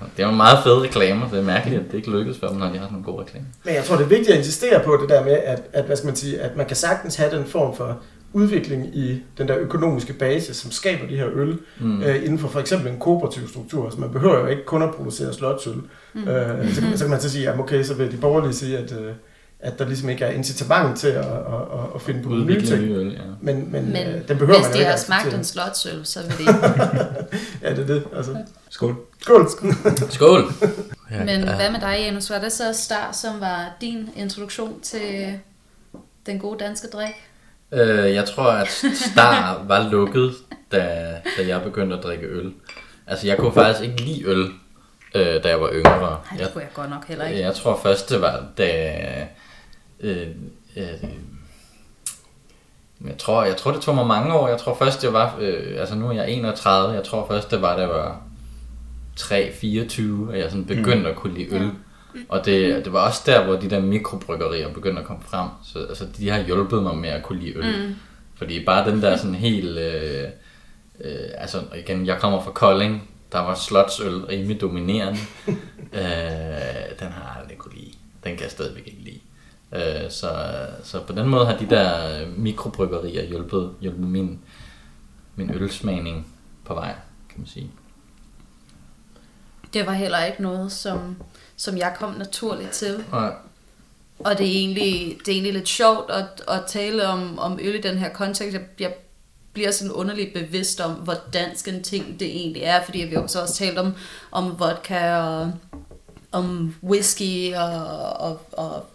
det 0.16 0.22
er 0.22 0.26
jo 0.26 0.30
meget 0.30 0.58
fede 0.64 0.82
reklamer. 0.82 1.28
Det 1.28 1.38
er 1.38 1.42
mærkeligt, 1.42 1.80
at 1.80 1.90
det 1.90 1.96
ikke 1.96 2.10
lykkedes 2.10 2.38
for 2.38 2.46
dem, 2.46 2.56
når 2.56 2.72
de 2.72 2.78
har 2.78 2.86
sådan 2.86 2.98
en 2.98 3.04
god 3.04 3.20
reklame. 3.20 3.46
Men 3.64 3.74
jeg 3.74 3.84
tror, 3.84 3.96
det 3.96 4.04
er 4.04 4.08
vigtigt 4.08 4.30
at 4.30 4.38
insistere 4.38 4.84
på 4.84 4.98
det 5.00 5.08
der 5.08 5.24
med, 5.24 5.32
at, 5.32 5.62
at, 5.72 5.84
hvad 5.84 5.96
skal 5.96 6.06
man, 6.06 6.16
sige, 6.16 6.40
at 6.40 6.56
man 6.56 6.66
kan 6.66 6.76
sagtens 6.76 7.16
have 7.16 7.36
den 7.36 7.46
form 7.46 7.76
for 7.76 7.98
udvikling 8.32 8.96
i 8.96 9.22
den 9.38 9.48
der 9.48 9.58
økonomiske 9.58 10.12
base, 10.12 10.54
som 10.54 10.70
skaber 10.70 11.06
de 11.08 11.16
her 11.16 11.28
øl, 11.34 11.58
mm. 11.80 12.02
øh, 12.02 12.16
inden 12.16 12.38
for 12.38 12.48
for 12.48 12.60
eksempel 12.60 12.92
en 12.92 12.98
kooperativ 12.98 13.48
struktur. 13.48 13.80
Så 13.80 13.84
altså, 13.84 14.00
man 14.00 14.10
behøver 14.12 14.38
jo 14.38 14.46
ikke 14.46 14.64
kun 14.64 14.82
at 14.82 14.90
producere 14.90 15.32
slotsøl. 15.32 15.80
Mm. 16.14 16.28
Øh, 16.28 16.74
så, 16.74 16.82
så 16.94 17.04
kan 17.04 17.10
man 17.10 17.20
så 17.20 17.30
sige, 17.30 17.50
at 17.50 17.58
okay, 17.58 17.82
så 17.82 17.94
vil 17.94 18.12
de 18.12 18.16
borgerlige 18.16 18.52
sige, 18.52 18.78
at 18.78 18.92
øh, 18.92 19.12
at 19.60 19.78
der 19.78 19.84
ligesom 19.86 20.08
ikke 20.08 20.24
er 20.24 20.30
incitament 20.30 20.98
til 20.98 21.08
at, 21.08 21.16
at, 21.16 21.24
at, 21.24 21.94
at 21.94 22.02
finde 22.02 22.22
på 22.22 22.28
nye 22.28 22.66
ting. 22.66 22.82
Nye 22.82 22.94
øl, 22.94 23.12
ja. 23.12 23.18
Men, 23.40 23.72
men, 23.72 23.92
men 23.92 24.08
øh, 24.08 24.28
den 24.28 24.38
behøver 24.38 24.58
hvis 24.58 24.68
man 24.68 24.78
de 24.78 24.84
har 24.84 24.96
smagt 24.96 25.34
en 25.34 25.44
slotsøl, 25.44 26.06
så 26.06 26.22
vil 26.22 26.46
det 26.46 26.46
Ja, 27.62 27.70
det 27.70 27.78
er 27.78 27.86
det. 27.86 28.04
Altså. 28.16 28.36
Skål. 28.70 28.96
Skål. 29.22 29.48
Skål. 30.10 30.52
men 31.10 31.42
hvad 31.42 31.70
med 31.70 31.80
dig, 31.80 31.96
Janus? 32.00 32.30
Var 32.30 32.38
det 32.38 32.52
så 32.52 32.72
Star, 32.72 33.12
som 33.12 33.40
var 33.40 33.76
din 33.80 34.10
introduktion 34.16 34.80
til 34.80 35.38
den 36.26 36.38
gode 36.38 36.64
danske 36.64 36.88
drik? 36.88 37.14
Øh, 37.72 38.14
jeg 38.14 38.24
tror, 38.24 38.50
at 38.50 38.68
Star 39.12 39.64
var 39.66 39.88
lukket, 39.88 40.34
da, 40.72 40.78
da 41.38 41.46
jeg 41.46 41.62
begyndte 41.62 41.96
at 41.96 42.02
drikke 42.02 42.26
øl. 42.26 42.52
Altså, 43.06 43.26
jeg 43.26 43.36
kunne 43.36 43.52
faktisk 43.52 43.84
ikke 43.84 44.00
lide 44.00 44.24
øl, 44.24 44.48
øh, 45.14 45.42
da 45.42 45.48
jeg 45.48 45.60
var 45.60 45.70
yngre. 45.72 46.20
Nej, 46.32 46.42
det 46.42 46.52
kunne 46.52 46.62
jeg 46.62 46.70
godt 46.74 46.90
nok 46.90 47.06
heller 47.06 47.26
ikke. 47.26 47.40
Jeg 47.40 47.54
tror 47.54 47.80
først, 47.82 48.10
det 48.10 48.20
var, 48.20 48.44
da 48.58 48.66
Øh, 50.00 50.28
øh, 50.76 51.04
jeg 53.06 53.18
tror, 53.18 53.44
jeg 53.44 53.56
tror, 53.56 53.72
det 53.72 53.80
tog 53.80 53.94
mig 53.94 54.06
mange 54.06 54.34
år. 54.34 54.48
Jeg 54.48 54.58
tror 54.58 54.74
først, 54.74 55.02
det 55.02 55.12
var... 55.12 55.36
Øh, 55.40 55.80
altså, 55.80 55.94
nu 55.94 56.08
er 56.08 56.12
jeg 56.12 56.30
31. 56.30 56.94
Jeg 56.94 57.04
tror 57.04 57.26
først, 57.26 57.50
det 57.50 57.62
var, 57.62 57.76
det 57.76 57.88
var 57.88 58.22
3-24, 59.20 60.32
at 60.32 60.38
jeg 60.38 60.50
sådan 60.50 60.64
begyndte 60.64 60.96
mm. 60.96 61.06
at 61.06 61.16
kunne 61.16 61.34
lide 61.34 61.54
øl. 61.54 61.62
Ja. 61.62 61.70
Og 62.28 62.44
det, 62.44 62.84
det 62.84 62.92
var 62.92 63.06
også 63.06 63.22
der, 63.26 63.44
hvor 63.44 63.56
de 63.56 63.70
der 63.70 63.80
mikrobryggerier 63.80 64.72
begyndte 64.72 65.00
at 65.00 65.06
komme 65.06 65.22
frem. 65.22 65.48
Så 65.64 65.78
altså, 65.78 66.06
de 66.18 66.28
har 66.28 66.40
hjulpet 66.40 66.82
mig 66.82 66.96
med 66.96 67.08
at 67.08 67.22
kunne 67.22 67.40
lide 67.40 67.56
øl. 67.56 67.88
Mm. 67.88 67.94
Fordi 68.34 68.64
bare 68.64 68.90
den 68.90 69.02
der 69.02 69.16
sådan 69.16 69.34
helt... 69.34 69.78
Øh, 69.78 70.28
øh, 71.00 71.28
altså 71.34 71.62
igen, 71.76 72.06
jeg 72.06 72.18
kommer 72.18 72.42
fra 72.42 72.50
Kolding. 72.50 73.08
Der 73.32 73.38
var 73.38 73.54
slotsøl 73.54 74.14
rimelig 74.14 74.60
dominerende. 74.60 75.18
øh, 75.98 76.02
den 77.00 77.08
har 77.08 77.22
jeg 77.22 77.36
aldrig 77.40 77.58
kunne 77.58 77.74
lide. 77.74 77.92
Den 78.24 78.32
kan 78.36 78.42
jeg 78.42 78.50
stadigvæk 78.50 78.86
ikke 78.86 79.02
lide. 79.02 79.20
Øh, 79.72 80.10
så, 80.10 80.30
så 80.82 81.00
på 81.00 81.12
den 81.12 81.28
måde 81.28 81.46
har 81.46 81.56
de 81.56 81.70
der 81.70 82.26
mikrobryggerier 82.36 83.24
hjulpet, 83.24 83.74
hjulpet 83.80 84.08
min, 84.08 84.40
min 85.36 85.50
ølsmagning 85.54 86.26
på 86.64 86.74
vej, 86.74 86.94
kan 87.28 87.38
man 87.38 87.46
sige. 87.46 87.70
Det 89.72 89.86
var 89.86 89.92
heller 89.92 90.24
ikke 90.24 90.42
noget, 90.42 90.72
som, 90.72 91.16
som 91.56 91.76
jeg 91.76 91.94
kom 91.98 92.14
naturligt 92.14 92.70
til. 92.70 93.04
Nej. 93.12 93.32
Og 94.18 94.38
det 94.38 94.46
er 94.46 94.50
egentlig, 94.50 95.18
det 95.18 95.28
er 95.28 95.32
egentlig 95.32 95.52
lidt 95.52 95.68
sjovt 95.68 96.10
at, 96.10 96.42
at 96.48 96.64
tale 96.66 97.06
om, 97.06 97.38
om 97.38 97.58
øl 97.62 97.74
i 97.74 97.80
den 97.80 97.98
her 97.98 98.08
kontekst. 98.08 98.54
Jeg, 98.54 98.62
jeg 98.80 98.94
bliver 99.52 99.70
sådan 99.70 99.92
underligt 99.92 100.34
bevidst 100.34 100.80
om, 100.80 100.92
hvor 100.92 101.14
dansk 101.32 101.68
en 101.68 101.82
ting 101.82 102.20
det 102.20 102.28
egentlig 102.28 102.62
er, 102.62 102.84
fordi 102.84 102.98
vi 102.98 103.14
har 103.14 103.26
så 103.26 103.42
også 103.42 103.54
talt 103.54 103.78
om, 103.78 103.94
om 104.30 104.60
vodka 104.60 105.16
og 105.16 105.52
om 106.32 106.74
whisky 106.82 107.54
og, 107.54 108.12
og, 108.12 108.40
og 108.52 108.86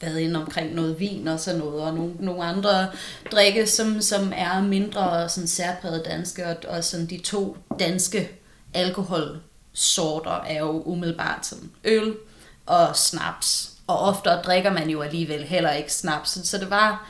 været 0.00 0.20
inde 0.20 0.40
omkring 0.40 0.74
noget 0.74 1.00
vin 1.00 1.28
og 1.28 1.40
sådan 1.40 1.60
noget, 1.60 1.82
og 1.82 1.94
nogle, 1.94 2.12
nogle 2.18 2.44
andre 2.44 2.88
drikke, 3.32 3.66
som, 3.66 4.00
som 4.00 4.32
er 4.36 4.62
mindre 4.62 5.28
sådan 5.28 5.48
særpræget 5.48 6.04
danske, 6.04 6.46
og, 6.46 6.56
og 6.68 6.84
sådan 6.84 7.06
de 7.06 7.18
to 7.18 7.56
danske 7.78 8.30
alkoholsorter 8.74 10.40
er 10.46 10.58
jo 10.58 10.82
umiddelbart 10.82 11.46
sådan 11.46 11.70
øl 11.84 12.16
og 12.66 12.96
snaps. 12.96 13.72
Og 13.86 13.98
ofte 13.98 14.30
drikker 14.30 14.72
man 14.72 14.90
jo 14.90 15.02
alligevel 15.02 15.44
heller 15.44 15.72
ikke 15.72 15.92
snaps. 15.92 16.30
Så 16.48 16.58
det 16.58 16.70
var, 16.70 17.08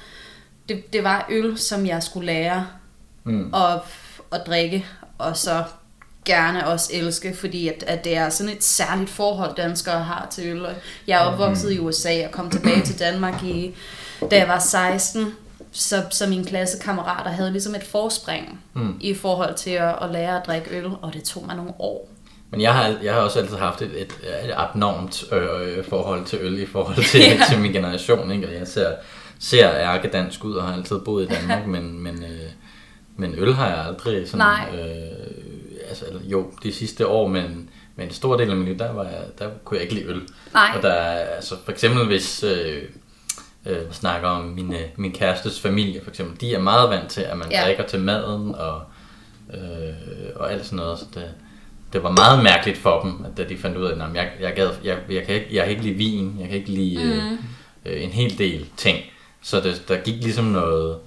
det, 0.69 0.93
det 0.93 1.05
var 1.05 1.27
øl, 1.31 1.59
som 1.59 1.87
jeg 1.87 2.03
skulle 2.03 2.27
lære 2.27 2.67
mm. 3.25 3.55
at, 3.55 3.81
at 4.33 4.47
drikke, 4.47 4.87
og 5.19 5.37
så 5.37 5.65
gerne 6.27 6.67
også 6.67 6.91
elske, 6.95 7.37
fordi 7.37 7.69
at, 7.69 7.85
at 7.87 8.05
det 8.05 8.17
er 8.17 8.29
sådan 8.29 8.53
et 8.53 8.65
særligt 8.65 9.11
forhold, 9.11 9.57
danskere 9.57 10.03
har 10.03 10.29
til 10.31 10.47
øl. 10.47 10.67
Jeg 11.07 11.23
er 11.23 11.25
opvokset 11.25 11.73
i 11.73 11.79
USA 11.79 12.25
og 12.27 12.31
kom 12.31 12.51
tilbage 12.51 12.83
til 12.83 12.99
Danmark, 12.99 13.43
i, 13.43 13.75
da 14.31 14.39
jeg 14.39 14.49
var 14.49 14.59
16, 14.59 15.35
så, 15.73 16.03
så 16.11 16.27
mine 16.27 16.45
klassekammerater 16.45 17.31
havde 17.31 17.51
ligesom 17.51 17.75
et 17.75 17.85
forspring 17.85 18.61
mm. 18.75 18.97
i 19.01 19.15
forhold 19.15 19.55
til 19.55 19.71
at, 19.71 19.95
at 20.03 20.11
lære 20.11 20.41
at 20.41 20.47
drikke 20.47 20.79
øl, 20.79 20.87
og 21.03 21.13
det 21.13 21.23
tog 21.23 21.47
mig 21.47 21.57
nogle 21.57 21.73
år. 21.79 22.09
Men 22.51 22.61
jeg 22.61 22.75
har, 22.75 22.95
jeg 23.03 23.15
har 23.15 23.21
også 23.21 23.39
altid 23.39 23.57
haft 23.57 23.83
et, 23.83 23.91
et, 24.03 24.13
et 24.45 24.53
abnormt 24.57 25.33
øh, 25.33 25.85
forhold 25.85 26.25
til 26.25 26.39
øl 26.43 26.59
i 26.59 26.67
forhold 26.67 27.05
til, 27.11 27.21
ja. 27.21 27.41
til 27.49 27.59
min 27.59 27.73
generation. 27.73 28.31
Ikke? 28.31 28.49
Og 28.49 28.55
jeg 28.55 28.69
ser, 28.69 28.91
ser 29.39 29.71
ærke 29.71 30.09
dansk 30.09 30.45
ud 30.45 30.55
og 30.55 30.67
har 30.67 30.75
altid 30.75 30.99
boet 30.99 31.25
i 31.25 31.35
Danmark, 31.35 31.67
men, 31.75 32.03
men, 32.03 32.23
øh, 32.23 32.51
men 33.17 33.35
øl 33.39 33.55
har 33.55 33.69
jeg 33.69 33.85
aldrig 33.87 34.29
sådan, 34.29 34.39
Nej. 34.39 34.69
Øh, 34.75 35.16
altså, 35.89 36.05
jo, 36.25 36.53
de 36.63 36.73
sidste 36.73 37.07
år, 37.07 37.29
men, 37.29 37.71
men 37.97 38.07
en 38.07 38.13
stor 38.13 38.37
del 38.37 38.51
af 38.51 38.57
mit 38.57 38.69
liv, 38.69 38.79
der, 38.79 38.93
var 38.93 39.05
jeg, 39.05 39.25
der 39.39 39.49
kunne 39.65 39.77
jeg 39.77 39.83
ikke 39.83 39.95
lide 39.95 40.07
øl. 40.07 40.23
Nej. 40.53 40.73
Og 40.77 40.83
der, 40.83 40.95
altså, 40.95 41.55
for 41.65 41.73
eksempel 41.73 42.07
hvis, 42.07 42.43
øh, 42.43 42.83
øh, 43.67 43.93
snakker 43.93 44.29
om 44.29 44.45
min, 44.45 44.75
min 44.97 45.13
kærestes 45.13 45.61
familie, 45.61 46.01
for 46.03 46.11
eksempel, 46.11 46.41
de 46.41 46.55
er 46.55 46.61
meget 46.61 46.91
vant 46.91 47.11
til, 47.11 47.21
at 47.21 47.39
man 47.39 47.51
ja. 47.51 47.65
drikker 47.65 47.87
til 47.87 48.01
maden, 48.01 48.55
og 48.55 48.83
øh, 49.55 50.37
og 50.37 50.53
alt 50.53 50.65
sådan 50.65 50.77
noget. 50.77 50.99
Så 50.99 51.05
det, 51.15 51.25
det 51.93 52.03
var 52.03 52.11
meget 52.11 52.43
mærkeligt 52.43 52.79
for 52.79 53.01
dem, 53.01 53.25
at 53.25 53.37
da 53.37 53.45
de 53.45 53.59
fandt 53.59 53.77
ud 53.77 53.85
af, 53.85 53.93
at 53.93 54.15
jeg, 54.15 54.31
jeg, 54.41 54.55
gad, 54.55 54.71
jeg, 54.85 54.99
jeg, 55.11 55.27
kan 55.27 55.35
ikke, 55.35 55.49
jeg 55.53 55.65
kan 55.65 55.71
ikke 55.71 55.83
lide 55.83 55.95
vin, 55.95 56.37
jeg 56.41 56.49
kan 56.49 56.57
ikke 56.57 56.71
lide 56.71 57.29
mm. 57.31 57.39
øh, 57.91 58.05
en 58.05 58.11
hel 58.11 58.39
del 58.39 58.67
ting. 58.77 58.99
Så 59.43 59.61
det, 59.61 59.85
der 59.89 59.97
gik 59.97 60.23
ligesom 60.23 60.45
noget... 60.45 60.99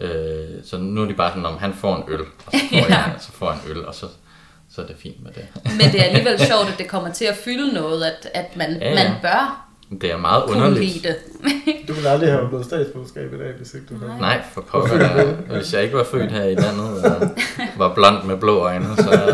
Øh, 0.00 0.48
så 0.64 0.78
nu 0.78 1.02
er 1.02 1.06
de 1.06 1.14
bare 1.14 1.30
sådan, 1.30 1.46
om 1.46 1.58
han 1.58 1.74
får 1.74 1.96
en 1.96 2.02
øl, 2.08 2.20
og 2.20 2.52
så 2.52 2.58
får, 2.70 2.76
ja. 2.76 2.86
jeg, 2.88 3.14
så 3.20 3.32
får 3.32 3.50
jeg 3.50 3.60
en 3.64 3.70
øl, 3.70 3.86
og 3.86 3.94
så, 3.94 4.06
så 4.70 4.82
er 4.82 4.86
det 4.86 4.96
fint 4.98 5.22
med 5.24 5.32
det. 5.32 5.46
Men 5.64 5.92
det 5.92 6.00
er 6.00 6.04
alligevel 6.04 6.38
sjovt, 6.38 6.68
at 6.72 6.78
det 6.78 6.88
kommer 6.88 7.12
til 7.12 7.24
at 7.24 7.36
fylde 7.36 7.74
noget, 7.74 8.04
at, 8.04 8.28
at 8.34 8.56
man, 8.56 8.70
ja, 8.80 8.88
ja. 8.88 8.94
man 8.94 9.12
bør 9.22 9.68
det 9.90 10.10
er 10.10 10.16
meget 10.16 10.42
underligt. 10.42 11.02
det. 11.02 11.16
du 11.88 11.92
ville 11.92 12.10
aldrig 12.10 12.30
have 12.30 12.42
opnået 12.42 12.64
statsborgerskab 12.64 13.32
i 13.34 13.38
dag, 13.38 13.52
hvis 13.52 13.74
ikke 13.74 13.86
du 13.86 13.98
havde. 13.98 14.20
Nej, 14.20 14.42
for 14.52 14.60
pokker. 14.60 15.24
Hvis 15.56 15.74
jeg 15.74 15.82
ikke 15.82 15.96
var 15.96 16.04
født 16.04 16.32
her 16.32 16.44
i 16.44 16.54
landet 16.54 17.04
og 17.04 17.30
var 17.78 17.94
blond 17.94 18.24
med 18.24 18.36
blå 18.36 18.58
øjne, 18.58 18.96
så 18.96 19.32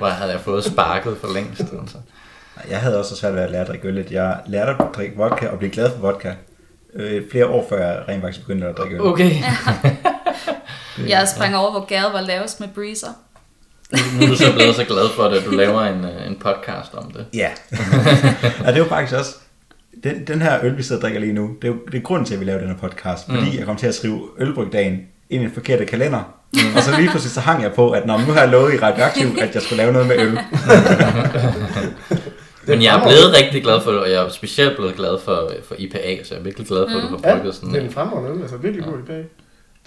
var, 0.00 0.08
havde 0.10 0.32
jeg 0.32 0.40
fået 0.40 0.64
sparket 0.64 1.16
for 1.16 1.34
længst. 1.34 1.60
Altså. 1.60 1.96
Jeg 2.70 2.78
havde 2.80 2.98
også 2.98 3.16
svært 3.16 3.34
ved 3.34 3.40
at 3.42 3.50
lære 3.50 3.60
at 3.60 3.68
drikke 3.68 3.88
øl. 3.88 4.06
Jeg 4.10 4.38
lærte 4.46 4.70
at 4.70 4.88
drikke 4.96 5.16
vodka 5.16 5.48
og 5.48 5.58
blive 5.58 5.70
glad 5.70 5.90
for 5.90 5.98
vodka 5.98 6.32
øh, 6.94 7.22
flere 7.30 7.46
år 7.46 7.66
før 7.68 7.86
jeg 7.86 8.04
rent 8.08 8.22
faktisk 8.22 8.46
begyndte 8.46 8.66
at 8.66 8.76
drikke 8.78 8.96
øl. 8.96 9.02
Okay. 9.02 9.30
jeg 11.08 11.28
sprang 11.28 11.56
over, 11.56 11.70
hvor 11.70 11.86
gæret 11.86 12.12
var 12.12 12.20
lavest 12.20 12.60
med 12.60 12.68
Breezer. 12.68 13.08
Nu 13.92 14.24
er 14.24 14.26
du 14.26 14.36
så 14.36 14.52
blevet 14.52 14.74
så 14.74 14.84
glad 14.84 15.08
for 15.16 15.24
det, 15.24 15.36
at 15.36 15.44
du 15.44 15.50
laver 15.50 15.82
en, 15.82 16.04
øh, 16.04 16.26
en 16.26 16.36
podcast 16.36 16.94
om 16.94 17.10
det. 17.10 17.26
Ja. 17.34 17.38
ja, 18.64 18.66
det 18.66 18.74
er 18.74 18.78
jo 18.78 18.84
faktisk 18.84 19.18
også, 19.18 19.34
den, 20.04 20.26
den 20.26 20.42
her 20.42 20.58
øl, 20.62 20.76
vi 20.76 20.82
sidder 20.82 20.96
og 20.96 21.02
drikker 21.02 21.20
lige 21.20 21.32
nu, 21.32 21.56
det 21.62 21.68
er 21.68 21.72
jo 21.72 21.78
det 21.92 21.98
er 21.98 22.02
grunden 22.02 22.26
til, 22.26 22.34
at 22.34 22.40
vi 22.40 22.44
laver 22.44 22.60
den 22.60 22.68
her 22.68 22.76
podcast. 22.76 23.26
Fordi 23.26 23.50
mm. 23.50 23.58
jeg 23.58 23.64
kom 23.64 23.76
til 23.76 23.86
at 23.86 23.94
skrive 23.94 24.28
ølbrygdagen 24.38 24.92
ind 25.30 25.42
i 25.42 25.44
en 25.44 25.52
forkerte 25.52 25.84
kalender. 25.84 26.34
Mm. 26.54 26.76
Og 26.76 26.82
så 26.82 26.96
lige 26.96 27.10
pludselig 27.10 27.32
så 27.32 27.40
hang 27.40 27.62
jeg 27.62 27.72
på, 27.72 27.90
at 27.90 28.06
når 28.06 28.18
nu 28.18 28.32
har 28.32 28.40
jeg 28.40 28.48
lovet 28.48 28.74
i 28.74 28.78
Radioaktiv, 28.78 29.26
at 29.40 29.54
jeg 29.54 29.62
skulle 29.62 29.76
lave 29.76 29.92
noget 29.92 30.08
med 30.08 30.18
øl. 30.18 30.38
Men 32.68 32.82
jeg 32.82 32.98
er 32.98 33.02
blevet 33.02 33.36
rigtig 33.38 33.62
glad 33.62 33.80
for 33.80 33.90
det, 33.90 34.00
og 34.00 34.10
jeg 34.10 34.24
er 34.24 34.28
specielt 34.28 34.76
blevet 34.76 34.94
glad 34.94 35.18
for, 35.18 35.52
for 35.64 35.74
IPA, 35.78 36.24
så 36.24 36.34
jeg 36.34 36.40
er 36.40 36.44
virkelig 36.44 36.66
glad 36.66 36.86
for, 36.90 36.96
at 36.96 37.02
du 37.02 37.08
har 37.08 37.34
brygget 37.34 37.54
sådan. 37.54 37.68
Ja, 37.68 37.74
det 37.74 37.82
er 37.82 37.86
en 37.88 37.92
fremragende 37.92 38.30
øl, 38.30 38.42
altså 38.42 38.56
virkelig 38.56 38.84
god 38.84 38.98
IPA. 38.98 39.24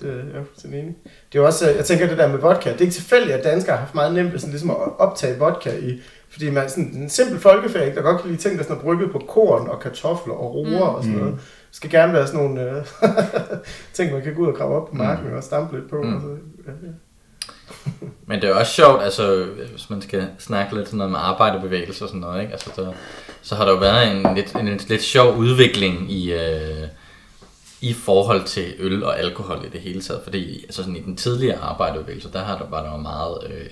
Det 0.02 0.10
er 0.10 0.16
jeg 0.16 0.46
fuldstændig 0.48 0.80
enig. 0.80 0.96
Det 1.34 1.40
er 1.40 1.44
også, 1.44 1.70
jeg 1.70 1.86
tænker 1.86 2.08
det 2.08 2.18
der 2.18 2.28
med 2.28 2.40
vodka, 2.40 2.70
det 2.70 2.78
er 2.78 2.82
ikke 2.82 2.94
tilfældigt, 2.94 3.38
at 3.38 3.44
danskere 3.44 3.76
har 3.76 3.84
haft 3.84 3.96
meget 3.96 4.14
nemt 4.14 4.34
sådan, 4.34 4.50
ligesom 4.50 4.70
at 4.70 4.78
optage 4.98 5.40
vodka 5.40 5.72
i 5.78 6.00
fordi 6.32 6.50
man 6.50 6.70
sådan 6.70 6.92
en 6.94 7.10
simpel 7.10 7.40
folkefærd, 7.40 7.96
der 7.96 8.02
godt 8.02 8.22
kan 8.22 8.30
lide 8.30 8.42
ting, 8.42 8.58
der 8.58 8.64
sådan 8.64 8.78
er 8.78 8.82
brygget 8.82 9.12
på 9.12 9.20
korn 9.28 9.70
og 9.70 9.80
kartofler 9.80 10.34
og 10.34 10.56
roer 10.56 10.90
mm. 10.90 10.96
og 10.96 11.04
sådan 11.04 11.18
noget. 11.18 11.34
Det 11.34 11.76
skal 11.76 11.90
gerne 11.90 12.14
være 12.14 12.28
sådan 12.28 12.42
nogle 12.42 12.72
øh, 12.72 12.86
ting, 13.94 14.14
man 14.14 14.22
kan 14.22 14.36
gå 14.36 14.42
ud 14.42 14.48
og 14.48 14.56
grave 14.56 14.76
op 14.76 14.90
på 14.90 14.96
marken 14.96 15.30
mm. 15.30 15.36
og 15.36 15.44
stampe 15.44 15.76
lidt 15.76 15.90
på. 15.90 16.02
Mm. 16.02 16.16
Og 16.16 16.22
så, 16.22 16.28
ja, 16.68 16.72
ja. 16.72 16.92
Men 18.28 18.42
det 18.42 18.50
er 18.50 18.54
også 18.54 18.74
sjovt, 18.74 19.04
altså, 19.04 19.46
hvis 19.72 19.90
man 19.90 20.02
skal 20.02 20.28
snakke 20.40 20.76
lidt 20.76 20.88
sådan 20.88 20.98
noget 20.98 21.12
med 21.12 21.20
arbejderbevægelse 21.20 22.06
og 22.06 22.10
sådan 22.10 22.22
noget, 22.22 22.42
ikke? 22.42 22.54
Altså, 22.54 22.70
der, 22.76 22.94
så 23.42 23.56
har 23.56 23.66
der 23.66 23.72
jo 23.72 23.78
været 23.78 24.12
en 24.12 24.36
lidt, 24.36 24.56
en, 24.56 24.68
en 24.68 24.80
lidt 24.88 25.04
sjov 25.04 25.38
udvikling 25.38 26.12
i, 26.12 26.34
øh, 26.34 26.88
i 27.82 27.94
forhold 27.94 28.44
til 28.44 28.74
øl 28.80 29.04
og 29.04 29.20
alkohol 29.20 29.66
i 29.66 29.70
det 29.70 29.82
hele 29.82 30.02
taget. 30.02 30.22
Fordi 30.24 30.64
altså 30.64 30.82
sådan, 30.82 30.96
i 30.96 31.02
den 31.02 31.18
tidligere 31.18 31.60
arbejderbevægelse, 31.60 32.32
der 32.34 32.44
har 32.44 32.58
der, 32.58 32.66
var 32.70 32.84
der 32.84 32.98
meget 32.98 33.38
øh, 33.50 33.66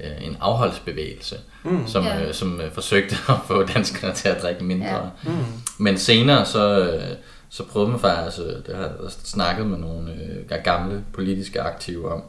øh, 0.00 0.26
en 0.26 0.36
afholdsbevægelse, 0.40 1.36
mm. 1.64 1.86
som, 1.86 2.04
yeah. 2.04 2.28
øh, 2.28 2.34
som 2.34 2.60
øh, 2.60 2.72
forsøgte 2.72 3.16
at 3.28 3.36
få 3.46 3.62
danskerne 3.62 4.14
til 4.14 4.28
at 4.28 4.42
drikke 4.42 4.64
mindre. 4.64 5.10
Yeah. 5.26 5.38
Mm. 5.38 5.44
Men 5.78 5.98
senere 5.98 6.46
så, 6.46 6.78
øh, 6.78 7.16
så 7.48 7.64
prøvede 7.64 7.90
man 7.90 8.00
faktisk, 8.00 8.38
øh, 8.38 8.66
det 8.66 8.76
har 8.76 8.82
jeg 8.82 8.90
snakket 9.08 9.66
med 9.66 9.78
nogle 9.78 10.12
øh, 10.12 10.62
gamle 10.64 11.04
politiske 11.12 11.60
aktive 11.60 12.12
om, 12.12 12.22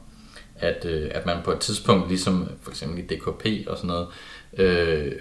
at, 0.60 0.86
øh, 0.86 1.12
at 1.14 1.26
man 1.26 1.38
på 1.44 1.52
et 1.52 1.60
tidspunkt, 1.60 2.10
ligesom 2.10 2.50
for 2.62 2.72
eksempel 2.72 3.00
i 3.00 3.16
DKP 3.16 3.68
og 3.68 3.78
sådan 3.78 3.88
noget, 3.88 4.08
øh, 4.58 5.12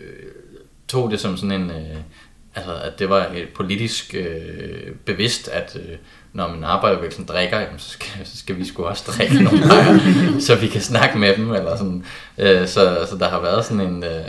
tog 0.88 1.10
det 1.10 1.20
som 1.20 1.36
sådan 1.36 1.60
en, 1.60 1.70
øh, 1.70 1.96
altså 2.54 2.74
at 2.74 2.98
det 2.98 3.10
var 3.10 3.26
et 3.34 3.48
politisk 3.54 4.14
øh, 4.14 4.92
bevidst, 5.04 5.48
at 5.48 5.76
øh, 5.76 5.96
når 6.32 6.48
man 6.48 6.64
arbejderbevægelsen 6.64 7.24
drikker, 7.24 7.60
jamen, 7.60 7.78
så, 7.78 7.90
skal, 7.90 8.10
så 8.24 8.36
skal 8.36 8.56
vi 8.56 8.64
sgu 8.64 8.84
også 8.84 9.04
drikke 9.06 9.42
nogle 9.44 9.68
bajer, 9.68 9.98
så 10.40 10.56
vi 10.56 10.66
kan 10.66 10.80
snakke 10.80 11.18
med 11.18 11.36
dem. 11.36 11.52
Eller 11.52 11.76
sådan. 11.76 12.04
Øh, 12.38 12.66
så, 12.68 13.06
så 13.10 13.16
der 13.18 13.28
har 13.28 13.40
været 13.40 13.64
sådan 13.64 13.80
en, 13.80 14.04
øh, 14.04 14.24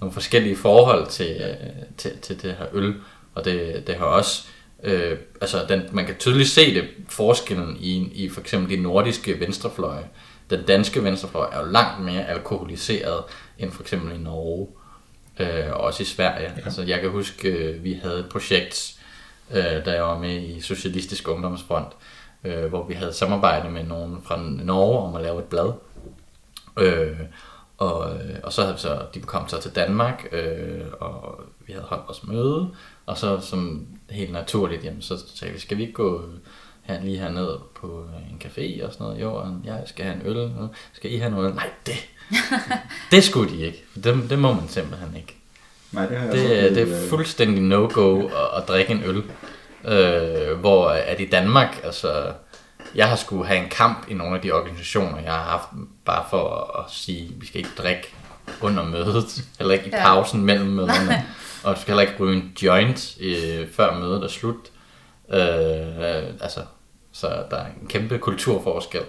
nogle 0.00 0.12
forskellige 0.12 0.56
forhold 0.56 1.06
til, 1.06 1.36
øh, 1.40 1.72
til, 1.96 2.10
til 2.22 2.42
det 2.42 2.54
her 2.58 2.66
øl, 2.72 2.94
og 3.34 3.44
det, 3.44 3.82
det 3.86 3.94
har 3.94 4.04
også 4.04 4.46
Øh, 4.84 5.18
altså 5.40 5.64
den, 5.68 5.82
man 5.92 6.06
kan 6.06 6.14
tydeligt 6.18 6.48
se 6.48 6.74
det 6.74 6.84
forskellen 7.08 7.76
i, 7.80 8.10
i 8.14 8.28
for 8.28 8.40
eksempel 8.40 8.76
de 8.76 8.82
nordiske 8.82 9.40
venstrefløje. 9.40 10.04
Den 10.50 10.62
danske 10.62 11.04
venstrefløj 11.04 11.48
er 11.52 11.60
jo 11.60 11.66
langt 11.66 12.04
mere 12.04 12.28
alkoholiseret 12.28 13.24
end 13.58 13.70
for 13.70 13.82
eksempel 13.82 14.14
i 14.14 14.18
Norge, 14.18 14.68
øh, 15.38 15.72
og 15.72 15.80
også 15.80 16.02
i 16.02 16.06
Sverige. 16.06 16.52
Ja. 16.56 16.64
Altså 16.64 16.82
jeg 16.82 17.00
kan 17.00 17.10
huske, 17.10 17.48
øh, 17.48 17.84
vi 17.84 17.92
havde 18.02 18.18
et 18.18 18.28
projekt, 18.28 18.94
øh, 19.50 19.84
da 19.84 19.92
jeg 19.92 20.02
var 20.02 20.18
med 20.18 20.42
i 20.42 20.60
Socialistisk 20.60 21.28
Ungdomsfront, 21.28 21.88
øh, 22.44 22.64
hvor 22.64 22.86
vi 22.86 22.94
havde 22.94 23.12
samarbejde 23.12 23.70
med 23.70 23.84
nogen 23.84 24.22
fra 24.24 24.42
Norge 24.42 24.98
om 24.98 25.14
at 25.14 25.22
lave 25.22 25.38
et 25.38 25.44
blad. 25.44 25.72
Øh, 26.78 27.20
og, 27.78 28.12
og 28.42 28.52
så 28.52 28.62
havde 28.62 28.74
vi 28.74 28.80
så, 28.80 29.02
de 29.14 29.20
kom 29.20 29.48
så 29.48 29.60
til 29.60 29.70
Danmark, 29.70 30.28
øh, 30.32 30.84
og 31.00 31.40
vi 31.66 31.72
havde 31.72 31.86
holdt 31.86 32.06
vores 32.06 32.26
møde, 32.26 32.68
og 33.06 33.18
så 33.18 33.40
som 33.40 33.86
helt 34.10 34.32
naturligt, 34.32 34.84
jamen, 34.84 35.02
så 35.02 35.18
sagde 35.34 35.54
vi, 35.54 35.60
skal 35.60 35.76
vi 35.76 35.82
ikke 35.82 35.94
gå 35.94 36.24
her, 36.84 37.00
lige 37.02 37.18
herned 37.18 37.58
på 37.74 38.04
en 38.30 38.42
café 38.44 38.84
og 38.86 38.92
sådan 38.92 39.06
noget? 39.06 39.20
Jo, 39.20 39.34
og 39.34 39.60
jeg 39.64 39.82
skal 39.86 40.04
have 40.04 40.16
en 40.16 40.26
øl. 40.26 40.50
Skal 40.92 41.12
I 41.12 41.16
have 41.16 41.30
noget? 41.30 41.54
Nej, 41.54 41.70
det, 41.86 42.08
det 43.10 43.24
skulle 43.24 43.50
de 43.50 43.60
ikke. 43.66 43.84
Det, 44.04 44.30
det 44.30 44.38
må 44.38 44.52
man 44.52 44.68
simpelthen 44.68 45.16
ikke. 45.16 45.36
Nej, 45.92 46.06
det, 46.06 46.18
har 46.18 46.24
jeg 46.24 46.34
det, 46.34 46.76
det 46.76 46.92
er 46.92 47.08
fuldstændig 47.08 47.62
no-go 47.62 48.26
at, 48.26 48.32
at 48.56 48.68
drikke 48.68 48.92
en 48.92 49.02
øl. 49.04 49.22
Øh, 49.84 50.58
hvor 50.58 50.88
at 50.88 51.20
i 51.20 51.24
Danmark, 51.24 51.80
altså, 51.84 52.32
jeg 52.94 53.08
har 53.08 53.16
skulle 53.16 53.46
have 53.46 53.60
en 53.60 53.68
kamp 53.68 54.06
i 54.08 54.14
nogle 54.14 54.36
af 54.36 54.42
de 54.42 54.52
organisationer, 54.52 55.20
jeg 55.20 55.32
har 55.32 55.42
haft, 55.42 55.68
bare 56.04 56.24
for 56.30 56.48
at, 56.48 56.84
at 56.84 56.90
sige, 56.92 57.32
vi 57.36 57.46
skal 57.46 57.58
ikke 57.58 57.70
drikke 57.78 58.14
under 58.60 58.84
mødet, 58.84 59.44
eller 59.60 59.74
ikke 59.74 59.86
i 59.86 59.90
pausen 59.90 60.40
ja. 60.40 60.44
mellem 60.44 60.68
møderne, 60.68 61.24
og 61.64 61.76
du 61.76 61.80
skal 61.80 61.92
heller 61.92 62.10
ikke 62.10 62.24
ryge 62.24 62.36
en 62.36 62.52
joint, 62.62 63.16
øh, 63.20 63.70
før 63.72 63.98
mødet 63.98 64.24
er 64.24 64.28
slut. 64.28 64.70
Øh, 65.32 66.24
altså, 66.40 66.60
så 67.12 67.26
der 67.50 67.56
er 67.56 67.66
en 67.82 67.88
kæmpe 67.88 68.18
kulturforskel 68.18 69.00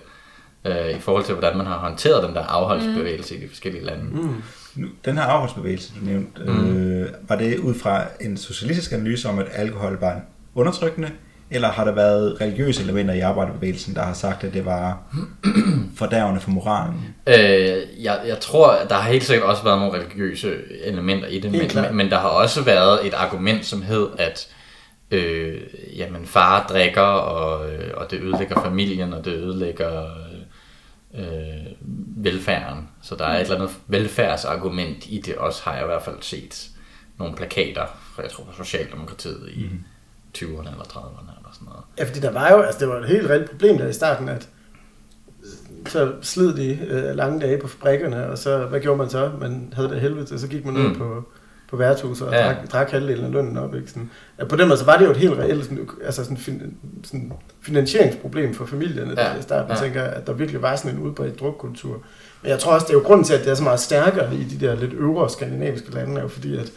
øh, 0.65 0.89
i 0.89 0.99
forhold 0.99 1.23
til, 1.23 1.33
hvordan 1.33 1.57
man 1.57 1.65
har 1.65 1.77
håndteret 1.77 2.23
den 2.23 2.35
der 2.35 2.41
afholdsbevægelse 2.41 3.35
mm. 3.35 3.41
i 3.41 3.43
de 3.43 3.49
forskellige 3.49 3.85
lande. 3.85 4.03
Mm. 4.03 4.43
Nu, 4.75 4.87
den 5.05 5.17
her 5.17 5.23
afholdsbevægelse, 5.23 5.93
du 5.99 6.05
nævnte, 6.05 6.43
mm. 6.43 6.77
øh, 6.77 7.09
var 7.27 7.35
det 7.35 7.59
ud 7.59 7.73
fra 7.73 8.03
en 8.21 8.37
socialistisk 8.37 8.91
analyse 8.91 9.29
om, 9.29 9.39
at 9.39 9.45
alkohol 9.51 9.99
var 9.99 10.21
undertrykkende, 10.55 11.11
eller 11.51 11.71
har 11.71 11.83
der 11.83 11.91
været 11.91 12.41
religiøse 12.41 12.83
elementer 12.83 13.13
i 13.13 13.19
arbejderbevægelsen, 13.19 13.95
der 13.95 14.01
har 14.01 14.13
sagt, 14.13 14.43
at 14.43 14.53
det 14.53 14.65
var 14.65 15.03
fordærvende 15.99 16.41
for 16.41 16.49
moralen? 16.49 17.15
Øh, 17.27 18.03
jeg, 18.03 18.19
jeg 18.27 18.39
tror, 18.39 18.71
at 18.71 18.89
der 18.89 18.95
har 18.95 19.11
helt 19.11 19.23
sikkert 19.23 19.49
også 19.49 19.63
været 19.63 19.79
nogle 19.79 19.99
religiøse 19.99 20.55
elementer 20.83 21.27
i 21.27 21.39
det, 21.39 21.51
men, 21.51 21.71
men, 21.75 21.97
men 21.97 22.09
der 22.09 22.19
har 22.19 22.27
også 22.27 22.63
været 22.63 23.07
et 23.07 23.13
argument, 23.13 23.65
som 23.65 23.81
hed, 23.81 24.07
at 24.17 24.47
øh, 25.11 25.61
jamen, 25.95 26.25
far 26.25 26.67
drikker, 26.67 27.01
og, 27.01 27.73
øh, 27.73 27.91
og 27.97 28.11
det 28.11 28.21
ødelægger 28.21 28.61
familien, 28.61 29.13
og 29.13 29.25
det 29.25 29.33
ødelægger 29.33 30.09
øh, 31.17 31.65
velfærden. 32.17 32.89
Så 33.01 33.15
der 33.15 33.25
er 33.25 33.35
et 33.35 33.41
eller 33.41 33.55
andet 33.55 33.75
velfærdsargument 33.87 35.05
i 35.05 35.21
det 35.25 35.35
også, 35.35 35.63
har 35.63 35.73
jeg 35.73 35.83
i 35.83 35.85
hvert 35.85 36.03
fald 36.03 36.21
set 36.21 36.69
nogle 37.17 37.35
plakater 37.35 37.85
fra, 38.15 38.21
jeg 38.21 38.31
tror, 38.31 38.43
fra 38.45 38.63
Socialdemokratiet 38.63 39.49
i 39.53 39.69
mm. 39.71 39.79
20'erne 40.37 40.71
eller 40.71 40.83
30'erne 40.83 41.37
eller 41.37 41.49
sådan 41.53 41.65
noget. 41.65 41.83
Ja, 41.99 42.03
fordi 42.03 42.19
der 42.19 42.31
var 42.31 42.51
jo, 42.51 42.61
altså 42.61 42.79
det 42.79 42.87
var 42.87 42.99
et 42.99 43.07
helt 43.07 43.29
reelt 43.29 43.49
problem 43.49 43.77
der 43.77 43.87
i 43.87 43.93
starten, 43.93 44.29
at 44.29 44.49
så 45.87 46.13
slid 46.21 46.53
de 46.53 46.79
øh, 46.87 47.15
lange 47.15 47.39
dage 47.39 47.57
på 47.61 47.67
fabrikkerne, 47.67 48.29
og 48.29 48.37
så, 48.37 48.65
hvad 48.65 48.79
gjorde 48.79 48.97
man 48.97 49.09
så? 49.09 49.31
Man 49.39 49.73
havde 49.75 49.89
det 49.89 50.01
helvede, 50.01 50.39
så 50.39 50.47
gik 50.47 50.65
man 50.65 50.73
mm. 50.73 50.85
ud 50.85 50.95
på, 50.95 51.29
på 51.69 51.77
værtshuset 51.77 52.27
og 52.27 52.33
ja. 52.33 52.45
drak, 52.45 52.71
drak 52.71 52.91
halvdelen 52.91 53.25
af 53.25 53.31
lønnen 53.31 53.57
op. 53.57 53.75
Ikke? 53.75 53.87
Sådan, 53.87 54.09
ja, 54.39 54.45
på 54.45 54.55
den 54.55 54.67
måde, 54.67 54.79
så 54.79 54.85
var 54.85 54.97
det 54.97 55.05
jo 55.05 55.11
et 55.11 55.17
helt 55.17 55.33
reelt 55.33 55.63
sådan, 55.63 55.89
altså 56.05 56.23
sådan, 56.23 56.37
fin, 56.37 56.77
sådan 57.03 57.33
finansieringsproblem 57.61 58.53
for 58.53 58.65
familierne 58.65 59.13
ja. 59.17 59.29
der 59.29 59.39
i 59.39 59.41
starten. 59.41 59.71
Ja. 59.71 59.81
tænker, 59.81 60.03
at 60.03 60.27
der 60.27 60.33
virkelig 60.33 60.61
var 60.61 60.75
sådan 60.75 60.91
en 60.91 61.03
udbredt 61.03 61.39
drukkultur. 61.39 62.01
Men 62.41 62.49
jeg 62.49 62.59
tror 62.59 62.73
også, 62.73 62.85
det 62.85 62.93
er 62.93 62.97
jo 62.97 63.03
grunden 63.05 63.25
til, 63.25 63.33
at 63.33 63.43
det 63.43 63.51
er 63.51 63.55
så 63.55 63.63
meget 63.63 63.79
stærkere 63.79 64.35
i 64.35 64.43
de 64.43 64.65
der 64.65 64.75
lidt 64.75 64.93
øvre 64.93 65.29
skandinaviske 65.29 65.91
lande, 65.91 66.17
er 66.17 66.21
jo 66.21 66.27
fordi, 66.27 66.57
at 66.57 66.71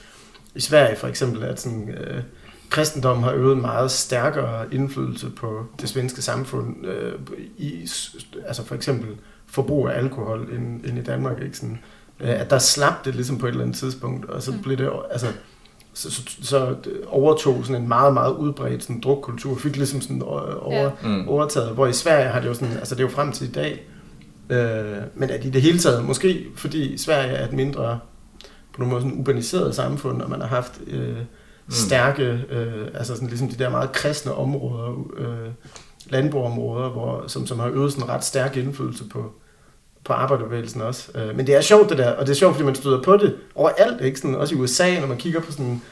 i 0.55 0.61
Sverige 0.61 0.97
for 0.97 1.09
eksempel, 1.09 1.43
at 1.45 1.61
sådan, 1.61 1.89
øh, 1.89 2.23
kristendommen 2.71 3.25
har 3.25 3.33
øvet 3.33 3.55
en 3.57 3.61
meget 3.61 3.91
stærkere 3.91 4.75
indflydelse 4.75 5.31
på 5.31 5.67
det 5.81 5.89
svenske 5.89 6.23
samfund, 6.23 6.87
øh, 6.87 7.13
i, 7.57 7.89
altså 8.47 8.65
for 8.65 8.75
eksempel 8.75 9.09
forbrug 9.47 9.89
af 9.89 9.99
alkohol, 9.99 10.49
end, 10.53 10.85
end 10.85 10.99
i 10.99 11.03
Danmark. 11.03 11.43
Ikke? 11.43 11.57
Sådan, 11.57 11.79
at 12.21 12.51
der 12.51 12.59
slap 12.59 13.05
det 13.05 13.15
ligesom 13.15 13.39
på 13.39 13.47
et 13.47 13.51
eller 13.51 13.65
andet 13.65 13.77
tidspunkt, 13.77 14.31
og 14.31 14.43
så 14.43 14.53
mm. 14.53 14.63
blev 14.63 14.77
det, 14.77 14.91
altså, 15.11 15.27
så, 15.95 16.11
så, 16.11 16.23
så 16.43 16.75
overtog 17.07 17.65
sådan 17.65 17.83
en 17.83 17.89
meget, 17.89 18.15
meget 18.15 18.33
udbredt 18.33 18.83
sådan, 18.83 19.01
drukkultur, 19.01 19.57
fik 19.57 19.77
ligesom 19.77 20.01
sådan 20.01 20.23
over, 20.23 20.83
ja. 20.83 20.91
mm. 21.03 21.29
overtaget, 21.29 21.75
hvor 21.75 21.87
i 21.87 21.93
Sverige 21.93 22.29
har 22.29 22.41
det 22.41 22.49
jo 22.49 22.55
sådan, 22.55 22.77
altså 22.77 22.95
det 22.95 23.01
er 23.01 23.05
jo 23.05 23.15
frem 23.15 23.33
til 23.33 23.49
i 23.49 23.53
dag, 23.53 23.87
Øh, 24.51 24.97
men 25.15 25.31
at 25.31 25.45
i 25.45 25.51
det 25.51 25.63
hele 25.63 25.79
taget, 25.79 26.05
måske 26.05 26.47
fordi 26.57 26.99
Sverige 26.99 27.33
er 27.33 27.45
et 27.45 27.53
mindre, 27.53 27.99
på 28.73 28.79
nogle 28.81 28.93
måde 28.93 29.03
sådan 29.03 29.19
urbaniseret 29.21 29.75
samfund, 29.75 30.23
og 30.23 30.31
man 30.31 30.41
har 30.41 30.49
haft 30.49 30.81
øh, 30.87 31.19
stærke, 31.69 32.23
øh, 32.51 32.87
altså 32.95 33.15
sådan 33.15 33.29
ligesom 33.29 33.49
de 33.49 33.57
der 33.57 33.71
meget 33.71 33.93
kristne 33.93 34.35
områder, 34.35 35.07
øh, 35.17 35.51
landboområder, 36.07 36.89
hvor, 36.89 37.25
som, 37.27 37.47
som 37.47 37.59
har 37.59 37.69
øvet 37.69 37.93
sådan 37.93 38.05
en 38.05 38.11
ret 38.11 38.25
stærk 38.25 38.57
indflydelse 38.57 39.05
på, 39.05 39.33
på 40.09 40.15
arbejderbevægelsen 40.15 40.81
også. 40.81 41.09
Øh, 41.15 41.37
men 41.37 41.47
det 41.47 41.55
er 41.55 41.61
sjovt 41.61 41.91
det 41.91 41.99
der, 41.99 42.11
og 42.11 42.27
det 42.27 42.33
er 42.33 42.37
sjovt, 42.37 42.55
fordi 42.55 42.67
man 42.67 42.75
støder 42.75 43.03
på 43.03 43.17
det 43.17 43.35
overalt, 43.55 44.01
ikke? 44.01 44.19
Sådan, 44.19 44.35
også 44.35 44.55
i 44.55 44.59
USA, 44.59 45.01
når 45.01 45.07
man 45.07 45.17
kigger 45.17 45.41
på 45.41 45.53
sådan 45.53 45.83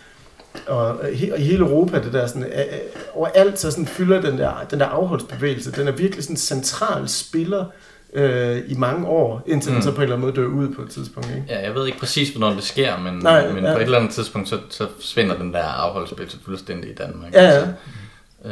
og, 0.67 0.87
og 0.87 1.13
i 1.13 1.43
hele 1.43 1.59
Europa, 1.59 2.03
det 2.03 2.13
der 2.13 2.27
sådan, 2.27 2.43
øh, 2.43 2.59
øh, 2.59 2.79
overalt 3.15 3.59
så 3.59 3.71
sådan 3.71 3.87
fylder 3.87 4.21
den 4.21 4.39
der, 4.39 4.67
den 4.71 4.81
der 4.81 4.87
afholdsbevægelse, 4.87 5.73
den 5.73 5.89
er 5.89 5.93
virkelig 5.93 6.25
sådan 6.25 6.35
en 6.35 6.39
central 6.39 7.09
spiller 7.09 7.65
øh, 8.13 8.63
i 8.69 8.75
mange 8.75 9.07
år, 9.07 9.43
indtil 9.47 9.71
mm. 9.71 9.75
den 9.75 9.83
så 9.83 9.91
på 9.91 9.97
en 9.97 10.03
eller 10.03 10.17
anden 10.17 10.27
måde 10.27 10.37
dør 10.37 10.47
ud 10.47 10.75
på 10.75 10.83
et 10.83 10.91
tidspunkt. 10.91 11.29
Ikke? 11.29 11.45
Ja, 11.49 11.65
jeg 11.67 11.75
ved 11.75 11.87
ikke 11.87 11.99
præcis, 11.99 12.29
hvornår 12.29 12.55
det 12.55 12.63
sker, 12.63 12.99
men, 12.99 13.15
Nej, 13.15 13.53
men 13.53 13.65
ja. 13.65 13.73
på 13.73 13.79
et 13.79 13.83
eller 13.83 13.99
andet 13.99 14.13
tidspunkt, 14.13 14.49
så, 14.49 14.59
så 14.71 14.87
forsvinder 14.97 15.37
den 15.37 15.53
der 15.53 15.63
afholdsbevægelse 15.63 16.39
fuldstændig 16.45 16.91
i 16.91 16.95
Danmark. 16.95 17.33
Ja, 17.33 17.43
ja. 17.43 17.49
Altså, 17.49 17.73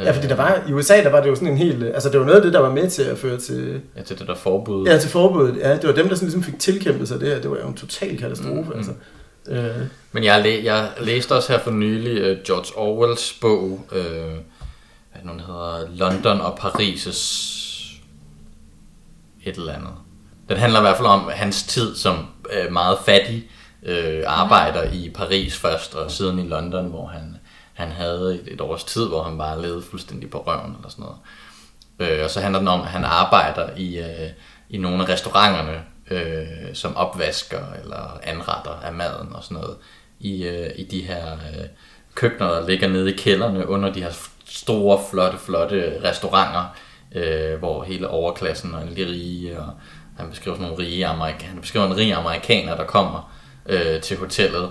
Ja, 0.03 0.11
fordi 0.11 0.27
der 0.27 0.35
var, 0.35 0.61
i 0.69 0.73
USA, 0.73 1.03
der 1.03 1.09
var 1.09 1.21
det 1.21 1.29
jo 1.29 1.35
sådan 1.35 1.47
en 1.47 1.57
helt, 1.57 1.83
altså 1.83 2.09
det 2.09 2.19
var 2.19 2.25
noget 2.25 2.37
af 2.37 2.43
det, 2.43 2.53
der 2.53 2.59
var 2.59 2.71
med 2.71 2.89
til 2.89 3.01
at 3.03 3.17
føre 3.17 3.37
til, 3.37 3.81
Ja, 3.97 4.01
til 4.01 4.19
det 4.19 4.27
der 4.27 4.35
forbud. 4.35 4.87
ja, 4.87 4.97
til 4.97 5.09
forbuddet. 5.09 5.57
Ja, 5.57 5.73
det 5.75 5.87
var 5.87 5.93
dem, 5.93 6.07
der 6.09 6.15
sådan 6.15 6.25
ligesom 6.27 6.43
fik 6.43 6.59
tilkæmpet 6.59 7.07
sig 7.07 7.19
det 7.19 7.27
her. 7.27 7.39
Det 7.41 7.51
var 7.51 7.57
jo 7.57 7.67
en 7.67 7.73
total 7.75 8.17
katastrofe, 8.17 8.61
Mm, 8.61 8.65
mm. 8.67 8.77
altså. 8.77 8.91
Øh, 9.47 9.75
Men 10.11 10.23
jeg, 10.23 10.41
læ- 10.43 10.63
jeg 10.63 10.89
læste 11.01 11.31
også 11.35 11.51
her 11.51 11.59
for 11.59 11.71
nylig 11.71 12.31
uh, 12.31 12.37
George 12.43 12.77
Orwells 12.77 13.33
bog, 13.41 13.61
uh, 13.91 13.97
hvad 15.11 15.21
den 15.31 15.39
hedder, 15.39 15.87
London 15.95 16.41
og 16.41 16.59
Paris' 16.59 17.09
et 19.45 19.55
eller 19.55 19.73
andet. 19.73 19.91
Den 20.49 20.57
handler 20.57 20.79
i 20.79 20.81
hvert 20.81 20.97
fald 20.97 21.07
om 21.07 21.29
hans 21.33 21.63
tid 21.63 21.95
som 21.95 22.15
uh, 22.67 22.73
meget 22.73 22.97
fattig 23.05 23.49
uh, 23.87 23.91
arbejder 24.25 24.83
i 24.91 25.11
Paris 25.15 25.57
først, 25.57 25.95
og 25.95 26.11
siden 26.11 26.39
i 26.39 26.47
London, 26.47 26.85
hvor 26.87 27.05
han, 27.07 27.35
han 27.75 27.91
havde 27.91 28.35
et, 28.35 28.53
et 28.53 28.61
års 28.61 28.83
tid, 28.83 29.07
hvor 29.07 29.23
han 29.23 29.37
bare 29.37 29.61
levede 29.61 29.81
fuldstændig 29.81 30.29
på 30.29 30.37
røven 30.47 30.75
eller 30.75 30.89
sådan 30.89 31.05
noget. 31.05 31.17
Øh, 31.99 32.23
og 32.23 32.29
så 32.29 32.41
handler 32.41 32.59
den 32.59 32.67
om, 32.67 32.81
at 32.81 32.87
han 32.87 33.05
arbejder 33.05 33.69
i, 33.77 33.99
øh, 33.99 34.29
i 34.69 34.77
nogle 34.77 35.03
af 35.03 35.09
restauranterne, 35.09 35.83
øh, 36.11 36.73
som 36.73 36.95
opvasker 36.95 37.61
eller 37.83 38.19
anretter 38.23 38.79
af 38.83 38.93
maden 38.93 39.35
og 39.35 39.43
sådan 39.43 39.57
noget, 39.57 39.77
i, 40.19 40.43
øh, 40.43 40.69
i 40.75 40.83
de 40.83 41.01
her 41.01 41.33
øh, 41.33 41.65
køkkener, 42.15 42.49
der 42.49 42.67
ligger 42.67 42.87
nede 42.87 43.13
i 43.13 43.17
kælderne 43.17 43.67
under 43.67 43.93
de 43.93 44.01
her 44.01 44.11
store, 44.45 44.99
flotte, 45.11 45.37
flotte 45.37 46.01
restauranter, 46.03 46.75
øh, 47.15 47.59
hvor 47.59 47.83
hele 47.83 48.07
overklassen 48.07 48.75
og 48.75 48.81
alle 48.81 48.95
de 48.95 49.05
rige, 49.11 49.59
og 49.59 49.69
han 50.17 50.29
beskriver 50.29 50.57
sådan 50.57 50.69
nogle 50.71 50.83
rige 50.83 51.07
amerikaner, 51.07 51.51
han 51.51 51.61
beskriver 51.61 51.85
en 51.85 51.97
rig 51.97 52.13
amerikaner, 52.13 52.75
der 52.75 52.85
kommer 52.85 53.35
øh, 53.65 54.01
til 54.01 54.17
hotellet, 54.17 54.69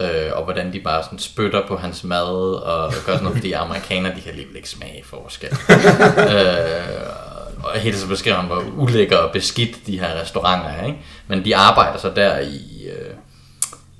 øh, 0.00 0.30
og 0.32 0.44
hvordan 0.44 0.72
de 0.72 0.80
bare 0.80 1.02
sådan 1.02 1.18
spytter 1.18 1.66
på 1.66 1.76
hans 1.76 2.04
mad, 2.04 2.62
og 2.62 2.92
gør 2.92 3.12
sådan 3.12 3.22
noget, 3.22 3.36
fordi 3.36 3.52
amerikanere, 3.52 4.14
de 4.16 4.20
kan 4.20 4.30
alligevel 4.30 4.56
ikke 4.56 4.68
smage 4.68 5.04
forskel. 5.04 5.48
øh, 6.36 7.10
og 7.62 7.72
hele 7.72 7.96
så 7.96 8.08
beskriver 8.08 8.36
han, 8.36 8.46
hvor 8.46 8.64
ulækker 8.76 9.16
og 9.16 9.32
beskidt 9.32 9.86
de 9.86 10.00
her 10.00 10.20
restauranter 10.20 10.68
er, 10.68 10.86
ikke? 10.86 10.98
Men 11.26 11.44
de 11.44 11.56
arbejder 11.56 11.98
så 11.98 12.12
der 12.16 12.38
i, 12.38 12.88
øh, 12.88 13.14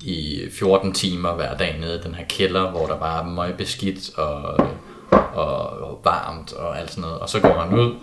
i 0.01 0.49
14 0.59 0.93
timer 0.93 1.33
hver 1.33 1.57
dag 1.57 1.79
nede 1.81 1.99
i 1.99 2.03
den 2.03 2.15
her 2.15 2.25
kælder, 2.29 2.71
hvor 2.71 2.87
der 2.87 2.97
bare 2.97 3.23
er 3.23 3.27
meget 3.27 3.57
beskidt 3.57 4.19
og, 4.19 4.61
og, 5.11 5.71
og 5.71 6.01
varmt 6.05 6.53
og 6.53 6.79
alt 6.79 6.91
sådan 6.91 7.03
noget. 7.03 7.19
Og 7.19 7.29
så 7.29 7.41
går 7.41 7.59
han 7.59 7.79
ud 7.79 7.95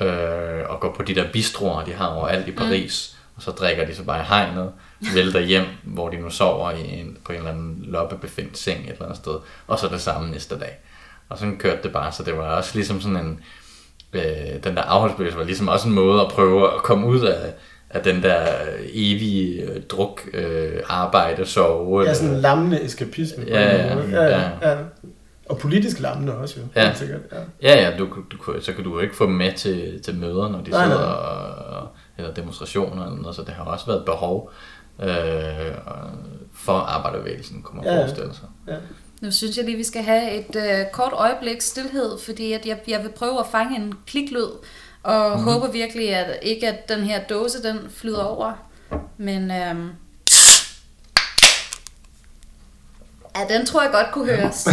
øh, 0.00 0.70
og 0.70 0.80
går 0.80 0.92
på 0.96 1.02
de 1.02 1.14
der 1.14 1.32
bistroer, 1.32 1.84
de 1.84 1.92
har 1.92 2.06
overalt 2.06 2.48
i 2.48 2.52
Paris, 2.52 3.14
mm. 3.14 3.32
og 3.36 3.42
så 3.42 3.50
drikker 3.50 3.86
de 3.86 3.94
så 3.94 4.04
bare 4.04 4.20
i 4.20 4.26
hegnet, 4.28 4.72
vælter 5.14 5.40
hjem, 5.40 5.64
hvor 5.84 6.08
de 6.08 6.16
nu 6.16 6.30
sover 6.30 6.70
i 6.70 6.98
en, 7.00 7.16
på 7.24 7.32
en 7.32 7.38
eller 7.38 7.50
anden 7.50 7.84
loppebefindt 7.88 8.58
seng 8.58 8.84
et 8.84 8.90
eller 8.90 9.02
andet 9.04 9.16
sted, 9.18 9.34
og 9.66 9.78
så 9.78 9.88
det 9.88 10.00
samme 10.00 10.30
næste 10.30 10.58
dag. 10.58 10.78
Og 11.28 11.38
sådan 11.38 11.58
kørte 11.58 11.82
det 11.82 11.92
bare, 11.92 12.12
så 12.12 12.22
det 12.22 12.36
var 12.36 12.56
også 12.56 12.70
ligesom 12.74 13.00
sådan 13.00 13.16
en, 13.16 13.40
øh, 14.12 14.22
den 14.64 14.76
der 14.76 14.82
afholdsbevægelse 14.82 15.38
var 15.38 15.44
ligesom 15.44 15.68
også 15.68 15.88
en 15.88 15.94
måde 15.94 16.20
at 16.20 16.28
prøve 16.28 16.74
at 16.74 16.82
komme 16.82 17.06
ud 17.06 17.20
af, 17.20 17.52
af 17.90 18.02
den 18.02 18.22
der 18.22 18.46
evige 18.92 19.62
øh, 19.62 19.82
druk, 19.82 20.20
øh, 20.32 20.80
arbejde, 20.88 21.46
sove. 21.46 22.02
ja, 22.02 22.14
sådan 22.14 22.34
en 22.34 22.40
lammende 22.40 22.82
eskapisme. 22.82 23.44
på 23.44 23.48
Ja, 23.50 23.70
en 23.82 23.88
ja, 23.88 23.94
måde. 23.94 24.08
ja. 24.22 24.38
ja, 24.40 24.70
ja. 24.70 24.76
Og 25.48 25.58
politisk 25.58 26.00
lammende 26.00 26.34
også 26.38 26.60
jo, 26.60 26.66
Ja. 26.82 26.94
sikkert. 26.94 27.20
Ja. 27.32 27.36
Ja, 27.62 27.90
ja, 27.90 27.96
du, 27.98 28.04
du, 28.30 28.60
så 28.60 28.72
kan 28.72 28.84
du 28.84 28.94
jo 28.94 29.00
ikke 29.00 29.16
få 29.16 29.26
dem 29.26 29.32
med 29.34 29.52
til, 29.52 30.02
til 30.02 30.14
møder, 30.14 30.48
når 30.48 30.60
de 30.60 30.70
Nej, 30.70 30.84
sidder 30.84 31.00
nej. 31.00 31.14
og, 31.78 31.88
eller 32.18 32.34
demonstrationer 32.34 33.06
eller 33.06 33.16
noget, 33.20 33.36
så 33.36 33.42
det 33.42 33.54
har 33.54 33.64
også 33.64 33.86
været 33.86 33.98
et 33.98 34.04
behov 34.04 34.50
øh, 35.02 35.74
for 36.54 36.72
arbejderbevægelsen, 36.78 37.62
kunne 37.62 37.76
man 37.76 37.84
Ja, 37.84 37.90
ja, 37.92 37.96
ja. 37.98 38.04
forestille 38.04 38.34
sig. 38.34 38.48
Ja. 38.68 38.74
Nu 39.20 39.30
synes 39.30 39.56
jeg 39.56 39.64
lige, 39.64 39.76
vi 39.76 39.84
skal 39.84 40.02
have 40.02 40.30
et 40.32 40.56
øh, 40.56 40.86
kort 40.92 41.12
øjeblik 41.12 41.60
stillhed, 41.60 42.18
fordi 42.24 42.52
at 42.52 42.66
jeg, 42.66 42.78
jeg 42.88 43.02
vil 43.02 43.08
prøve 43.08 43.40
at 43.40 43.46
fange 43.50 43.76
en 43.76 43.94
kliklyd, 44.06 44.46
og 45.02 45.38
mm. 45.38 45.44
håber 45.44 45.70
virkelig, 45.70 46.14
at 46.14 46.38
ikke 46.42 46.68
at 46.68 46.88
den 46.88 47.00
her 47.00 47.20
dåse, 47.24 47.62
den 47.62 47.78
flyder 47.96 48.22
over. 48.22 48.52
Men 49.16 49.50
øhm, 49.50 49.90
ja, 53.36 53.54
den 53.58 53.66
tror 53.66 53.82
jeg 53.82 53.90
godt 53.92 54.06
kunne 54.12 54.32
høres. 54.36 54.64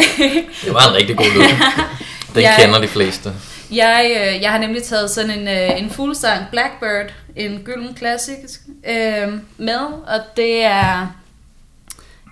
Det 0.64 0.74
var 0.74 0.88
en 0.88 0.94
rigtig 0.94 1.16
god 1.16 1.26
lyd. 1.34 1.42
Den 2.34 2.42
Jeg- 2.42 2.56
kender 2.58 2.80
de 2.80 2.88
fleste. 2.88 3.32
Jeg, 3.74 4.16
øh, 4.20 4.42
jeg 4.42 4.50
har 4.50 4.58
nemlig 4.58 4.82
taget 4.82 5.10
sådan 5.10 5.30
en, 5.30 5.48
øh, 5.48 5.80
en 5.80 5.90
fuldsang 5.90 6.44
Blackbird, 6.50 7.12
en 7.36 7.62
gylden 7.64 7.94
klassisk, 7.94 8.60
øh, 8.88 9.32
med, 9.58 9.78
og 10.06 10.20
det 10.36 10.64
er, 10.64 11.06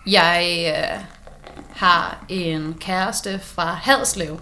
jeg 0.07 0.65
øh, 0.77 1.05
har 1.77 2.25
en 2.29 2.75
kæreste 2.81 3.41
fra 3.43 3.75
Hadslev, 3.83 4.41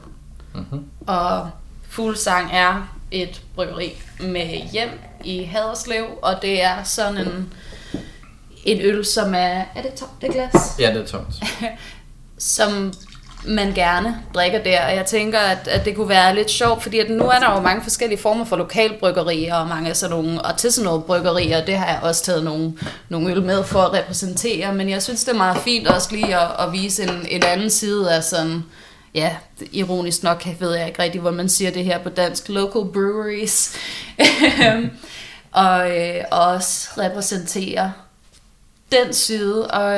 Mm-hmm. 0.55 0.85
og 1.07 1.51
fuldsang 1.89 2.51
er 2.53 2.97
et 3.11 3.43
bryggeri 3.55 4.03
med 4.21 4.71
hjem 4.73 4.89
i 5.25 5.43
Haderslev, 5.43 6.07
og 6.23 6.43
det 6.43 6.63
er 6.63 6.83
sådan 6.83 7.19
en, 7.19 7.53
en 8.65 8.81
øl, 8.81 9.05
som 9.05 9.35
er, 9.35 9.65
er 9.75 9.83
det 9.83 9.95
tomt, 9.95 10.23
det 10.23 10.33
glas? 10.33 10.77
Ja, 10.79 10.95
det 10.95 11.03
er 11.03 11.07
tomt. 11.07 11.35
som 12.39 12.93
man 13.45 13.73
gerne 13.75 14.17
drikker 14.35 14.63
der. 14.63 14.87
Og 14.87 14.97
jeg 14.97 15.07
tænker, 15.07 15.39
at, 15.39 15.69
at 15.69 15.85
det 15.85 15.97
kunne 15.97 16.09
være 16.09 16.35
lidt 16.35 16.51
sjovt, 16.51 16.83
fordi 16.83 16.99
at 16.99 17.11
nu 17.11 17.25
er 17.25 17.39
der 17.39 17.55
jo 17.55 17.61
mange 17.61 17.83
forskellige 17.83 18.19
former 18.19 18.45
for 18.45 18.57
lokalbryggerier, 18.57 19.55
og 19.55 19.69
mange 19.69 19.91
af 19.91 19.97
sådan 19.97 20.17
nogle 20.17 20.47
artisanal 20.47 21.01
bryggerier. 21.01 21.65
Det 21.65 21.77
har 21.77 21.87
jeg 21.87 22.01
også 22.03 22.25
taget 22.25 22.45
nogle, 22.45 22.73
nogle 23.09 23.31
øl 23.31 23.43
med 23.43 23.65
for 23.65 23.81
at 23.81 23.93
repræsentere, 23.93 24.75
men 24.75 24.89
jeg 24.89 25.03
synes, 25.03 25.25
det 25.25 25.33
er 25.33 25.37
meget 25.37 25.59
fint 25.59 25.89
også 25.89 26.09
lige 26.13 26.37
at, 26.37 26.49
at 26.59 26.73
vise 26.73 27.03
en, 27.03 27.27
en 27.31 27.43
anden 27.43 27.71
side 27.71 28.15
af 28.15 28.25
sådan, 28.25 28.65
ja, 29.15 29.37
ironisk 29.73 30.23
nok 30.23 30.47
ved 30.59 30.75
jeg 30.75 30.87
ikke 30.87 31.03
rigtig, 31.03 31.21
hvor 31.21 31.31
man 31.31 31.49
siger 31.49 31.71
det 31.71 31.85
her 31.85 31.99
på 31.99 32.09
dansk, 32.09 32.49
local 32.49 32.93
breweries. 32.93 33.77
Øhm, 34.67 34.91
og, 35.53 35.99
øh, 35.99 36.25
også 36.31 36.89
repræsentere 36.99 37.93
den 38.93 39.13
side, 39.13 39.71
og 39.71 39.93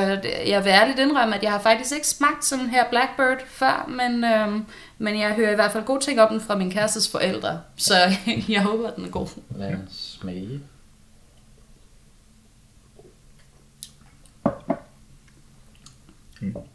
jeg 0.46 0.64
vil 0.64 0.70
ærligt 0.70 0.98
indrømme, 0.98 1.36
at 1.36 1.42
jeg 1.42 1.52
har 1.52 1.58
faktisk 1.58 1.92
ikke 1.94 2.08
smagt 2.08 2.44
sådan 2.44 2.66
her 2.68 2.84
Blackbird 2.90 3.46
før, 3.46 3.88
men, 3.88 4.24
øhm, 4.24 4.64
men 4.98 5.20
jeg 5.20 5.32
hører 5.34 5.52
i 5.52 5.54
hvert 5.54 5.72
fald 5.72 5.84
gode 5.84 6.00
ting 6.04 6.20
om 6.20 6.28
den 6.30 6.40
fra 6.40 6.56
min 6.56 6.70
kærestes 6.70 7.10
forældre, 7.10 7.60
så 7.76 7.94
jeg 8.48 8.62
håber, 8.62 8.88
at 8.88 8.96
den 8.96 9.04
er 9.04 9.08
god. 9.08 9.28
Lad 9.56 9.74
os 9.74 10.18
smage. 10.20 10.60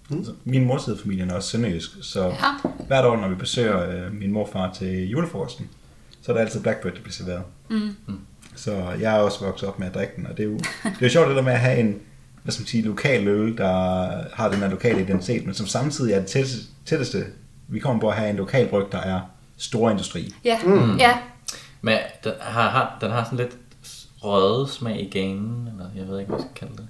Så 0.10 0.34
Min 0.44 0.66
mors 0.66 0.84
side 0.84 0.96
af 0.96 1.02
familien 1.02 1.30
er 1.30 1.36
også 1.36 1.50
sønderjysk, 1.50 1.90
så 2.02 2.24
Ja. 2.28 2.70
hvert 2.88 3.06
år, 3.06 3.18
når 3.18 3.28
vi 3.30 3.36
besøger 3.36 3.90
øh, 4.06 4.14
min 4.14 4.32
morfar 4.32 4.74
til 4.74 5.10
julefrokosten, 5.10 5.70
så 6.22 6.32
er 6.32 6.36
der 6.36 6.42
altid 6.44 6.62
Blackbird, 6.62 6.94
der 6.94 7.02
bliver 7.02 7.14
serveret. 7.14 7.44
Mm. 7.70 7.96
Så 8.58 8.72
jeg 9.00 9.16
er 9.16 9.20
også 9.20 9.46
vokset 9.46 9.70
op 9.70 9.80
med 9.80 9.88
at 9.88 9.94
drikke 9.94 10.14
den, 10.16 10.28
og 10.28 10.38
det 10.38 10.44
er 10.44 10.48
jo, 10.48 10.58
det 10.84 10.96
er 11.00 11.02
jo 11.02 11.10
sjovt 11.10 11.28
det 11.28 11.36
der 11.36 11.42
med 11.42 11.54
at 11.54 11.60
have 11.60 11.80
en 11.80 12.00
hvad 12.48 12.52
skal 12.52 12.62
man 12.62 12.68
sige, 12.68 12.84
lokal 12.84 13.28
øl, 13.28 13.58
der 13.58 13.74
har 14.34 14.50
den 14.50 14.60
her 14.60 14.70
lokale 14.70 15.02
identitet, 15.02 15.46
men 15.46 15.54
som 15.54 15.68
samtidig 15.68 16.14
er 16.14 16.20
det 16.20 16.28
tætteste, 16.28 16.68
tætteste 16.86 17.26
vi 17.68 17.80
kommer 17.80 18.02
på 18.02 18.10
at 18.10 18.16
have 18.16 18.30
en 18.30 18.36
lokal 18.36 18.70
bryg, 18.70 18.86
der 18.92 18.98
er 18.98 19.22
stor 19.58 19.90
industri. 19.90 20.34
Ja, 20.44 20.60
mm. 20.66 20.98
ja. 20.98 21.18
Men 21.82 21.98
den 22.24 22.34
har, 22.40 22.70
har, 22.70 22.98
den 23.02 23.12
har 23.12 23.24
sådan 23.24 23.38
lidt 23.38 23.58
røde 24.24 24.68
smag 24.68 25.02
i 25.02 25.10
ganen, 25.10 25.68
eller 25.68 25.86
jeg 25.96 26.08
ved 26.08 26.20
ikke, 26.20 26.30
hvad 26.30 26.40
jeg 26.40 26.50
skal 26.56 26.68
kalde 26.68 26.82
det. 26.82 26.88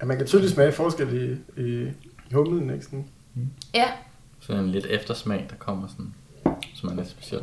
Ja, 0.00 0.06
man 0.06 0.16
kan 0.16 0.26
tydeligt 0.26 0.52
smage 0.52 0.72
forskel 0.72 1.40
i, 1.56 1.60
i, 1.62 1.82
i 2.30 2.34
humlen, 2.34 2.70
ikke? 2.70 2.84
Sådan. 2.84 3.06
ja. 3.74 3.86
Sådan 4.40 4.64
en 4.64 4.70
lidt 4.70 4.86
eftersmag, 4.86 5.46
der 5.50 5.56
kommer 5.56 5.88
sådan, 5.88 6.14
som 6.74 6.88
er 6.88 6.94
lidt 6.94 7.08
speciel. 7.08 7.42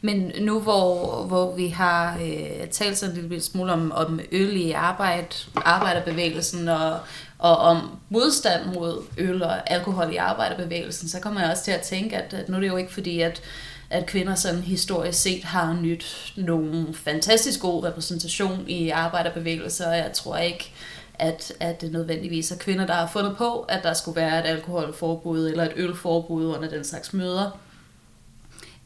Men 0.00 0.32
nu 0.40 0.60
hvor, 0.60 1.22
hvor 1.22 1.56
vi 1.56 1.68
har 1.68 2.18
øh, 2.22 2.68
talt 2.68 2.98
sådan 2.98 3.16
en 3.16 3.22
lille 3.22 3.40
smule 3.40 3.72
om, 3.72 3.92
om 3.92 4.20
øl 4.32 4.56
i 4.56 4.70
arbejde, 4.70 5.28
arbejderbevægelsen 5.56 6.68
og, 6.68 6.98
og 7.38 7.56
om 7.56 7.98
modstand 8.08 8.74
mod 8.74 9.02
øl 9.18 9.42
og 9.42 9.70
alkohol 9.70 10.12
i 10.12 10.16
arbejderbevægelsen, 10.16 11.08
så 11.08 11.20
kommer 11.20 11.40
jeg 11.40 11.50
også 11.50 11.64
til 11.64 11.72
at 11.72 11.80
tænke, 11.80 12.16
at, 12.16 12.34
at 12.34 12.48
nu 12.48 12.56
er 12.56 12.60
det 12.60 12.68
jo 12.68 12.76
ikke 12.76 12.92
fordi, 12.92 13.20
at 13.20 13.42
at 13.90 14.06
kvinder 14.06 14.34
sådan 14.34 14.60
historisk 14.60 15.22
set 15.22 15.44
har 15.44 15.78
nyt 15.82 16.32
nogle 16.36 16.94
fantastisk 16.94 17.60
god 17.60 17.84
repræsentation 17.84 18.64
i 18.66 18.90
arbejderbevægelser, 18.90 19.88
og 19.88 19.96
jeg 19.96 20.12
tror 20.12 20.36
ikke, 20.36 20.72
at, 21.14 21.52
at 21.60 21.80
det 21.80 21.92
nødvendigvis 21.92 22.50
er 22.50 22.56
kvinder, 22.56 22.86
der 22.86 22.94
har 22.94 23.06
fundet 23.06 23.36
på, 23.36 23.60
at 23.60 23.82
der 23.82 23.94
skulle 23.94 24.16
være 24.16 24.38
et 24.38 24.50
alkoholforbud 24.50 25.48
eller 25.48 25.64
et 25.64 25.72
ølforbud 25.76 26.46
under 26.46 26.68
den 26.68 26.84
slags 26.84 27.12
møder. 27.12 27.58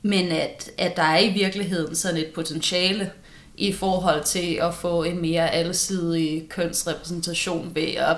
Men 0.02 0.32
at, 0.32 0.70
at 0.78 0.96
der 0.96 1.02
er 1.02 1.18
i 1.18 1.32
virkeligheden 1.32 1.94
sådan 1.96 2.16
et 2.16 2.32
potentiale 2.34 3.10
i 3.56 3.72
forhold 3.72 4.24
til 4.24 4.58
at 4.62 4.74
få 4.74 5.02
en 5.02 5.20
mere 5.20 5.50
alsidig 5.50 6.46
kønsrepræsentation 6.48 7.74
ved 7.74 7.94
at, 7.96 8.16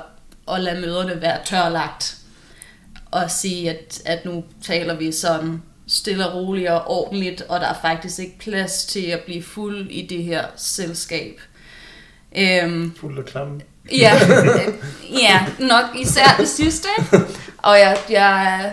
at 0.54 0.60
lade 0.60 0.80
møderne 0.80 1.22
være 1.22 1.38
tørlagt. 1.44 2.16
Og 3.10 3.30
sige, 3.30 3.70
at, 3.70 4.02
at 4.04 4.24
nu 4.24 4.44
taler 4.62 4.94
vi 4.94 5.12
sådan 5.12 5.62
stille 5.86 6.28
og 6.28 6.34
roligt 6.34 6.68
og 6.68 6.86
ordentligt, 6.86 7.42
og 7.42 7.60
der 7.60 7.66
er 7.66 7.80
faktisk 7.82 8.18
ikke 8.18 8.38
plads 8.38 8.84
til 8.86 9.06
at 9.06 9.20
blive 9.20 9.42
fuld 9.42 9.90
i 9.90 10.06
det 10.06 10.24
her 10.24 10.44
selskab. 10.56 11.40
Øhm, 12.36 12.94
fuld 12.96 13.18
og 13.18 13.24
klamme. 13.24 13.60
Ja, 13.92 14.12
ja, 15.22 15.46
nok 15.58 15.84
især 16.00 16.36
det 16.38 16.48
sidste. 16.48 16.88
Og 17.58 17.78
jeg, 17.78 17.98
jeg 18.10 18.72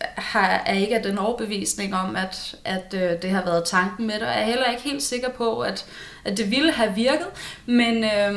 har, 0.00 0.62
er 0.66 0.74
ikke 0.74 0.96
af 0.96 1.02
den 1.02 1.18
overbevisning 1.18 1.94
om, 1.94 2.16
at, 2.16 2.54
at 2.64 2.94
øh, 2.94 3.22
det 3.22 3.30
har 3.30 3.44
været 3.44 3.64
tanken 3.64 4.06
med 4.06 4.14
det, 4.14 4.22
og 4.22 4.28
jeg 4.28 4.40
er 4.40 4.46
heller 4.46 4.70
ikke 4.70 4.82
helt 4.82 5.02
sikker 5.02 5.30
på, 5.30 5.60
at, 5.60 5.86
at 6.24 6.38
det 6.38 6.50
ville 6.50 6.72
have 6.72 6.94
virket, 6.94 7.26
men, 7.66 8.04
øh, 8.04 8.34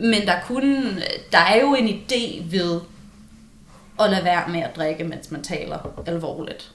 men 0.00 0.26
der, 0.26 0.40
kunne, 0.46 1.02
der 1.32 1.38
er 1.38 1.60
jo 1.60 1.74
en 1.74 1.88
idé 1.88 2.50
ved 2.50 2.80
at 4.00 4.10
lade 4.10 4.24
være 4.24 4.48
med 4.48 4.60
at 4.60 4.76
drikke, 4.76 5.04
mens 5.04 5.30
man 5.30 5.42
taler 5.42 6.02
alvorligt. 6.06 6.70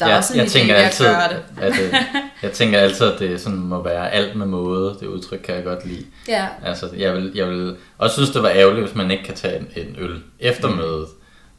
Der 0.00 0.08
er 0.08 0.12
ja, 0.12 0.16
også 0.16 0.32
en 0.32 0.38
jeg 0.38 0.46
idé 0.46 0.50
tænker 0.50 0.74
altid, 0.74 1.06
at, 1.06 1.30
det. 1.30 1.62
at 1.62 1.72
det, 1.72 1.94
jeg 2.42 2.52
tænker 2.52 2.78
altid, 2.78 3.06
at 3.06 3.18
det 3.18 3.40
sådan 3.40 3.58
må 3.58 3.82
være 3.82 4.10
alt 4.10 4.36
med 4.36 4.46
måde. 4.46 4.96
Det 5.00 5.06
udtryk 5.06 5.38
kan 5.38 5.54
jeg 5.54 5.64
godt 5.64 5.86
lide. 5.86 6.06
Ja. 6.28 6.46
Altså, 6.64 6.88
jeg 6.96 7.14
vil, 7.14 7.32
jeg 7.34 7.48
vil 7.48 7.76
også 7.98 8.14
synes, 8.14 8.30
det 8.30 8.42
var 8.42 8.48
ærgerligt, 8.48 8.86
hvis 8.86 8.94
man 8.94 9.10
ikke 9.10 9.24
kan 9.24 9.34
tage 9.34 9.58
en, 9.58 9.68
en 9.76 9.96
øl 9.98 10.22
efter 10.40 10.68
mm. 10.68 10.76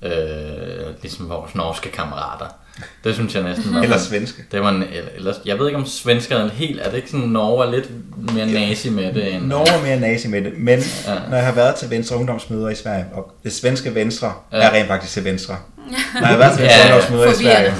Øh, 0.04 1.02
ligesom 1.02 1.30
vores 1.30 1.56
norske 1.56 1.90
kammerater. 1.90 2.46
Det 3.04 3.14
synes 3.16 3.36
jeg 3.36 3.44
næsten 3.44 3.76
var... 3.76 3.82
eller 3.84 3.98
svenske. 3.98 4.44
Det 4.52 4.62
var 4.62 4.70
en, 4.70 4.84
eller, 5.16 5.34
jeg 5.46 5.60
ved 5.60 5.68
ikke 5.68 5.80
om 5.80 5.86
svenskerne 5.86 6.50
helt... 6.50 6.82
Er 6.82 6.90
det 6.90 6.98
ikke 6.98 7.12
sådan, 7.12 7.28
Norge 7.28 7.66
er 7.66 7.72
lidt 7.72 7.90
mere 8.34 8.46
nazi 8.46 8.90
med 8.90 9.14
det? 9.14 9.34
End, 9.34 9.46
Norge 9.46 9.80
er 9.80 9.82
mere 9.82 10.00
nazi 10.00 10.28
med 10.28 10.42
det, 10.42 10.58
men 10.58 10.80
ja. 10.80 11.16
når 11.30 11.38
jeg 11.38 11.46
har 11.46 11.54
været 11.54 11.76
til 11.76 11.90
Venstre 11.90 12.16
Ungdomsmøder 12.16 12.70
i 12.70 12.76
Sverige, 12.76 13.06
og 13.14 13.36
det 13.44 13.54
svenske 13.54 13.96
Venstre 13.96 14.34
ja. 14.52 14.58
er 14.58 14.74
rent 14.74 14.88
faktisk 14.88 15.14
til 15.14 15.24
Venstre. 15.24 15.58
Når 16.14 16.20
jeg 16.20 16.28
har 16.28 16.38
været 16.38 16.58
til 16.58 16.64
Venstre 16.64 16.80
ja, 16.80 16.94
Ungdomsmøder 16.94 17.32
i 17.32 17.36
Sverige, 17.36 17.74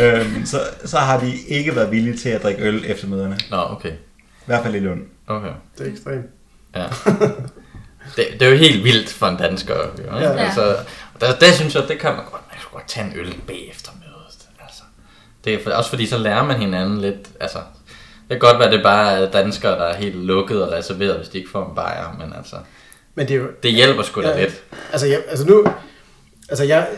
øhm, 0.20 0.46
så, 0.46 0.60
så 0.84 0.98
har 0.98 1.20
de 1.20 1.32
ikke 1.48 1.76
været 1.76 1.90
villige 1.90 2.16
til 2.16 2.28
at 2.28 2.42
drikke 2.42 2.62
øl 2.62 2.84
efter 2.86 3.08
møderne. 3.08 3.38
Nå, 3.50 3.56
okay. 3.70 3.90
I 3.90 4.46
hvert 4.46 4.62
fald 4.62 4.74
i 4.74 4.78
Lund. 4.78 5.00
Okay. 5.26 5.50
Det 5.78 5.86
er 5.86 5.90
ekstremt. 5.90 6.26
Ja. 6.76 6.84
Det, 8.16 8.26
det 8.32 8.42
er 8.42 8.50
jo 8.50 8.56
helt 8.56 8.84
vildt 8.84 9.12
for 9.12 9.26
en 9.26 9.36
dansker. 9.36 9.74
Jo. 9.74 10.18
Ja. 10.18 10.32
Altså, 10.32 10.76
der, 11.20 11.38
der 11.38 11.52
synes 11.52 11.74
jeg, 11.74 11.82
det 11.88 11.98
kan 11.98 12.10
man 12.10 12.24
godt, 12.24 12.42
man 12.50 12.58
kan 12.60 12.68
godt 12.72 12.88
tage 12.88 13.06
en 13.06 13.12
øl 13.16 13.34
bagefter 13.46 13.90
mødet. 14.00 14.46
Altså, 14.60 14.82
det 15.44 15.54
er 15.54 15.62
for, 15.62 15.70
også 15.70 15.90
fordi, 15.90 16.06
så 16.06 16.18
lærer 16.18 16.44
man 16.44 16.56
hinanden 16.56 17.00
lidt. 17.00 17.28
Altså, 17.40 17.58
det 18.28 18.30
kan 18.30 18.38
godt 18.38 18.58
være, 18.58 18.68
at 18.68 18.72
det 18.72 18.82
bare 18.82 19.12
er 19.12 19.30
danskere, 19.30 19.72
der 19.72 19.84
er 19.84 19.96
helt 19.96 20.16
lukket 20.16 20.62
og 20.62 20.72
reserveret, 20.72 21.16
hvis 21.16 21.28
de 21.28 21.38
ikke 21.38 21.50
får 21.50 21.68
en 21.68 21.74
bajer, 21.74 22.16
men 22.18 22.32
altså... 22.36 22.56
Men 23.14 23.28
det, 23.28 23.36
er 23.36 23.40
jo, 23.40 23.48
det 23.62 23.72
hjælper 23.72 24.02
sgu 24.02 24.22
da 24.22 24.28
ja, 24.28 24.40
lidt. 24.40 24.62
Altså, 24.92 25.06
jeg, 25.06 25.22
altså 25.28 25.46
nu... 25.46 25.66
Altså, 26.48 26.64
jeg, 26.64 26.88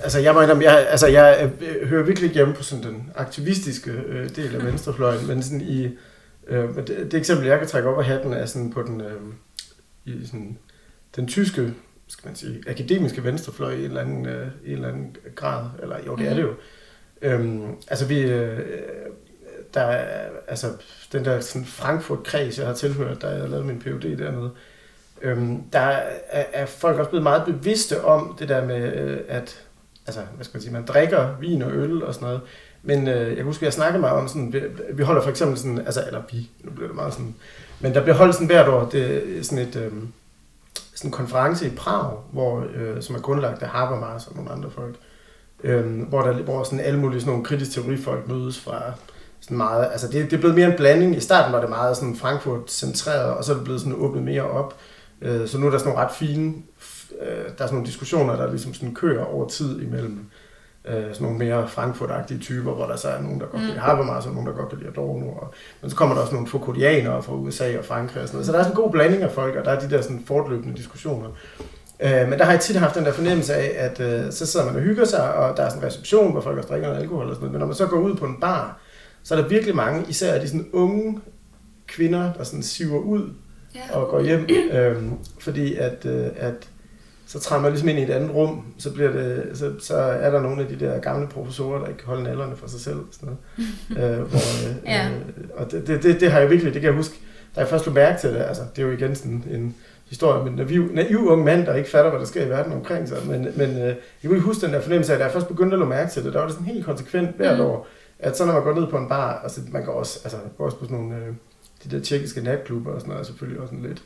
altså 0.00 0.18
jeg 0.18 0.34
må 0.34 0.40
indrømme, 0.40 0.64
jeg, 0.64 0.86
altså 0.90 1.06
jeg 1.06 1.50
hører 1.84 2.02
virkelig 2.02 2.26
ikke 2.26 2.34
hjemme 2.34 2.54
på 2.54 2.62
sådan 2.62 2.84
den 2.84 3.10
aktivistiske 3.16 3.90
øh, 3.90 4.28
del 4.36 4.54
af 4.54 4.64
venstrefløjen, 4.64 5.26
men 5.26 5.42
sådan 5.42 5.60
i, 5.60 5.88
øh, 6.48 6.68
det, 6.76 7.08
det 7.10 7.14
eksempel, 7.14 7.46
jeg 7.46 7.58
kan 7.58 7.68
trække 7.68 7.88
op 7.88 7.98
af 7.98 8.04
hatten, 8.04 8.32
er 8.32 8.46
sådan 8.46 8.72
på 8.72 8.82
den, 8.82 9.00
øh, 9.00 9.20
i 10.04 10.26
sådan, 10.26 10.58
den 11.16 11.26
tyske 11.26 11.74
skal 12.06 12.28
man 12.28 12.36
sige, 12.36 12.62
akademiske 12.66 13.24
venstrefløj 13.24 13.72
i 13.72 13.78
en 13.78 13.84
eller 13.84 14.00
anden, 14.00 14.26
øh, 14.26 14.46
i 14.64 14.68
en 14.68 14.74
eller 14.74 14.88
anden 14.88 15.16
grad. 15.34 15.64
Eller 15.82 15.96
jo, 16.06 16.16
det 16.16 16.28
er 16.28 16.34
det 16.34 16.42
jo. 16.42 16.54
Øhm, 17.22 17.76
altså 17.88 18.06
vi, 18.06 18.20
øh, 18.20 18.60
der 19.74 19.80
er, 19.80 20.28
altså 20.48 20.66
den 21.12 21.24
der 21.24 21.40
sådan 21.40 21.66
Frankfurt-kreds, 21.66 22.58
jeg 22.58 22.66
har 22.66 22.74
tilhørt, 22.74 23.22
da 23.22 23.28
jeg 23.28 23.48
lavede 23.48 23.66
min 23.66 23.78
PhD 23.78 24.16
dernede, 24.18 24.50
øhm, 25.22 25.62
der 25.70 25.80
er, 25.80 26.44
er 26.52 26.66
folk 26.66 26.98
også 26.98 27.10
blevet 27.10 27.22
meget 27.22 27.44
bevidste 27.44 28.04
om 28.04 28.36
det 28.38 28.48
der 28.48 28.64
med, 28.64 28.92
øh, 28.92 29.20
at 29.28 29.64
altså, 30.06 30.20
hvad 30.34 30.44
skal 30.44 30.56
man 30.56 30.62
sige, 30.62 30.72
man 30.72 30.84
drikker 30.84 31.36
vin 31.40 31.62
og 31.62 31.72
øl 31.72 32.02
og 32.04 32.14
sådan 32.14 32.26
noget. 32.26 32.40
Men 32.82 33.08
øh, 33.08 33.36
jeg 33.36 33.44
husker, 33.44 33.66
jeg 33.66 33.72
snakkede 33.72 34.00
meget 34.00 34.18
om 34.18 34.28
sådan, 34.28 34.52
vi, 34.52 34.62
vi 34.92 35.02
holder 35.02 35.22
for 35.22 35.30
eksempel 35.30 35.58
sådan, 35.58 35.78
altså, 35.78 36.04
eller 36.06 36.22
vi, 36.32 36.50
nu 36.60 36.70
bliver 36.70 36.86
det 36.86 36.96
meget 36.96 37.12
sådan, 37.12 37.34
men 37.84 37.94
der 37.94 38.02
bliver 38.02 38.16
holdt 38.16 38.34
sådan 38.34 38.46
hvert 38.46 38.68
år, 38.68 38.88
det 38.92 39.38
er 39.38 39.42
sådan 39.42 39.68
et, 39.68 39.76
øh, 39.76 39.92
sådan 40.94 41.08
en 41.08 41.12
konference 41.12 41.66
i 41.66 41.70
Prag, 41.70 42.12
hvor, 42.32 42.66
øh, 42.74 43.02
som 43.02 43.14
er 43.14 43.20
grundlagt 43.20 43.62
af 43.62 43.68
Habermas 43.68 44.26
og 44.26 44.36
nogle 44.36 44.50
andre 44.50 44.70
folk, 44.70 44.94
øh, 45.64 46.02
hvor, 46.02 46.22
der, 46.22 46.32
hvor 46.32 46.64
sådan 46.64 46.80
alle 46.80 47.00
mulige 47.00 47.20
sådan 47.20 47.30
nogle 47.30 47.44
kritisk 47.44 47.72
teorifolk 47.72 48.28
mødes 48.28 48.60
fra 48.60 48.82
sådan 49.40 49.56
meget, 49.56 49.88
altså 49.92 50.06
det, 50.06 50.30
det 50.30 50.32
er 50.32 50.40
blevet 50.40 50.54
mere 50.54 50.66
en 50.66 50.76
blanding. 50.76 51.16
I 51.16 51.20
starten 51.20 51.52
var 51.52 51.60
det 51.60 51.68
meget 51.68 51.96
sådan 51.96 52.16
Frankfurt-centreret, 52.16 53.34
og 53.34 53.44
så 53.44 53.52
er 53.52 53.56
det 53.56 53.64
blevet 53.64 53.80
sådan 53.80 53.98
åbnet 53.98 54.22
mere 54.22 54.42
op. 54.42 54.76
Øh, 55.22 55.48
så 55.48 55.58
nu 55.58 55.66
er 55.66 55.70
der 55.70 55.78
sådan 55.78 55.92
nogle 55.92 56.06
ret 56.06 56.14
fine, 56.14 56.54
øh, 57.20 57.28
der 57.28 57.44
er 57.44 57.52
sådan 57.56 57.74
nogle 57.74 57.86
diskussioner, 57.86 58.36
der 58.36 58.50
ligesom 58.50 58.74
sådan 58.74 58.94
kører 58.94 59.24
over 59.24 59.48
tid 59.48 59.82
imellem 59.82 60.18
øh, 60.88 60.94
sådan 60.94 61.16
nogle 61.20 61.38
mere 61.38 61.68
Frankfurt-agtige 61.68 62.40
typer, 62.40 62.72
hvor 62.72 62.86
der 62.86 62.96
så 62.96 63.08
er 63.08 63.22
nogen, 63.22 63.40
der 63.40 63.46
godt 63.46 63.60
kan 63.60 63.60
lide 63.60 63.74
mm. 63.74 63.80
Habermas, 63.80 64.26
og 64.26 64.32
nogen, 64.32 64.46
der 64.46 64.52
godt 64.52 64.68
kan 64.68 64.78
lide 64.78 64.90
Adorno. 64.90 65.26
Og, 65.26 65.54
men 65.80 65.90
så 65.90 65.96
kommer 65.96 66.14
der 66.14 66.22
også 66.22 66.34
nogle 66.34 66.48
Foucaultianere 66.48 67.22
fra 67.22 67.34
USA 67.34 67.78
og 67.78 67.84
Frankrig 67.84 68.22
og 68.22 68.28
sådan 68.28 68.36
noget. 68.36 68.46
Så 68.46 68.52
der 68.52 68.58
er 68.58 68.62
sådan 68.62 68.76
en 68.76 68.82
god 68.82 68.92
blanding 68.92 69.22
af 69.22 69.30
folk, 69.30 69.56
og 69.56 69.64
der 69.64 69.70
er 69.70 69.80
de 69.80 69.90
der 69.90 70.02
sådan 70.02 70.22
fortløbende 70.26 70.76
diskussioner. 70.76 71.28
Øh, 72.00 72.28
men 72.28 72.38
der 72.38 72.44
har 72.44 72.52
jeg 72.52 72.60
tit 72.60 72.76
haft 72.76 72.94
den 72.94 73.04
der 73.04 73.12
fornemmelse 73.12 73.54
af, 73.54 73.74
at 73.78 74.00
øh, 74.00 74.32
så 74.32 74.46
sidder 74.46 74.66
man 74.66 74.76
og 74.76 74.82
hygger 74.82 75.04
sig, 75.04 75.34
og 75.34 75.56
der 75.56 75.62
er 75.62 75.68
sådan 75.68 75.82
en 75.82 75.86
reception, 75.86 76.32
hvor 76.32 76.40
folk 76.40 76.58
også 76.58 76.68
drikker 76.68 76.88
noget 76.88 77.02
alkohol 77.02 77.28
og 77.28 77.34
sådan 77.34 77.40
noget. 77.40 77.52
Men 77.52 77.58
når 77.58 77.66
man 77.66 77.76
så 77.76 77.86
går 77.86 77.98
ud 77.98 78.14
på 78.14 78.26
en 78.26 78.40
bar, 78.40 78.80
så 79.22 79.36
er 79.36 79.40
der 79.40 79.48
virkelig 79.48 79.76
mange, 79.76 80.04
især 80.08 80.40
de 80.40 80.48
sådan 80.48 80.68
unge 80.72 81.20
kvinder, 81.86 82.32
der 82.32 82.44
sådan 82.44 82.62
siver 82.62 82.98
ud 82.98 83.30
ja. 83.74 83.96
og 83.96 84.08
går 84.08 84.20
hjem. 84.20 84.46
Øh, 84.72 85.02
fordi 85.38 85.74
at, 85.74 86.06
øh, 86.06 86.26
at 86.36 86.68
så 87.26 87.40
træder 87.40 87.62
man 87.62 87.70
ligesom 87.70 87.88
ind 87.88 87.98
i 87.98 88.02
et 88.02 88.10
andet 88.10 88.34
rum, 88.34 88.64
så, 88.78 88.92
bliver 88.92 89.12
det, 89.12 89.50
så, 89.54 89.72
så 89.80 89.96
er 89.96 90.30
der 90.30 90.40
nogle 90.40 90.62
af 90.62 90.68
de 90.68 90.80
der 90.80 90.98
gamle 90.98 91.28
professorer, 91.28 91.78
der 91.78 91.86
ikke 91.86 91.98
kan 91.98 92.06
holde 92.06 92.22
nallerne 92.22 92.56
for 92.56 92.68
sig 92.68 92.80
selv. 92.80 92.98
Sådan 93.10 93.36
noget. 93.98 94.12
øh, 94.12 94.18
hvor, 94.18 94.68
øh, 94.68 94.76
ja. 94.94 95.08
øh, 95.08 95.20
og 95.54 95.70
det, 95.70 95.86
det, 95.86 96.02
det, 96.02 96.20
det, 96.20 96.30
har 96.30 96.40
jeg 96.40 96.50
virkelig, 96.50 96.74
det 96.74 96.82
kan 96.82 96.88
jeg 96.88 96.96
huske, 96.96 97.14
da 97.56 97.60
jeg 97.60 97.68
først 97.68 97.86
lå 97.86 97.92
mærke 97.92 98.20
til 98.20 98.30
det, 98.30 98.42
altså 98.42 98.62
det 98.76 98.82
er 98.82 98.86
jo 98.86 98.92
igen 98.92 99.14
sådan 99.14 99.44
en 99.50 99.74
historie 100.08 100.44
med 100.44 100.50
en 100.50 100.56
naiv, 100.66 100.92
naiv 100.92 101.26
ung 101.26 101.44
mand, 101.44 101.66
der 101.66 101.74
ikke 101.74 101.90
fatter, 101.90 102.10
hvad 102.10 102.20
der 102.20 102.26
sker 102.26 102.46
i 102.46 102.48
verden 102.48 102.72
omkring 102.72 103.08
sig. 103.08 103.18
Men, 103.26 103.48
men 103.56 103.70
øh, 103.70 103.94
jeg 104.22 104.30
kunne 104.30 104.40
huske 104.40 104.66
den 104.66 104.74
der 104.74 104.80
fornemmelse 104.80 105.12
af, 105.12 105.16
at 105.16 105.20
da 105.20 105.24
jeg 105.24 105.32
først 105.32 105.48
begyndte 105.48 105.74
at 105.74 105.78
lå 105.80 105.86
mærke 105.86 106.10
til 106.10 106.24
det, 106.24 106.32
der 106.32 106.38
var 106.38 106.46
det 106.46 106.54
sådan 106.54 106.74
helt 106.74 106.84
konsekvent 106.84 107.36
hvert 107.36 107.58
mm. 107.58 107.64
år, 107.64 107.86
at 108.18 108.36
så 108.36 108.46
når 108.46 108.52
man 108.52 108.62
går 108.62 108.74
ned 108.80 108.86
på 108.86 108.98
en 108.98 109.08
bar, 109.08 109.40
altså 109.42 109.60
man 109.72 109.84
går 109.84 109.92
også, 109.92 110.20
altså, 110.24 110.38
går 110.58 110.64
også 110.64 110.78
på 110.78 110.84
sådan 110.84 110.98
nogle, 110.98 111.16
øh, 111.16 111.32
de 111.84 111.96
der 111.96 112.04
tjekkiske 112.04 112.40
natklubber 112.40 112.92
og 112.92 113.00
sådan 113.00 113.08
noget, 113.08 113.20
er 113.20 113.26
selvfølgelig 113.26 113.60
også 113.60 113.74
sådan 113.74 113.88
lidt 113.88 114.02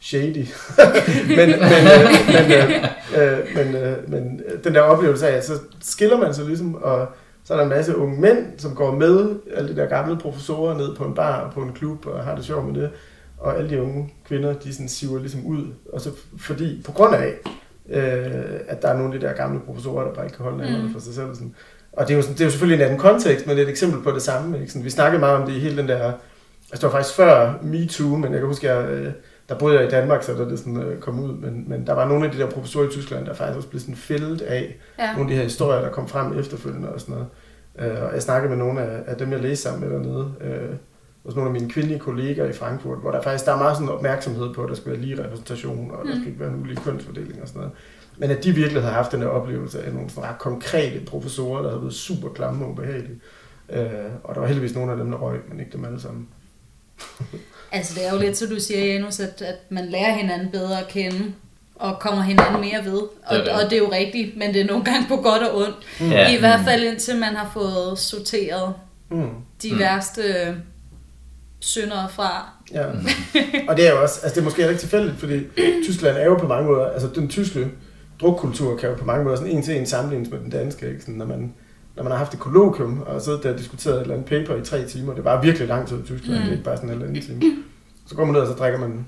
shady. 0.00 0.46
men, 1.38 1.48
men, 1.48 1.48
øh, 1.48 2.06
men, 2.34 2.52
øh, 2.52 2.82
øh, 3.16 3.38
men, 3.56 3.74
øh, 3.74 4.10
men 4.10 4.40
den 4.64 4.74
der 4.74 4.80
oplevelse 4.80 5.28
af, 5.28 5.36
at 5.36 5.44
så 5.44 5.52
skiller 5.80 6.18
man 6.18 6.34
sig 6.34 6.44
ligesom, 6.44 6.74
og 6.74 7.08
så 7.44 7.52
er 7.54 7.56
der 7.56 7.64
en 7.64 7.70
masse 7.70 7.96
unge 7.96 8.20
mænd, 8.20 8.46
som 8.58 8.74
går 8.74 8.94
med 8.94 9.36
alle 9.54 9.68
de 9.68 9.76
der 9.76 9.86
gamle 9.86 10.18
professorer 10.18 10.78
ned 10.78 10.96
på 10.96 11.04
en 11.04 11.14
bar 11.14 11.40
og 11.40 11.52
på 11.52 11.60
en 11.62 11.72
klub 11.72 12.06
og 12.06 12.24
har 12.24 12.34
det 12.34 12.44
sjovt 12.44 12.66
med 12.66 12.82
det. 12.82 12.90
Og 13.38 13.58
alle 13.58 13.70
de 13.70 13.82
unge 13.82 14.14
kvinder, 14.26 14.52
de 14.52 14.72
sådan 14.72 14.88
siver 14.88 15.18
ligesom 15.18 15.46
ud. 15.46 15.66
Og 15.92 16.00
så 16.00 16.10
fordi, 16.38 16.82
på 16.84 16.92
grund 16.92 17.14
af, 17.14 17.34
øh, 17.88 18.60
at 18.68 18.82
der 18.82 18.88
er 18.88 18.96
nogle 18.96 19.14
af 19.14 19.20
de 19.20 19.26
der 19.26 19.32
gamle 19.32 19.60
professorer, 19.60 20.04
der 20.04 20.14
bare 20.14 20.24
ikke 20.24 20.36
kan 20.36 20.44
holde 20.44 20.82
mm. 20.82 20.92
for 20.92 21.00
sig 21.00 21.14
selv. 21.14 21.34
Sådan. 21.34 21.54
Og 21.92 22.08
det 22.08 22.14
er, 22.14 22.16
jo, 22.16 22.22
det 22.22 22.40
er 22.40 22.44
jo 22.44 22.50
selvfølgelig 22.50 22.82
en 22.84 22.90
anden 22.90 22.98
kontekst, 22.98 23.46
men 23.46 23.56
det 23.56 23.62
er 23.62 23.66
et 23.66 23.70
eksempel 23.70 24.02
på 24.02 24.10
det 24.10 24.22
samme. 24.22 24.60
Ikke? 24.60 24.72
Sådan, 24.72 24.84
vi 24.84 24.90
snakkede 24.90 25.20
meget 25.20 25.36
om 25.36 25.46
det 25.46 25.56
i 25.56 25.58
hele 25.58 25.76
den 25.76 25.88
der... 25.88 26.12
Altså 26.72 26.72
det 26.72 26.82
var 26.82 26.90
faktisk 26.90 27.16
før 27.16 27.54
MeToo, 27.62 28.16
men 28.16 28.32
jeg 28.32 28.40
kan 28.40 28.48
huske, 28.48 28.66
jeg, 28.66 28.88
øh, 28.88 29.12
der 29.50 29.58
boede 29.58 29.78
jeg 29.78 29.86
i 29.86 29.90
Danmark, 29.90 30.22
så 30.22 30.34
da 30.34 30.44
det 30.44 30.58
sådan, 30.58 30.82
øh, 30.82 31.00
kom 31.00 31.20
ud, 31.24 31.32
men, 31.32 31.64
men 31.68 31.86
der 31.86 31.92
var 31.92 32.08
nogle 32.08 32.26
af 32.26 32.32
de 32.32 32.38
der 32.38 32.50
professorer 32.50 32.86
i 32.86 32.90
Tyskland, 32.90 33.26
der 33.26 33.34
faktisk 33.34 33.56
også 33.56 33.68
blev 33.68 33.80
sådan 33.80 33.96
fældet 33.96 34.40
af 34.40 34.76
ja. 34.98 35.12
nogle 35.12 35.22
af 35.22 35.28
de 35.28 35.34
her 35.34 35.42
historier, 35.42 35.80
der 35.80 35.90
kom 35.90 36.08
frem 36.08 36.38
efterfølgende 36.38 36.92
og 36.92 37.00
sådan 37.00 37.14
noget. 37.14 37.28
Øh, 37.78 38.02
og 38.02 38.14
jeg 38.14 38.22
snakkede 38.22 38.50
med 38.50 38.58
nogle 38.58 38.82
af, 38.82 39.02
af 39.06 39.16
dem, 39.16 39.32
jeg 39.32 39.40
læste 39.40 39.62
sammen 39.62 39.88
med 39.88 39.98
dernede, 39.98 40.34
øh, 40.40 40.76
hos 41.24 41.34
nogle 41.34 41.48
af 41.48 41.52
mine 41.52 41.70
kvindelige 41.70 41.98
kolleger 42.00 42.44
i 42.44 42.52
Frankfurt, 42.52 42.98
hvor 42.98 43.10
der 43.10 43.22
faktisk 43.22 43.46
der 43.46 43.52
er 43.52 43.58
meget 43.58 43.76
sådan 43.76 43.88
opmærksomhed 43.88 44.54
på, 44.54 44.62
at 44.62 44.68
der 44.68 44.74
skal 44.74 44.92
være 44.92 45.00
lige 45.00 45.24
repræsentation, 45.24 45.90
og 45.90 46.04
der 46.04 46.12
skal 46.12 46.20
mm. 46.20 46.26
ikke 46.26 46.40
være 46.40 46.48
en 46.48 46.60
ulige 46.60 46.76
kønsfordeling 46.76 47.42
og 47.42 47.48
sådan 47.48 47.60
noget. 47.60 47.76
Men 48.18 48.30
at 48.30 48.44
de 48.44 48.52
virkelig 48.52 48.82
havde 48.82 48.94
haft 48.94 49.12
den 49.12 49.20
her 49.20 49.28
oplevelse 49.28 49.82
af 49.82 49.92
nogle 49.92 50.10
sådan 50.10 50.30
ret 50.30 50.38
konkrete 50.38 51.00
professorer, 51.06 51.62
der 51.62 51.68
havde 51.68 51.82
været 51.82 51.94
super 51.94 52.28
klamme 52.28 52.64
og 52.64 52.70
ubehagelige. 52.70 53.20
Øh, 53.72 53.86
og 54.24 54.34
der 54.34 54.40
var 54.40 54.46
heldigvis 54.46 54.74
nogle 54.74 54.92
af 54.92 54.98
dem, 54.98 55.10
der 55.10 55.18
røg, 55.18 55.40
men 55.48 55.60
ikke 55.60 55.72
dem 55.72 55.84
alle 55.84 56.00
sammen. 56.00 56.28
Altså 57.72 57.94
det 57.94 58.06
er 58.06 58.12
jo 58.12 58.18
lidt, 58.20 58.36
så 58.36 58.46
du 58.46 58.60
siger, 58.60 58.84
Janus, 58.84 59.20
at, 59.20 59.42
at 59.42 59.56
man 59.68 59.86
lærer 59.88 60.12
hinanden 60.12 60.48
bedre 60.50 60.80
at 60.80 60.88
kende, 60.88 61.32
og 61.74 61.98
kommer 62.00 62.22
hinanden 62.22 62.60
mere 62.60 62.84
ved. 62.84 62.98
Og 63.00 63.10
Det 63.30 63.30
det, 63.30 63.38
er 63.38 63.44
det. 63.44 63.64
og 63.64 63.70
det 63.70 63.76
er 63.76 63.82
jo 63.82 63.92
rigtigt, 63.92 64.36
men 64.36 64.54
det 64.54 64.60
er 64.60 64.66
nogle 64.66 64.84
gange 64.84 65.08
på 65.08 65.16
godt 65.16 65.42
og 65.42 65.56
ondt. 65.56 65.76
Ja. 66.00 66.36
I 66.36 66.38
hvert 66.38 66.60
fald 66.64 66.82
indtil 66.84 67.16
man 67.16 67.36
har 67.36 67.50
fået 67.54 67.98
sorteret 67.98 68.74
Mm. 69.12 69.28
de 69.62 69.72
mm. 69.72 69.78
værste 69.78 70.22
syndere 71.60 72.08
fra. 72.08 72.48
Ja. 72.74 72.84
og 73.68 73.76
det 73.76 73.86
er 73.86 73.90
jo 73.90 74.02
også, 74.02 74.20
altså 74.22 74.34
det 74.34 74.40
er 74.40 74.44
måske 74.44 74.68
ikke 74.68 74.80
tilfældigt, 74.80 75.18
fordi 75.18 75.40
Tyskland 75.84 76.16
er 76.16 76.24
jo 76.24 76.34
på 76.36 76.46
mange 76.46 76.68
måder, 76.68 76.86
altså 76.90 77.08
den 77.14 77.28
tyske 77.28 77.68
drukkultur 78.20 78.76
kan 78.76 78.88
jo 78.88 78.94
på 78.94 79.04
mange 79.04 79.24
måder 79.24 79.36
sådan 79.36 79.52
en 79.52 79.62
til 79.62 79.76
en 79.76 79.86
sammenlignes 79.86 80.30
med 80.30 80.38
den 80.38 80.50
danske, 80.50 80.88
ikke? 80.88 81.00
Sådan, 81.00 81.14
når 81.14 81.26
man 81.26 81.54
når 82.00 82.04
man 82.04 82.10
har 82.10 82.18
haft 82.18 82.34
et 82.34 82.40
kolloquium 82.40 83.02
og 83.06 83.20
siddet 83.22 83.42
der 83.42 83.52
og 83.52 83.58
diskuteret 83.58 83.96
et 83.96 84.00
eller 84.02 84.14
andet 84.14 84.28
paper 84.28 84.60
i 84.60 84.64
tre 84.64 84.84
timer, 84.84 85.14
det 85.14 85.24
var 85.24 85.42
virkelig 85.42 85.68
lang 85.68 85.88
tid 85.88 85.98
i 86.00 86.02
Tyskland, 86.02 86.38
mm. 86.38 86.42
det 86.42 86.48
er 86.48 86.52
ikke 86.52 86.64
bare 86.64 86.76
sådan 86.76 86.88
en 86.90 86.94
eller 86.94 87.08
anden 87.08 87.22
time. 87.22 87.40
Så 88.06 88.14
går 88.14 88.24
man 88.24 88.32
ned 88.32 88.40
og 88.40 88.46
så 88.46 88.52
drikker 88.52 88.78
man 88.78 89.06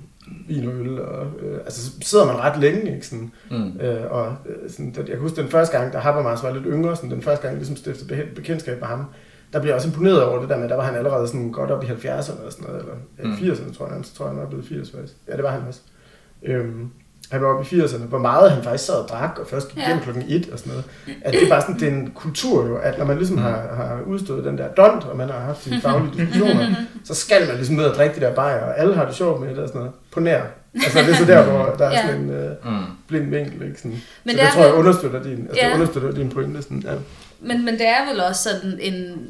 vin 0.49 0.67
og 0.69 0.75
øl, 0.75 1.01
og 1.01 1.27
øh, 1.43 1.59
altså 1.65 1.85
så 1.87 1.91
sidder 2.03 2.27
man 2.27 2.37
ret 2.37 2.61
længe, 2.61 2.95
ikke? 2.95 3.07
Sådan, 3.07 3.31
Mm. 3.51 3.81
Øh, 3.81 4.11
og 4.11 4.37
øh, 4.47 4.71
sådan, 4.71 4.95
jeg 4.97 5.07
kan 5.07 5.19
huske 5.19 5.37
den 5.43 5.49
første 5.51 5.79
gang, 5.79 5.93
da 5.93 5.99
Habermas 5.99 6.43
var 6.43 6.53
lidt 6.53 6.65
yngre, 6.67 6.97
sådan, 6.97 7.11
den 7.11 7.23
første 7.23 7.43
gang, 7.43 7.53
jeg 7.53 7.59
ligesom 7.59 7.77
stiftede 7.77 8.27
bekendtskab 8.35 8.81
med 8.81 8.89
ham, 8.89 9.05
der 9.53 9.59
blev 9.61 9.69
jeg 9.69 9.77
også 9.77 9.89
imponeret 9.89 10.23
over 10.25 10.41
det 10.41 10.49
der 10.49 10.59
med, 10.59 10.69
der 10.69 10.77
var 10.77 10.85
han 10.85 10.95
allerede 10.95 11.27
sådan 11.27 11.53
godt 11.53 11.71
op 11.71 11.85
i 11.85 11.87
70'erne 11.87 12.07
eller 12.39 12.51
sådan 12.51 12.67
noget, 12.67 12.81
eller 12.81 12.95
ja, 13.19 13.25
Mm. 13.27 13.33
80'erne 13.33 13.77
tror 13.77 13.87
jeg, 13.89 13.99
så 14.05 14.15
tror 14.15 14.25
jeg, 14.25 14.33
han 14.35 14.43
var 14.43 14.49
blevet 14.49 14.67
80 14.67 14.91
faktisk. 14.91 15.15
Ja, 15.29 15.37
det 15.37 15.43
var 15.45 15.51
han 15.51 15.61
også. 15.69 15.81
Øhm, 16.43 16.91
han 17.33 17.43
var 17.43 17.49
oppe 17.49 17.77
i 17.77 17.81
80'erne, 17.81 17.99
hvor 18.05 18.19
meget 18.19 18.51
han 18.53 18.63
faktisk 18.65 18.85
sad 18.87 18.95
og 18.95 19.09
drak, 19.09 19.39
og 19.41 19.47
først 19.47 19.69
gik 19.69 19.79
Ja. 19.79 19.87
hjem 19.87 20.01
klokken 20.01 20.25
1 20.29 20.49
og 20.53 20.59
sådan 20.59 20.71
noget. 20.73 20.85
At 21.25 21.33
det 21.33 21.43
er 21.43 21.49
bare 21.49 21.61
sådan, 21.61 21.75
det 21.81 21.89
er 21.89 21.93
en 21.93 22.13
kultur 22.15 22.67
jo, 22.67 22.77
at 22.77 22.99
når 22.99 23.05
man 23.05 23.17
ligesom 23.17 23.39
har, 23.39 23.51
har 23.77 24.01
udstået 24.07 24.45
den 24.45 24.59
der 24.59 24.69
dont, 24.69 25.05
og 25.05 25.17
man 25.17 25.29
har 25.29 25.41
haft 25.41 25.63
sine 25.65 25.81
faglige 25.81 26.13
diskussioner, 26.19 26.75
så 27.09 27.15
skal 27.15 27.47
man 27.47 27.57
ligesom 27.57 27.77
ned 27.77 27.85
og 27.85 27.95
drikke 27.97 28.15
de 28.17 28.21
der 28.21 28.35
bajer, 28.35 28.61
og 28.65 28.79
alle 28.79 28.95
har 28.95 29.05
det 29.07 29.15
sjovt 29.15 29.41
med 29.41 29.49
det 29.51 29.59
og 29.59 29.69
sådan 29.69 29.79
noget, 29.79 29.93
på 30.13 30.21
nær. 30.21 30.43
Altså 30.75 30.99
det 30.99 31.09
er 31.11 31.15
så 31.15 31.25
der, 31.25 31.43
hvor 31.43 31.75
der 31.79 31.87
er 31.87 31.91
Ja. 31.93 32.07
sådan 32.07 32.21
en 32.21 32.31
øh, 32.31 32.51
Mm. 32.65 32.79
blind 33.09 33.31
vinkel, 33.31 33.63
ikke? 33.69 33.77
Sådan. 33.77 33.91
Men 33.91 34.01
så 34.01 34.03
det 34.27 34.37
det, 34.37 34.43
er 34.43 34.51
tror 34.51 34.65
jeg 34.65 34.75
understøtter 34.75 35.23
din, 35.23 35.47
altså, 35.49 35.61
Ja. 35.63 35.67
det 35.69 35.75
understøtter 35.75 36.11
din 36.13 36.29
pointe. 36.29 36.63
Sådan, 36.63 36.83
ja. 36.87 36.93
Men, 37.41 37.65
men 37.65 37.75
det 37.75 37.89
er 37.89 38.11
vel 38.13 38.21
også 38.21 38.43
sådan 38.43 38.79
en, 38.81 39.27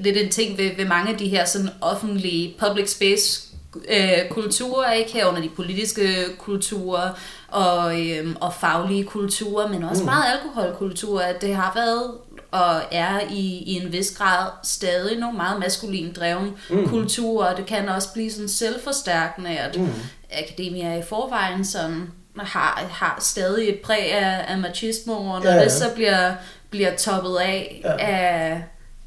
lidt 0.00 0.16
en 0.16 0.28
ting 0.30 0.58
ved, 0.58 0.70
ved 0.76 0.84
mange 0.84 1.12
af 1.12 1.18
de 1.18 1.28
her 1.28 1.44
sådan 1.44 1.68
offentlige 1.80 2.54
public 2.68 2.90
space 2.92 3.45
øh, 3.88 4.28
kulturer, 4.30 4.92
ikke 4.92 5.12
herunder 5.12 5.40
de 5.42 5.48
politiske 5.48 6.06
kulturer 6.38 7.10
og, 7.48 8.00
øh, 8.08 8.36
og 8.40 8.54
faglige 8.54 9.04
kulturer, 9.04 9.68
men 9.68 9.82
også 9.84 10.02
Mm. 10.02 10.06
meget 10.06 10.24
alkoholkultur, 10.32 11.20
at 11.20 11.40
det 11.42 11.54
har 11.56 11.72
været 11.74 12.10
og 12.50 12.80
er 12.92 13.20
i, 13.30 13.62
i 13.66 13.72
en 13.84 13.92
vis 13.92 14.10
grad 14.18 14.46
stadig 14.64 15.18
nogle 15.18 15.36
meget 15.36 15.60
maskulin 15.60 16.12
dreven 16.12 16.52
Mm. 16.70 16.88
kulturer, 16.88 17.46
og 17.50 17.56
det 17.56 17.66
kan 17.66 17.88
også 17.88 18.12
blive 18.12 18.30
sådan 18.32 18.48
selvforstærkende, 18.48 19.50
at 19.58 19.76
Mm. 19.80 19.88
akademier 20.32 20.94
i 20.94 21.02
forvejen 21.08 21.64
som 21.64 22.10
har, 22.38 22.84
har 22.90 23.16
stadig 23.20 23.68
et 23.68 23.78
præg 23.84 24.12
af, 24.12 24.44
af 24.48 24.58
machismo, 24.58 25.12
og 25.12 25.42
når 25.42 25.50
Ja, 25.50 25.56
ja, 25.56 25.64
det 25.64 25.72
så 25.72 25.84
bliver, 25.94 26.32
bliver 26.70 26.96
toppet 26.96 27.36
af 27.36 27.80
ja. 27.84 27.96
af, 27.98 28.64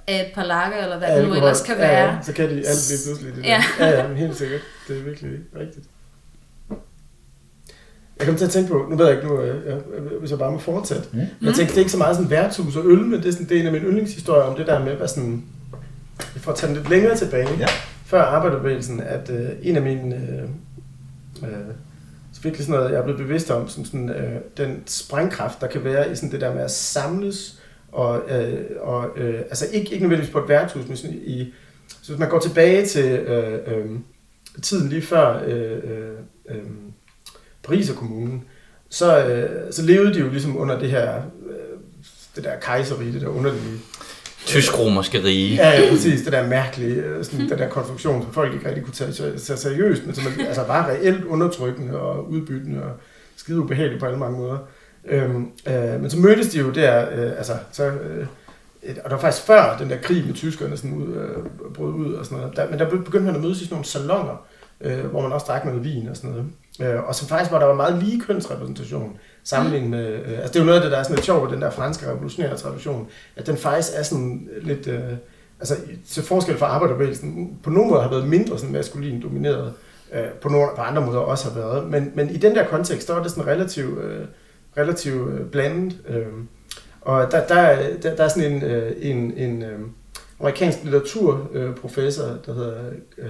af 0.10 0.26
et 0.28 0.34
par 0.36 0.44
lakker, 0.44 0.78
eller 0.78 0.98
hvad 0.98 1.08
Ja, 1.08 1.14
det 1.16 1.24
nu 1.24 1.30
alkohol. 1.34 1.48
ellers 1.50 1.62
kan 1.62 1.76
ja, 1.76 1.88
være. 1.88 2.14
Ja, 2.14 2.18
så 2.24 2.34
kan 2.34 2.46
de 2.50 2.56
alt 2.68 2.90
lige 2.90 3.00
pludselig 3.06 3.36
det 3.36 3.44
Ja. 3.44 3.64
der. 3.80 3.88
Ja, 3.88 4.02
ja, 4.02 4.08
men 4.08 4.18
helt 4.18 4.38
sikkert. 4.38 4.62
Det 4.88 4.98
er 4.98 5.04
virkelig 5.04 5.32
rigtigt. 5.60 5.86
Jeg 8.20 8.28
kom 8.28 8.36
til 8.38 8.46
at 8.46 8.52
tænke 8.52 8.70
på, 8.72 8.86
nu 8.90 8.96
ved 8.96 9.06
jeg 9.08 9.16
ikke 9.16 9.28
nu, 9.28 9.42
øh, 9.42 9.66
jeg, 9.68 9.78
hvis 10.20 10.30
jeg 10.32 10.40
bare 10.40 10.52
må 10.52 10.58
fortsætte. 10.58 11.04
Mm. 11.14 11.20
Jeg 11.20 11.28
tænkte, 11.42 11.64
det 11.64 11.74
er 11.74 11.78
ikke 11.80 11.92
så 11.92 11.98
meget 11.98 12.16
sådan 12.16 12.30
værtshus 12.30 12.76
og 12.76 12.86
øl, 12.86 12.98
men 13.00 13.20
det 13.20 13.28
er, 13.28 13.32
sådan, 13.32 13.50
det 13.50 13.58
er 13.58 13.62
en 13.62 13.66
af 13.68 13.72
mine 13.72 13.86
yndlingshistorier 13.86 14.44
om 14.44 14.56
det 14.56 14.68
der 14.68 14.84
med, 14.86 14.94
hvad 14.96 15.08
sådan, 15.08 15.44
for 16.38 16.52
at 16.52 16.58
tage 16.58 16.68
den 16.68 16.78
lidt 16.78 16.90
længere 16.90 17.16
tilbage, 17.18 17.48
Ja. 17.60 17.66
før 18.06 18.22
arbejderbevægelsen, 18.22 19.00
at 19.02 19.30
øh, 19.30 19.50
en 19.62 19.76
af 19.76 19.82
mine, 19.82 20.16
øh, 20.16 20.44
øh, 21.50 21.58
så 22.34 22.42
virkelig 22.42 22.66
sådan 22.66 22.80
noget, 22.80 22.92
jeg 22.92 23.00
er 23.00 23.04
blevet 23.04 23.20
bevidst 23.22 23.52
om, 23.52 23.70
som 23.70 23.86
sådan, 23.86 24.10
øh, 24.10 24.36
den 24.58 24.84
sprængkraft, 24.88 25.62
der 25.62 25.68
kan 25.68 25.84
være 25.84 26.12
i 26.12 26.16
sådan 26.16 26.32
det 26.32 26.42
der 26.42 26.54
med 26.54 26.62
at 26.64 26.72
samles, 26.72 27.59
og, 27.92 28.22
øh, 28.30 28.66
og 28.80 29.10
øh, 29.16 29.40
altså 29.40 29.66
ikke, 29.74 29.92
ikke 29.92 30.00
nødvendigvis 30.00 30.34
på 30.34 30.40
et 30.40 30.50
værtshus, 30.50 30.88
men 30.88 30.98
sådan 30.98 31.16
i, 31.26 31.54
så 31.88 32.12
hvis 32.12 32.20
man 32.20 32.30
går 32.30 32.40
tilbage 32.40 32.86
til 32.86 33.06
øh, 33.06 33.54
øh, 33.54 33.86
tiden 34.62 34.90
lige 34.90 35.02
før 35.02 35.44
øh, 35.48 35.72
øh, 35.72 36.10
øh, 36.50 36.58
Paris 37.64 37.90
og 37.90 37.96
kommunen, 37.96 38.44
så, 38.90 39.26
øh, 39.26 39.74
så 39.74 39.82
levede 39.82 40.14
de 40.14 40.20
jo 40.20 40.30
ligesom 40.30 40.58
under 40.58 40.80
det 40.80 40.90
her, 40.90 41.16
øh, 41.50 41.80
det 42.36 42.44
der 42.44 42.60
kejserige, 42.60 43.14
det 43.14 43.22
der 43.22 43.28
underlige 43.28 43.80
Tysk-romerske 44.46 45.24
rige. 45.24 45.56
Ja, 45.56 45.82
ja, 45.82 45.90
præcis. 45.92 46.22
Det 46.22 46.34
der 46.34 46.48
mærkelige, 46.48 46.96
øh, 46.96 47.26
sådan, 47.26 47.50
den 47.50 47.58
der 47.58 47.70
konstruktion, 47.70 48.22
som 48.22 48.34
folk 48.34 48.54
ikke 48.54 48.68
rigtig 48.68 48.84
kunne 48.84 48.94
tage, 48.94 49.38
tage 49.38 49.58
seriøst, 49.58 50.06
men 50.06 50.16
som 50.16 50.24
altså 50.48 50.64
var 50.64 50.88
reelt 50.88 51.26
undertrykkende 51.26 52.00
og 52.00 52.30
udbyttende 52.30 52.84
og 52.84 52.92
skide 53.36 53.60
ubehageligt 53.60 54.00
på 54.00 54.06
alle 54.06 54.20
mange 54.20 54.38
måder. 54.38 54.58
Øhm, 55.06 55.52
øh, 55.68 56.02
men 56.02 56.10
så 56.10 56.18
mødtes 56.18 56.48
de 56.48 56.60
jo 56.60 56.70
der, 56.70 57.10
øh, 57.12 57.38
altså, 57.38 57.54
så, 57.72 57.86
øh, 57.86 58.26
et, 58.84 59.00
og 59.00 59.10
der 59.10 59.16
var 59.16 59.22
faktisk 59.22 59.46
før 59.46 59.78
den 59.78 59.90
der 59.90 59.98
krig 59.98 60.26
med 60.26 60.34
tyskerne 60.34 60.78
sådan 60.78 60.98
ud, 60.98 61.16
øh, 61.16 61.74
brød 61.74 61.94
ud 61.94 62.14
og 62.14 62.26
sådan 62.26 62.38
noget, 62.38 62.56
der, 62.56 62.70
men 62.70 62.80
der 62.80 62.90
begyndte 62.90 63.20
man 63.26 63.36
at 63.36 63.42
mødes 63.42 63.62
i 63.62 63.64
sådan 63.64 63.74
nogle 63.74 63.86
salonger, 63.86 64.46
øh, 64.82 65.06
hvor 65.06 65.22
man 65.22 65.32
også 65.32 65.46
drak 65.50 65.66
noget 65.66 65.84
vin 65.84 66.08
og 66.08 66.18
sådan 66.18 66.30
noget. 66.30 66.46
Øh, 66.82 67.04
og 67.04 67.16
som 67.16 67.28
faktisk 67.28 67.52
var 67.52 67.60
der 67.60 67.66
var 67.66 67.76
meget 67.76 68.04
lige 68.04 68.22
kønsrepræsentation 68.22 69.18
sammenlignet 69.44 69.90
med, 69.90 70.08
øh, 70.08 70.40
altså 70.40 70.48
det 70.48 70.56
er 70.56 70.60
jo 70.60 70.66
noget 70.66 70.80
af 70.80 70.84
det, 70.84 70.92
der 70.92 70.98
er 70.98 71.04
sådan 71.04 71.16
lidt 71.16 71.26
sjovt 71.26 71.44
ved 71.44 71.52
den 71.52 71.62
der 71.62 71.70
franske 71.70 72.08
revolutionære 72.08 72.58
tradition, 72.58 73.08
at 73.36 73.48
den 73.48 73.58
faktisk 73.58 73.90
er 73.96 74.04
sådan 74.04 74.50
lidt, 74.62 74.88
øh, 74.88 75.14
altså 75.60 75.76
til 76.08 76.24
forskel 76.24 76.58
fra 76.58 76.66
arbejderbevægelsen, 76.66 77.58
på 77.64 77.70
nogle 77.70 77.90
måder 77.90 78.02
har 78.02 78.10
været 78.10 78.28
mindre 78.28 78.60
sådan 78.60 78.74
maskulin 78.74 79.22
domineret, 79.22 79.74
øh, 80.14 80.28
på, 80.42 80.50
nogle, 80.50 80.68
på 80.76 80.82
andre 80.82 81.06
måder 81.06 81.20
også 81.20 81.50
har 81.50 81.60
været, 81.60 81.90
men, 81.90 82.12
men 82.16 82.30
i 82.30 82.38
den 82.38 82.56
der 82.56 82.66
kontekst, 82.66 83.08
der 83.08 83.14
var 83.14 83.22
det 83.24 83.32
sådan 83.32 83.48
relativt, 83.48 84.00
øh, 84.00 84.26
relativt 84.78 85.34
øh, 85.34 85.46
blandet, 85.46 85.98
øh, 86.08 86.26
og 87.02 87.32
der, 87.32 87.48
der, 87.48 87.98
der, 88.02 88.16
der 88.16 88.24
er 88.24 88.28
sådan 88.28 88.52
en, 88.52 88.64
øh, 88.64 88.92
en, 89.00 89.38
en 89.38 89.64
øh, 89.64 89.80
amerikansk 90.40 90.84
litteraturprofessor, 90.84 92.38
der 92.46 92.54
hedder 92.54 92.90
øh, 93.18 93.30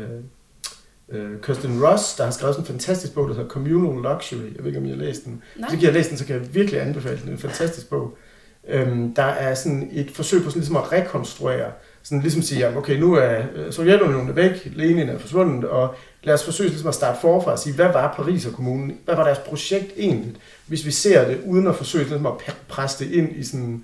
øh, 1.12 1.42
Kirsten 1.42 1.84
Ross, 1.86 2.16
der 2.16 2.24
har 2.24 2.32
skrevet 2.32 2.56
sådan 2.56 2.64
en 2.64 2.68
fantastisk 2.68 3.14
bog, 3.14 3.28
der 3.28 3.36
hedder 3.36 3.50
Communal 3.50 4.02
Luxury. 4.04 4.56
Jeg 4.56 4.60
ved 4.60 4.66
ikke, 4.66 4.80
om 4.80 4.86
I 4.86 4.90
har 4.90 4.96
læst 4.96 5.26
den. 5.26 5.44
Nej. 5.56 5.70
Hvis 5.70 5.74
ikke 5.74 5.84
I 5.84 5.86
har 5.86 5.94
læst 5.94 6.10
den, 6.10 6.18
så 6.18 6.26
kan 6.26 6.36
jeg 6.36 6.56
virkelig 6.56 6.82
anbefale 6.82 7.16
den. 7.16 7.24
Det 7.24 7.30
er 7.30 7.34
en 7.34 7.38
fantastisk 7.38 7.90
bog. 7.90 8.18
Øhm, 8.68 9.14
der 9.14 9.24
er 9.24 9.56
sådan 9.56 9.90
et 9.92 10.12
forsøg 10.12 10.44
på 10.44 10.50
sådan 10.50 10.60
ligesom 10.60 10.76
at 10.76 10.92
rekonstruere, 10.92 11.72
sådan 12.04 12.22
ligesom 12.22 12.42
sige, 12.42 12.60
jamen, 12.60 12.78
okay, 12.78 13.00
nu 13.00 13.14
er 13.14 13.44
øh, 13.56 13.74
Sovjetunionen 13.74 14.36
væk, 14.36 14.72
Lenin 14.76 15.10
er 15.10 15.18
forsvundet, 15.18 15.70
og 15.70 15.96
lad 16.24 16.34
os 16.34 16.44
forsøge 16.44 16.70
ligesom 16.70 16.88
at 16.88 16.96
starte 16.96 17.22
forfra 17.22 17.52
og 17.52 17.60
sige, 17.60 17.76
hvad 17.76 17.92
var 17.94 18.14
Paris 18.16 18.46
og 18.46 18.54
kommunen? 18.54 18.98
Hvad 19.06 19.16
var 19.16 19.24
deres 19.24 19.40
projekt 19.40 19.94
egentlig? 19.98 20.36
Hvis 20.68 20.86
vi 20.86 20.92
ser 20.92 21.28
det, 21.28 21.42
uden 21.46 21.68
at 21.68 21.76
forsøge 21.76 22.04
ligesom 22.04 22.26
at 22.26 22.34
presse 22.68 23.06
det 23.06 23.12
ind 23.12 23.36
i 23.36 23.44
sådan 23.44 23.84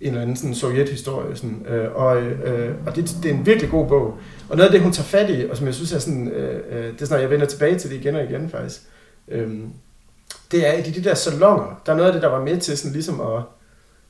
en 0.00 0.08
eller 0.08 0.22
anden 0.22 0.36
sådan 0.36 0.54
sovjethistorie. 0.54 1.36
Sådan, 1.36 1.66
øh, 1.68 1.94
og 1.94 2.22
øh, 2.22 2.74
og 2.86 2.96
det, 2.96 3.16
det 3.22 3.30
er 3.30 3.34
en 3.34 3.46
virkelig 3.46 3.70
god 3.70 3.88
bog. 3.88 4.18
Og 4.48 4.56
noget 4.56 4.68
af 4.68 4.72
det, 4.72 4.80
hun 4.80 4.92
tager 4.92 5.06
fat 5.06 5.30
i, 5.30 5.48
og 5.50 5.56
som 5.56 5.66
jeg 5.66 5.74
synes 5.74 5.92
er 5.92 5.98
sådan, 5.98 6.28
øh, 6.28 6.60
øh, 6.70 6.92
det 6.92 7.02
er 7.02 7.06
sådan, 7.06 7.22
jeg 7.22 7.30
vender 7.30 7.46
tilbage 7.46 7.78
til 7.78 7.90
det 7.90 7.96
igen 7.96 8.16
og 8.16 8.24
igen 8.24 8.50
faktisk, 8.50 8.80
øh, 9.28 9.50
det 10.50 10.68
er, 10.68 10.72
at 10.72 10.88
i 10.88 10.90
de 10.90 11.04
der 11.04 11.14
salonger, 11.14 11.82
der 11.86 11.92
er 11.92 11.96
noget 11.96 12.08
af 12.08 12.12
det, 12.12 12.22
der 12.22 12.28
var 12.28 12.44
med 12.44 12.60
til 12.60 12.78
sådan 12.78 12.92
ligesom 12.92 13.20
at 13.20 13.42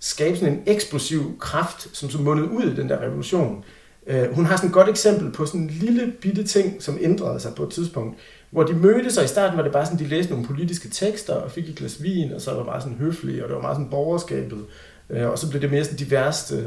skabe 0.01 0.37
sådan 0.37 0.55
en 0.55 0.62
eksplosiv 0.66 1.39
kraft, 1.41 1.89
som 1.93 2.11
så 2.11 2.18
mundede 2.18 2.51
ud 2.51 2.64
i 2.64 2.77
den 2.77 2.89
der 2.89 3.01
revolution. 3.01 3.64
Øh, 4.07 4.34
hun 4.34 4.46
har 4.46 4.57
sådan 4.57 4.68
et 4.68 4.74
godt 4.74 4.88
eksempel 4.88 5.32
på 5.32 5.46
sådan 5.46 5.61
en 5.61 5.70
lille 5.70 6.12
bitte 6.20 6.44
ting, 6.44 6.82
som 6.82 6.98
ændrede 7.00 7.40
sig 7.40 7.55
på 7.55 7.62
et 7.62 7.70
tidspunkt, 7.70 8.18
hvor 8.50 8.62
de 8.62 8.72
mødtes, 8.72 9.18
og 9.18 9.24
i 9.24 9.28
starten 9.28 9.57
var 9.57 9.62
det 9.62 9.72
bare 9.72 9.86
sådan, 9.86 9.98
de 9.98 10.07
læste 10.07 10.32
nogle 10.32 10.46
politiske 10.46 10.88
tekster 10.88 11.34
og 11.34 11.50
fik 11.50 11.68
et 11.68 11.76
glas 11.76 12.02
vin, 12.02 12.32
og 12.32 12.40
så 12.40 12.50
var 12.50 12.59
det 12.59 12.66
bare 12.66 12.80
sådan 12.80 12.96
høflige, 12.96 13.42
og 13.42 13.48
det 13.48 13.57
var 13.57 13.62
meget 13.62 13.76
sådan 13.76 13.90
borgerskabet. 13.90 14.64
Øh, 15.11 15.28
og 15.28 15.38
så 15.38 15.50
blev 15.50 15.62
det 15.62 15.70
mere 15.70 15.84
sådan 15.84 15.98
diverst 15.98 16.52
øh, 16.52 16.64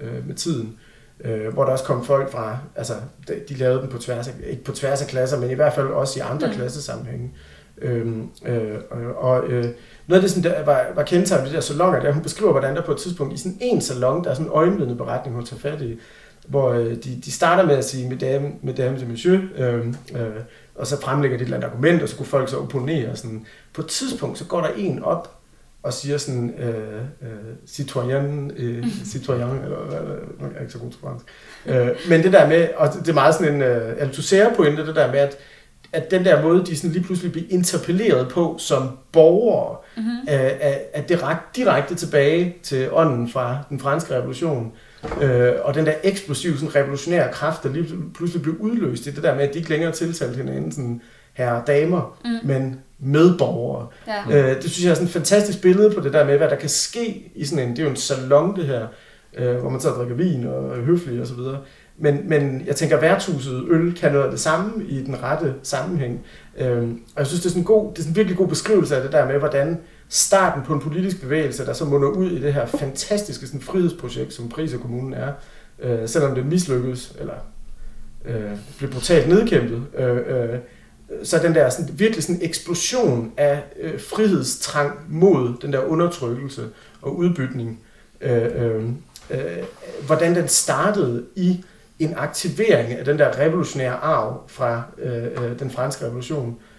øh, 0.00 0.26
med 0.26 0.34
tiden. 0.34 0.78
Øh, 1.24 1.52
hvor 1.52 1.64
der 1.64 1.72
også 1.72 1.84
kom 1.84 2.04
folk 2.04 2.32
fra, 2.32 2.58
altså 2.76 2.94
de, 3.28 3.34
de 3.48 3.54
lavede 3.54 3.80
dem 3.82 3.90
på 3.90 3.98
tværs 3.98 4.28
af, 4.28 4.32
ikke 4.46 4.64
på 4.64 4.72
tværs 4.72 5.02
af 5.02 5.08
klasser, 5.08 5.40
men 5.40 5.50
i 5.50 5.54
hvert 5.54 5.72
fald 5.72 5.86
også 5.86 6.18
i 6.18 6.22
andre 6.22 6.46
mm. 6.46 6.52
klassesammenhænge. 6.52 7.30
Øhm, 7.78 8.28
øh, 8.46 8.78
og 8.90 9.30
og 9.30 9.44
øh, 9.48 9.64
noget 10.06 10.20
af 10.20 10.20
det, 10.20 10.30
som 10.30 10.42
der 10.42 10.64
var, 10.64 10.86
var 10.94 11.02
kendetegnet 11.02 11.44
ved 11.44 11.50
de 11.50 11.56
der 11.56 11.62
salonger, 11.62 12.00
der 12.00 12.12
hun 12.12 12.22
beskriver, 12.22 12.52
hvordan 12.52 12.76
der 12.76 12.82
på 12.82 12.92
et 12.92 12.98
tidspunkt 12.98 13.34
i 13.34 13.36
sådan 13.36 13.58
en 13.60 13.80
salon, 13.80 14.24
der 14.24 14.30
er 14.30 14.34
sådan 14.34 14.46
en 14.46 14.52
øjenvidende 14.52 14.96
beretning, 14.96 15.36
hun 15.36 15.46
tager 15.46 15.60
fat 15.60 15.82
i, 15.82 15.98
hvor 16.46 16.72
øh, 16.72 16.90
de, 16.90 17.20
de 17.24 17.32
starter 17.32 17.66
med 17.66 17.76
at 17.76 17.84
sige 17.84 18.08
mesdames, 18.08 18.52
mesdames 18.62 19.02
et 19.02 19.08
monsieur, 19.08 19.40
øh, 19.56 19.86
øh, 19.86 20.30
og 20.74 20.86
så 20.86 21.00
fremlægger 21.00 21.36
de 21.36 21.42
et 21.42 21.44
eller 21.44 21.56
andet 21.56 21.68
argument, 21.68 22.02
og 22.02 22.08
så 22.08 22.16
kunne 22.16 22.26
folk 22.26 22.48
så 22.48 22.58
opponere. 22.58 23.10
Og 23.10 23.18
sådan. 23.18 23.46
På 23.74 23.82
et 23.82 23.86
tidspunkt, 23.86 24.38
så 24.38 24.44
går 24.44 24.60
der 24.60 24.68
en 24.76 25.02
op 25.02 25.38
og 25.82 25.92
siger 25.92 26.18
sådan, 26.18 26.54
øh, 26.58 27.00
øh, 27.22 27.28
citoyen, 27.66 28.50
øh, 28.56 28.86
citoyen, 29.12 29.58
eller 29.64 29.84
hvad, 29.84 29.98
jeg 30.40 30.56
er 30.56 30.60
ikke 30.60 30.72
så 30.72 30.78
god 30.78 30.90
til 30.90 31.00
fransk. 31.00 31.24
Øh, 31.66 31.88
men 32.08 32.22
det 32.22 32.32
der 32.32 32.48
med, 32.48 32.68
og 32.76 32.88
det 32.92 33.08
er 33.08 33.14
meget 33.14 33.34
sådan 33.34 33.54
en 33.54 33.62
øh, 33.62 33.94
Althusser 33.98 34.54
pointe, 34.54 34.86
det 34.86 34.96
der 34.96 35.12
med, 35.12 35.18
at 35.18 35.38
at 35.94 36.10
den 36.10 36.24
der 36.24 36.42
måde, 36.42 36.66
de 36.66 36.76
sådan 36.76 36.90
lige 36.90 37.04
pludselig 37.04 37.32
bliver 37.32 37.46
interpelleret 37.50 38.28
på 38.28 38.56
som 38.58 38.98
borgere, 39.12 39.76
mm-hmm. 39.96 40.18
at, 40.26 40.80
at 40.92 41.08
det 41.08 41.22
rak 41.22 41.56
direkte 41.56 41.94
tilbage 41.94 42.56
til 42.62 42.88
ånden 42.92 43.28
fra 43.28 43.58
den 43.68 43.80
franske 43.80 44.14
revolution. 44.14 44.66
Øh, 44.66 44.72
og 45.62 45.74
den 45.74 45.86
der 45.86 45.92
eksplosive, 46.02 46.56
sådan 46.56 46.74
revolutionære 46.74 47.32
kraft, 47.32 47.62
der 47.62 47.68
lige 47.72 47.86
pludselig 48.14 48.42
blev 48.42 48.54
udløst 48.58 49.06
i 49.06 49.10
det 49.10 49.22
der 49.22 49.34
med, 49.34 49.42
at 49.42 49.54
de 49.54 49.58
ikke 49.58 49.70
længere 49.70 49.92
tiltalte 49.92 50.36
hinanden 50.36 50.72
sådan 50.72 51.00
herre 51.32 51.60
og 51.60 51.66
damer, 51.66 52.18
mm. 52.24 52.48
men 52.48 52.80
medborgere. 52.98 53.86
Ja. 54.06 54.50
Øh, 54.50 54.62
det 54.62 54.70
synes 54.70 54.84
jeg 54.84 54.90
er 54.90 54.94
sådan 54.94 55.06
et 55.06 55.12
fantastisk 55.12 55.62
billede 55.62 55.90
på 55.94 56.00
det 56.00 56.12
der 56.12 56.24
med, 56.24 56.36
hvad 56.36 56.48
der 56.48 56.56
kan 56.56 56.68
ske 56.68 57.32
i 57.34 57.44
sådan 57.44 57.68
en, 57.68 57.70
det 57.70 57.78
er 57.78 57.84
jo 57.84 57.90
en 57.90 57.96
salon 57.96 58.56
det 58.56 58.66
her, 58.66 58.86
øh, 59.38 59.56
hvor 59.56 59.70
man 59.70 59.80
så 59.80 59.88
drikker 59.88 60.14
vin 60.14 60.46
og 60.46 60.76
høflig 60.76 61.20
og 61.20 61.26
så 61.26 61.34
videre. 61.34 61.58
Men, 61.98 62.28
men 62.28 62.62
jeg 62.66 62.76
tænker, 62.76 63.00
værtshuset 63.00 63.64
øl 63.70 63.94
kan 63.94 64.12
noget 64.12 64.24
af 64.24 64.30
det 64.30 64.40
samme 64.40 64.84
i 64.84 65.02
den 65.02 65.22
rette 65.22 65.54
sammenhæng. 65.62 66.20
Øh, 66.58 66.82
og 66.88 67.18
jeg 67.18 67.26
synes, 67.26 67.40
det 67.40 67.46
er 67.46 67.50
sådan 67.50 67.62
en, 67.62 67.66
god, 67.66 67.90
det 67.92 67.98
er 67.98 68.02
sådan 68.02 68.12
en 68.12 68.16
virkelig 68.16 68.38
god 68.38 68.48
beskrivelse 68.48 68.96
af 68.96 69.02
det 69.02 69.12
der 69.12 69.26
med, 69.26 69.38
hvordan 69.38 69.78
starten 70.08 70.62
på 70.62 70.74
en 70.74 70.80
politisk 70.80 71.20
bevægelse, 71.20 71.66
der 71.66 71.72
så 71.72 71.84
munder 71.84 72.08
ud 72.08 72.30
i 72.30 72.42
det 72.42 72.54
her 72.54 72.66
fantastiske 72.66 73.46
sådan, 73.46 73.60
frihedsprojekt, 73.60 74.32
som 74.32 74.48
Pris 74.48 74.74
og 74.74 74.80
kommunen 74.80 75.14
er, 75.14 75.32
øh, 75.78 76.08
selvom 76.08 76.34
det 76.34 76.46
mislykkedes, 76.46 77.16
eller 77.20 77.34
øh, 78.24 78.50
blev 78.78 78.90
brutalt 78.90 79.28
nedkæmpet, 79.28 79.82
øh, 79.98 80.16
øh, 80.16 80.58
så 81.22 81.38
den 81.38 81.54
der 81.54 81.70
sådan, 81.70 81.98
virkelig 81.98 82.24
sådan 82.24 82.42
eksplosion 82.42 83.32
af 83.36 83.62
øh, 83.80 84.00
frihedstrang 84.00 84.98
mod 85.08 85.54
den 85.62 85.72
der 85.72 85.80
undertrykkelse 85.80 86.68
og 87.02 87.16
udbytning, 87.16 87.80
øh, 88.20 88.64
øh, 88.64 88.84
øh, 89.30 89.40
hvordan 90.06 90.34
den 90.34 90.48
startede 90.48 91.24
i 91.36 91.64
en 91.98 92.14
aktivering 92.16 92.92
af 92.92 93.04
den 93.04 93.18
der 93.18 93.38
revolutionære 93.38 93.94
arv 93.94 94.42
fra 94.46 94.82
øh, 94.98 95.24
øh, 95.24 95.58
den 95.58 95.70
franske 95.70 96.04
revolution 96.04 96.48
øh, 96.48 96.73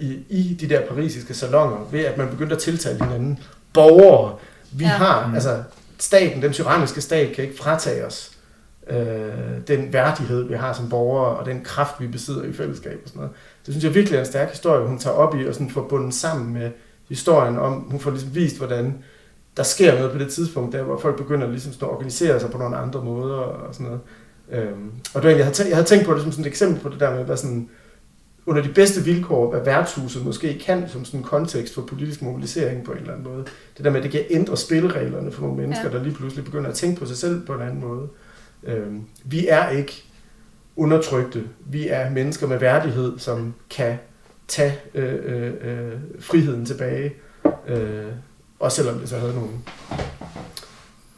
i, 0.00 0.18
i 0.28 0.56
de 0.60 0.68
der 0.68 0.86
parisiske 0.86 1.34
salonger, 1.34 1.88
ved 1.92 2.00
at 2.00 2.18
man 2.18 2.28
begyndte 2.28 2.54
at 2.54 2.62
tiltale 2.62 3.04
hinanden 3.04 3.38
borgere. 3.72 4.34
Vi 4.72 4.84
Ja. 4.84 4.90
har, 4.90 5.32
altså 5.34 5.62
staten, 5.98 6.42
den 6.42 6.52
tyranniske 6.52 7.00
stat, 7.00 7.34
kan 7.34 7.44
ikke 7.44 7.56
fratage 7.58 8.06
os 8.06 8.30
øh, 8.90 8.96
den 9.68 9.92
værdighed, 9.92 10.42
vi 10.48 10.54
har 10.54 10.72
som 10.72 10.88
borgere, 10.88 11.36
og 11.36 11.46
den 11.46 11.60
kraft, 11.64 11.94
vi 12.00 12.06
besidder 12.06 12.42
i 12.44 12.52
fællesskab 12.52 13.00
og 13.02 13.08
sådan 13.08 13.18
noget. 13.20 13.32
Det 13.66 13.74
synes 13.74 13.84
jeg 13.84 13.94
virkelig 13.94 14.16
er 14.16 14.20
en 14.20 14.26
stærk 14.26 14.50
historie, 14.50 14.86
hun 14.88 14.98
tager 14.98 15.16
op 15.16 15.34
i 15.40 15.46
og 15.46 15.54
sådan 15.54 15.70
får 15.70 15.86
bundet 15.88 16.14
sammen 16.14 16.52
med 16.52 16.70
historien 17.08 17.58
om, 17.58 17.72
hun 17.90 18.00
får 18.00 18.10
ligesom 18.10 18.34
vist, 18.34 18.58
hvordan 18.58 18.94
der 19.56 19.62
sker 19.62 19.94
noget 19.94 20.12
på 20.12 20.18
det 20.18 20.28
tidspunkt, 20.32 20.72
der 20.72 20.82
hvor 20.82 20.98
folk 21.00 21.16
begynder 21.16 21.48
ligesom 21.50 21.72
at 21.82 21.88
organisere 21.88 22.40
sig 22.40 22.50
på 22.50 22.58
nogle 22.58 22.76
andre 22.76 23.04
måder 23.04 23.36
og 23.36 23.74
sådan 23.74 23.86
noget. 23.86 24.00
Øhm, 24.52 24.90
og 25.14 25.22
det 25.22 25.24
var 25.24 25.28
egentlig, 25.28 25.38
jeg, 25.38 25.44
havde 25.44 25.54
tænkt, 25.56 25.68
jeg 25.68 25.76
havde 25.76 25.88
tænkt 25.88 26.06
på 26.06 26.14
det 26.14 26.22
som 26.22 26.32
sådan 26.32 26.44
et 26.44 26.48
eksempel 26.48 26.80
på 26.82 26.88
det 26.88 27.00
der 27.00 27.14
med, 27.14 27.24
hvad 27.24 27.36
sådan, 27.36 27.68
under 28.46 28.62
de 28.62 28.68
bedste 28.68 29.00
vilkår, 29.04 29.50
hvad 29.50 29.60
værtshuset 29.64 30.24
måske 30.24 30.58
kan 30.66 30.88
som 30.88 31.04
sådan 31.04 31.20
en 31.20 31.24
kontekst 31.24 31.74
for 31.74 31.82
politisk 31.82 32.22
mobilisering 32.22 32.84
på 32.84 32.92
en 32.92 32.98
eller 32.98 33.12
anden 33.12 33.32
måde. 33.32 33.44
Det 33.76 33.84
der 33.84 33.90
med, 33.90 33.98
at 34.00 34.04
det 34.04 34.12
kan 34.12 34.20
ændre 34.30 34.56
spillereglerne 34.56 35.32
for 35.32 35.40
nogle 35.42 35.56
mennesker, 35.56 35.90
Ja. 35.90 35.96
der 35.96 36.02
lige 36.04 36.14
pludselig 36.14 36.44
begynder 36.44 36.70
at 36.70 36.74
tænke 36.76 37.00
på 37.00 37.06
sig 37.06 37.16
selv 37.16 37.46
på 37.46 37.52
en 37.54 37.62
anden 37.62 37.80
måde. 37.80 38.08
Øhm, 38.62 39.02
vi 39.24 39.46
er 39.48 39.68
ikke 39.68 40.04
undertrykte. 40.76 41.44
Vi 41.66 41.88
er 41.88 42.10
mennesker 42.10 42.46
med 42.46 42.58
værdighed, 42.58 43.18
som 43.18 43.54
kan 43.70 43.96
tage 44.48 44.78
øh, 44.94 45.14
øh, 45.24 45.52
øh, 45.60 45.92
friheden 46.20 46.66
tilbage. 46.66 47.12
Øh, 47.68 48.04
også 48.60 48.76
selvom 48.76 48.98
det 48.98 49.08
så 49.08 49.18
havde 49.18 49.34
nogle 49.34 49.50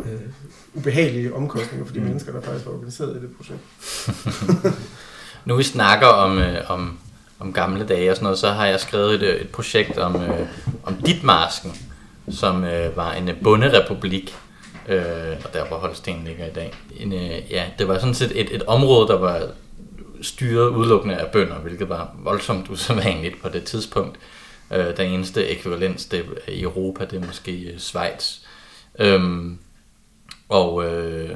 øh, 0.01 0.21
ubehagelige 0.75 1.35
omkostninger 1.35 1.87
for 1.87 1.93
de 1.95 2.01
Mm. 2.01 2.07
mennesker, 2.07 2.33
der 2.33 2.41
faktisk 2.41 2.67
var 2.67 2.73
organiseret 2.73 3.17
i 3.17 3.21
det 3.21 3.31
projekt. 3.37 3.61
Nu 5.45 5.57
vi 5.57 5.63
snakker 5.63 6.07
om, 6.07 6.39
øh, 6.39 6.71
om, 6.71 6.99
om 7.39 7.53
gamle 7.53 7.87
dage 7.87 8.11
og 8.11 8.17
sådan 8.17 8.25
noget, 8.25 8.39
så 8.39 8.51
har 8.51 8.67
jeg 8.67 8.81
skrevet 8.81 9.15
et, 9.15 9.23
øh, 9.23 9.41
et 9.41 9.49
projekt 9.49 9.99
om, 9.99 10.23
øh, 10.23 10.47
om 10.83 10.95
Ditmarsken, 10.95 11.73
som 12.31 12.65
øh, 12.65 12.97
var 12.97 13.13
en 13.13 13.25
bunderepublik, 13.43 13.43
bonderepublik, 13.43 14.37
øh, 14.89 15.37
og 15.45 15.53
der 15.53 15.67
hvor 15.67 15.77
Holsten 15.77 16.23
ligger 16.25 16.47
i 16.47 16.53
dag. 16.53 16.73
En, 16.97 17.13
øh, 17.13 17.51
ja, 17.51 17.65
det 17.79 17.89
var 17.89 17.99
sådan 17.99 18.15
set 18.15 18.41
et, 18.41 18.55
et 18.55 18.63
område, 18.63 19.09
der 19.09 19.19
var 19.19 19.49
styret 20.23 20.69
udelukkende 20.69 21.17
af 21.17 21.31
bønder, 21.33 21.59
hvilket 21.59 21.89
var 21.89 22.17
voldsomt 22.19 22.71
usædvanligt 22.71 23.43
på 23.43 23.49
det 23.49 23.65
tidspunkt. 23.65 24.19
Øh, 24.73 24.97
den 24.97 25.11
eneste 25.11 25.47
ekvivalens 25.49 26.05
det, 26.05 26.25
i 26.49 26.63
Europa, 26.63 27.05
det 27.05 27.23
er 27.23 27.27
måske 27.27 27.53
øh, 27.53 27.79
Schweiz. 27.79 28.39
Øhm, 28.99 29.59
og, 30.49 30.85
øh, 30.85 31.31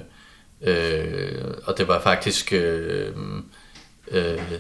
øh, 0.61 1.45
og 1.65 1.79
det 1.79 1.89
var 1.89 2.01
faktisk 2.01 2.53
øh, 2.53 3.13
øh, 4.11 4.53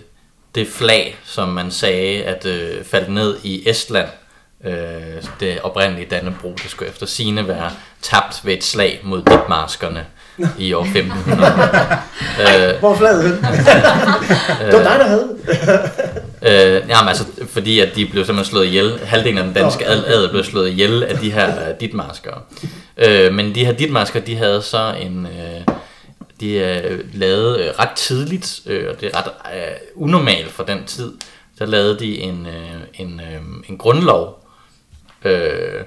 det 0.55 0.69
flag, 0.69 1.17
som 1.25 1.49
man 1.49 1.71
sagde, 1.71 2.25
at 2.25 2.47
øh, 2.47 2.85
faldt 2.85 3.09
ned 3.09 3.37
i 3.43 3.69
Estland, 3.69 4.09
øh, 4.65 4.73
det 5.41 5.61
oprindelige 5.63 6.07
Dannebro, 6.11 6.55
det 6.63 6.71
skulle 6.71 6.89
efter 6.89 7.07
sine 7.07 7.49
være 7.49 7.71
tabt 8.03 8.41
ved 8.45 8.55
et 8.55 8.65
slag 8.65 9.01
mod 9.03 9.23
ditmarskerne 9.23 10.07
i 10.59 10.73
år 10.73 10.85
1500. 10.85 11.53
øh, 12.41 12.79
Hvor 12.79 12.97
flaget 12.97 13.23
hen? 13.23 13.33
det 14.67 14.73
var 14.73 14.83
dig, 14.83 14.99
der 14.99 15.07
havde. 15.07 15.37
Øh, 16.43 16.89
jamen 16.89 17.09
altså, 17.09 17.25
fordi 17.49 17.81
at 17.81 17.97
de 17.97 18.07
blev 18.07 18.25
simpelthen 18.25 18.51
slået 18.51 18.67
ihjel. 18.67 19.01
Halvdelen 19.05 19.39
af 19.39 19.45
den 19.45 19.53
danske 19.53 19.87
adel 19.87 20.29
blev 20.29 20.45
slået 20.45 20.69
ihjel 20.69 21.05
af 21.05 21.19
de 21.19 21.33
her 21.33 21.69
øh, 21.69 21.75
ditmaskere. 21.81 22.39
Øh, 22.97 23.35
men 23.35 23.55
de 23.55 23.65
her 23.65 23.73
ditmaskere, 23.73 24.23
de 24.23 24.37
havde 24.37 24.63
så 24.63 24.95
en... 25.01 25.27
Øh, 25.27 25.60
de 26.41 26.61
er 26.61 26.99
lavet 27.13 27.61
øh, 27.61 27.71
ret 27.79 27.91
tidligt, 27.97 28.61
øh, 28.67 28.91
og 28.91 29.01
det 29.01 29.11
er 29.13 29.19
ret 29.19 29.57
øh, 29.57 29.77
unormalt 29.95 30.51
for 30.51 30.63
den 30.63 30.85
tid, 30.85 31.13
der 31.59 31.67
lavede 31.67 31.99
de 31.99 32.19
en, 32.19 32.47
øh, 32.47 32.81
en, 32.95 33.21
øh, 33.21 33.43
en 33.69 33.79
grundlov. 33.79 34.47
Øh, 35.25 35.83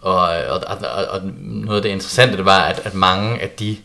og, 0.00 0.20
og, 0.22 0.60
og, 0.66 1.04
og 1.10 1.20
noget 1.40 1.76
af 1.76 1.82
det 1.82 1.88
interessante, 1.90 2.36
det 2.36 2.44
var, 2.44 2.60
at, 2.60 2.86
at 2.86 2.94
mange 2.94 3.42
af 3.42 3.50
de 3.50 3.76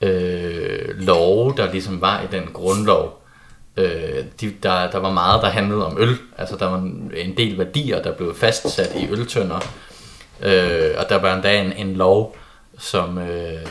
øh, 0.00 0.98
love, 0.98 1.54
der 1.56 1.72
ligesom 1.72 2.00
var 2.00 2.22
i 2.22 2.26
den 2.32 2.48
grundlov, 2.52 3.22
Øh, 3.76 4.24
de, 4.40 4.54
der, 4.62 4.90
der 4.90 4.98
var 4.98 5.10
meget, 5.10 5.42
der 5.42 5.48
handlede 5.48 5.86
om 5.86 5.96
øl. 5.98 6.18
Altså, 6.38 6.56
der 6.56 6.66
var 6.66 6.78
en, 6.78 7.12
en 7.16 7.36
del 7.36 7.58
værdier, 7.58 8.02
der 8.02 8.12
blev 8.12 8.34
fastsat 8.34 8.94
i 8.96 9.08
øltønder. 9.10 9.60
Øh, 10.42 10.94
og 10.98 11.08
der 11.08 11.18
var 11.18 11.34
endda 11.34 11.60
en, 11.60 11.72
en 11.72 11.94
lov, 11.94 12.36
som, 12.78 13.18
øh, 13.18 13.66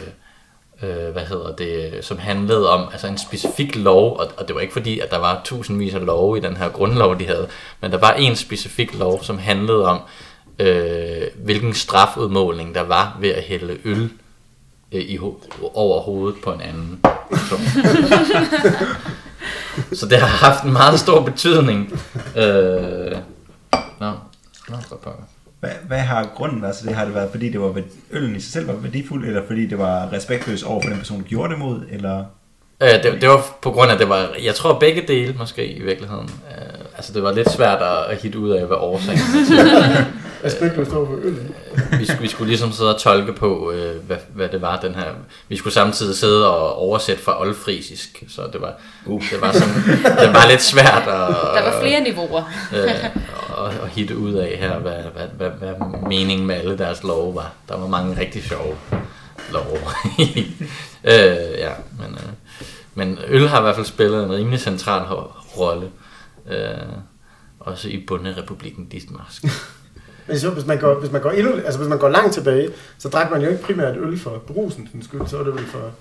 øh, 0.84 1.12
hvad 1.12 1.26
hedder 1.26 1.56
det, 1.56 2.06
som 2.06 2.18
handlede 2.18 2.70
om 2.70 2.88
altså 2.92 3.08
en 3.08 3.18
specifik 3.18 3.76
lov, 3.76 4.18
og, 4.18 4.28
og 4.38 4.48
det 4.48 4.56
var 4.56 4.62
ikke 4.62 4.74
fordi, 4.74 5.00
at 5.00 5.12
der 5.12 5.18
var 5.18 5.42
tusindvis 5.44 5.94
af 5.94 6.06
love 6.06 6.38
i 6.38 6.42
den 6.42 6.58
her 6.58 6.70
grundlov, 6.70 7.20
de 7.20 7.26
havde, 7.28 7.48
men 7.82 7.92
der 7.92 7.98
var 7.98 8.12
en 8.14 8.36
specifik 8.36 8.94
lov, 9.00 9.24
som 9.24 9.38
handlede 9.38 9.86
om, 9.86 10.00
øh, 10.60 11.22
hvilken 11.36 11.74
strafudmåling 11.74 12.76
der 12.76 12.82
var 12.82 13.18
ved 13.20 13.30
at 13.30 13.44
hælde 13.44 13.78
øl 13.86 14.10
øh, 14.92 15.02
i 15.02 15.18
ho- 15.18 15.72
over 15.74 16.02
hovedet 16.02 16.42
på 16.44 16.52
en 16.52 16.62
anden 16.62 17.00
person. 17.32 17.60
Så 19.94 20.06
det 20.06 20.18
har 20.18 20.28
haft 20.28 20.64
en 20.64 20.74
meget 20.74 21.00
stor 21.00 21.22
betydning. 21.22 22.00
Øh... 22.36 23.12
Nå, 24.00 24.12
nå 24.70 24.78
for 24.88 24.96
pokker. 24.96 25.24
Hvad, 25.62 25.72
hvad 25.88 26.00
har 26.00 26.30
grunden 26.36 26.62
været 26.62 26.76
til 26.76 26.88
det? 26.88 26.96
Har 26.96 27.06
det 27.06 27.16
været, 27.16 27.32
fordi 27.32 27.50
det 27.50 27.62
var, 27.62 27.82
øllen 28.12 28.36
i 28.36 28.40
sig 28.40 28.54
selv 28.54 28.68
var 28.68 28.74
værdifuld, 28.74 29.28
eller 29.28 29.42
fordi 29.48 29.66
det 29.66 29.78
var 29.78 30.14
respektløst 30.14 30.64
over 30.64 30.82
for 30.82 30.90
den 30.90 30.98
person, 30.98 31.22
der 31.22 31.28
gjorde 31.28 31.52
det 31.52 31.60
mod, 31.60 31.82
eller... 31.90 32.24
Øh, 32.82 33.04
det, 33.04 33.22
det 33.22 33.30
var 33.30 33.58
på 33.62 33.72
grund 33.72 33.92
af, 33.92 33.98
det 33.98 34.10
var, 34.10 34.30
jeg 34.44 34.56
tror 34.56 34.80
begge 34.80 35.04
dele 35.08 35.36
måske 35.38 35.66
i 35.68 35.82
virkeligheden. 35.82 36.30
Øh, 36.52 36.80
altså 36.96 37.14
det 37.14 37.24
var 37.24 37.32
lidt 37.32 37.52
svært 37.52 37.82
at, 37.82 38.12
at 38.12 38.22
hitte 38.22 38.40
ud 38.40 38.50
af, 38.50 38.66
hvad 38.66 38.78
årsagen. 38.78 39.20
Respektløst 40.46 40.94
over 40.94 41.06
for 41.06 41.20
øl. 41.24 41.38
vi, 42.00 42.06
skulle, 42.06 42.22
vi 42.22 42.28
skulle 42.28 42.48
ligesom 42.48 42.72
sidde 42.72 42.96
og 42.96 43.02
tolke 43.02 43.34
på, 43.34 43.72
øh, 43.72 43.96
hvad, 43.96 44.18
hvad 44.34 44.50
det 44.50 44.62
var, 44.62 44.80
den 44.80 44.96
her... 44.96 45.06
Vi 45.48 45.58
skulle 45.58 45.74
samtidig 45.74 46.16
sidde 46.16 46.56
og 46.56 46.76
oversætte 46.76 47.24
fra 47.24 47.42
oldfrisisk, 47.42 48.24
så 48.30 48.42
det 48.54 48.62
var, 48.62 48.74
uh. 49.06 49.22
det 49.32 49.42
var, 49.42 49.52
sådan, 49.52 49.74
det 50.04 50.34
var 50.34 50.50
lidt 50.50 50.62
svært 50.62 51.04
at... 51.18 51.30
Der 51.56 51.72
var 51.72 51.82
flere 51.82 52.02
niveauer. 52.02 52.44
øh, 52.74 52.90
og, 53.62 53.88
hitte 53.88 54.18
ud 54.18 54.34
af 54.34 54.58
her, 54.60 54.80
hvad, 54.80 55.04
hvad, 55.04 55.28
hvad, 55.38 55.50
hvad 55.50 55.74
meningen 56.10 56.48
med 56.48 56.56
alle 56.56 56.78
deres 56.78 57.04
love 57.04 57.36
var. 57.36 57.54
Der 57.70 57.78
var 57.78 57.88
mange 57.88 58.20
rigtig 58.20 58.44
sjove 58.44 58.78
love. 59.52 59.78
øh, 61.04 61.58
ja, 61.58 61.72
men, 62.00 62.14
øh, 62.14 62.32
men 62.96 63.20
øl 63.28 63.48
har 63.48 63.60
i 63.60 63.62
hvert 63.62 63.76
fald 63.76 63.86
spillet 63.86 64.24
en 64.24 64.32
rimelig 64.32 64.60
central 64.60 65.02
ho- 65.02 65.58
rolle. 65.60 65.92
Øh, 66.50 66.58
også 67.60 67.90
i 67.90 68.04
bunderepublikken 68.08 68.86
Distmarsk. 68.86 69.44
Men 70.28 70.54
hvis 70.54 70.66
man 70.66 70.80
går, 70.80 71.00
hvis 71.00 71.12
man 71.12 71.22
går 71.22 71.32
endnu, 71.32 71.54
altså 71.54 71.80
hvis 71.80 71.90
man 71.90 72.00
går 72.00 72.10
langt 72.10 72.34
tilbage, 72.34 72.70
så 72.98 73.10
drak 73.10 73.32
man 73.32 73.42
jo 73.42 73.50
ikke 73.50 73.64
primært 73.64 73.98
øl 73.98 74.20
for 74.20 74.38
brusens 74.48 74.90
skyld, 75.02 75.28
så 75.28 75.38
var 75.38 75.44
det 75.44 75.54
vel 75.54 75.66
for, 75.66 75.92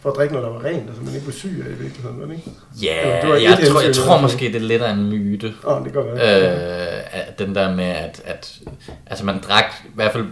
for 0.00 0.10
at 0.10 0.16
drikke 0.16 0.34
noget, 0.34 0.46
der 0.48 0.52
var 0.52 0.64
rent, 0.64 0.88
altså 0.88 1.02
man 1.02 1.14
ikke 1.14 1.24
blev 1.26 1.34
syg 1.34 1.64
af 1.66 1.70
i 1.70 1.82
virkeligheden, 1.82 2.20
var 2.20 2.34
ikke? 2.34 2.50
Ja, 2.82 3.18
det 3.22 3.28
var 3.28 3.36
et 3.36 3.42
jeg, 3.42 3.58
tror, 3.70 3.80
jeg 3.80 3.94
tror 3.94 4.20
måske, 4.20 4.44
det 4.46 4.56
er 4.56 4.60
lidt 4.60 4.82
af 4.82 4.92
en 4.92 5.08
myte. 5.08 5.54
Oh, 5.64 5.84
det 5.84 5.92
går 5.92 6.02
være. 6.14 6.98
Øh, 7.06 7.38
den 7.38 7.54
der 7.54 7.74
med, 7.74 7.84
at, 7.84 8.22
at 8.24 8.58
altså 9.06 9.24
man 9.24 9.40
drak 9.48 9.64
i 9.84 9.90
hvert 9.94 10.12
fald 10.12 10.24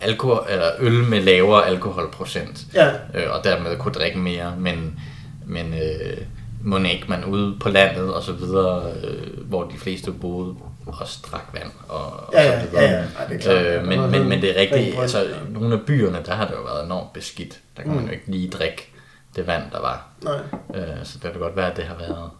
alkohol, 0.00 0.46
eller 0.50 0.66
øl 0.78 0.92
med 1.04 1.20
lavere 1.22 1.66
alkoholprocent, 1.66 2.60
Ja, 2.74 2.88
øh, 2.88 3.24
og 3.38 3.44
dermed 3.44 3.76
kunne 3.76 3.94
drikke 3.94 4.18
mere, 4.18 4.54
men, 4.58 5.00
men 5.46 5.74
øh, 5.74 6.16
må 6.64 6.78
ikke 6.78 7.04
man 7.08 7.24
ude 7.24 7.56
på 7.60 7.68
landet 7.68 8.14
og 8.14 8.22
så 8.22 8.32
videre, 8.32 8.82
øh, 9.04 9.44
hvor 9.48 9.64
de 9.64 9.78
fleste 9.78 10.12
boede, 10.12 10.54
også 10.86 11.18
drak 11.32 11.44
vand 11.52 11.70
og, 11.88 12.04
og 12.26 12.32
ja, 12.32 12.44
så 12.44 12.52
ja, 12.52 12.60
videre. 12.70 12.82
ja, 12.84 12.90
ja. 12.90 12.96
Ej, 13.18 13.26
det 13.28 13.36
er 13.36 13.40
klart. 13.40 13.66
Øh, 13.66 13.86
men, 13.86 14.10
men, 14.10 14.28
men 14.28 14.42
det 14.42 14.50
er 14.56 14.60
rigtigt, 14.60 14.98
altså 15.00 15.26
nogle 15.50 15.74
af 15.74 15.80
byerne, 15.80 16.18
der 16.26 16.34
har 16.34 16.46
det 16.46 16.54
jo 16.54 16.62
været 16.62 16.84
enormt 16.84 17.12
beskidt. 17.12 17.58
Der 17.76 17.82
kan 17.82 17.90
man 17.92 18.00
Mm. 18.00 18.06
jo 18.06 18.12
ikke 18.12 18.24
lige 18.30 18.50
drikke 18.50 18.91
det 19.36 19.46
vand, 19.46 19.62
der 19.72 19.80
var. 19.80 20.08
Nej. 20.22 20.38
Øh, 20.74 21.04
så 21.04 21.18
det 21.22 21.30
kan 21.32 21.40
godt 21.40 21.56
være, 21.56 21.70
at 21.70 21.76
det 21.76 21.84
har 21.84 21.94
været 21.98 22.30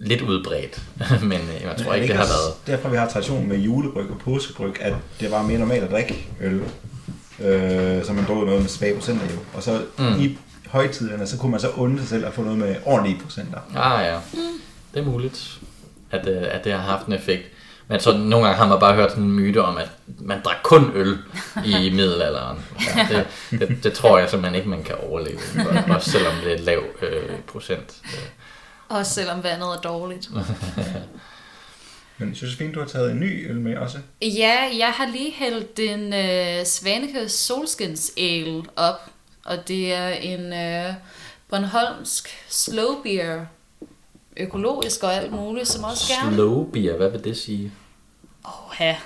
lidt 0.00 0.22
udbredt, 0.22 0.82
men 1.22 1.32
øh, 1.40 1.62
jeg 1.62 1.76
tror 1.78 1.90
Er 1.90 1.94
ikke, 1.94 2.08
det 2.08 2.16
har 2.16 2.24
været... 2.26 2.66
Derfor 2.66 2.88
vi 2.88 2.96
har 2.96 3.08
tradition 3.08 3.48
med 3.48 3.56
julebryg 3.58 4.10
og 4.10 4.18
påskebryg, 4.18 4.82
at 4.82 4.94
det 5.20 5.30
var 5.30 5.42
mere 5.42 5.58
normalt 5.58 5.84
at 5.84 5.90
drikke 5.90 6.28
øl. 6.40 6.62
Øh, 7.40 8.04
så 8.04 8.12
man 8.12 8.24
drog 8.26 8.44
noget 8.46 8.60
med 8.60 8.68
svage 8.68 8.94
procenter 8.94 9.24
jo. 9.32 9.38
Og 9.54 9.62
så 9.62 9.82
Mm. 9.98 10.20
i 10.20 10.38
højtiderne, 10.68 11.26
så 11.26 11.38
kunne 11.38 11.50
man 11.50 11.60
så 11.60 11.70
unde 11.70 11.98
sig 11.98 12.08
selv 12.08 12.26
at 12.26 12.32
få 12.32 12.42
noget 12.42 12.58
med 12.58 12.76
ordentlige 12.84 13.20
procenter. 13.22 13.58
Ah 13.76 14.04
ja, 14.06 14.18
det 14.94 15.00
er 15.00 15.04
muligt, 15.04 15.60
at, 16.10 16.28
øh, 16.28 16.42
at 16.50 16.64
det 16.64 16.72
har 16.72 16.80
haft 16.80 17.06
en 17.06 17.12
effekt. 17.12 17.42
Men 17.90 18.00
så 18.00 18.16
nogle 18.16 18.46
gange 18.46 18.58
har 18.58 18.68
man 18.68 18.80
bare 18.80 18.94
hørt 18.94 19.10
sådan 19.10 19.24
en 19.24 19.32
myte 19.32 19.62
om, 19.62 19.78
at 19.78 19.88
man 20.18 20.40
drak 20.44 20.56
kun 20.62 20.92
øl 20.94 21.18
i 21.64 21.90
middelalderen. 21.96 22.64
Ja, 22.96 23.08
det, 23.10 23.26
det, 23.60 23.84
det 23.84 23.92
tror 23.92 24.18
jeg 24.18 24.30
simpelthen 24.30 24.54
ikke, 24.54 24.68
man 24.68 24.82
kan 24.82 24.94
overleve, 24.94 25.38
også 25.94 26.10
selvom 26.10 26.32
det 26.44 26.52
er 26.52 26.54
et 26.54 26.60
lav 26.60 26.82
øh, 27.02 27.38
procent. 27.46 27.96
Også 28.88 29.14
selvom 29.14 29.42
vandet 29.42 29.66
er 29.66 29.80
dårligt. 29.80 30.30
Men 32.18 32.32
Josefine, 32.32 32.72
du 32.72 32.80
har 32.80 32.86
taget 32.86 33.10
en 33.10 33.20
ny 33.20 33.50
øl 33.50 33.60
med 33.60 33.76
også. 33.76 33.98
Ja, 34.22 34.56
jeg 34.78 34.92
har 34.94 35.08
lige 35.12 35.32
hældt 35.32 35.78
en 35.78 36.12
øh, 36.12 36.66
Svaneke 36.66 37.28
Solskins 37.28 38.12
Ale 38.18 38.62
op, 38.76 39.00
og 39.44 39.68
det 39.68 39.92
er 39.92 40.08
en 40.08 40.52
øh, 40.52 40.94
Bornholmsk 41.48 42.28
slow 42.48 43.02
beer, 43.02 43.44
økologisk 44.36 45.02
og 45.02 45.14
alt 45.14 45.32
muligt, 45.32 45.68
som 45.68 45.84
også 45.84 46.12
gerne... 46.14 46.34
Slow 46.34 46.64
beer, 46.64 46.96
hvad 46.96 47.10
vil 47.10 47.24
det 47.24 47.36
sige? 47.36 47.72
Åh, 48.44 48.74
ja. 48.80 48.96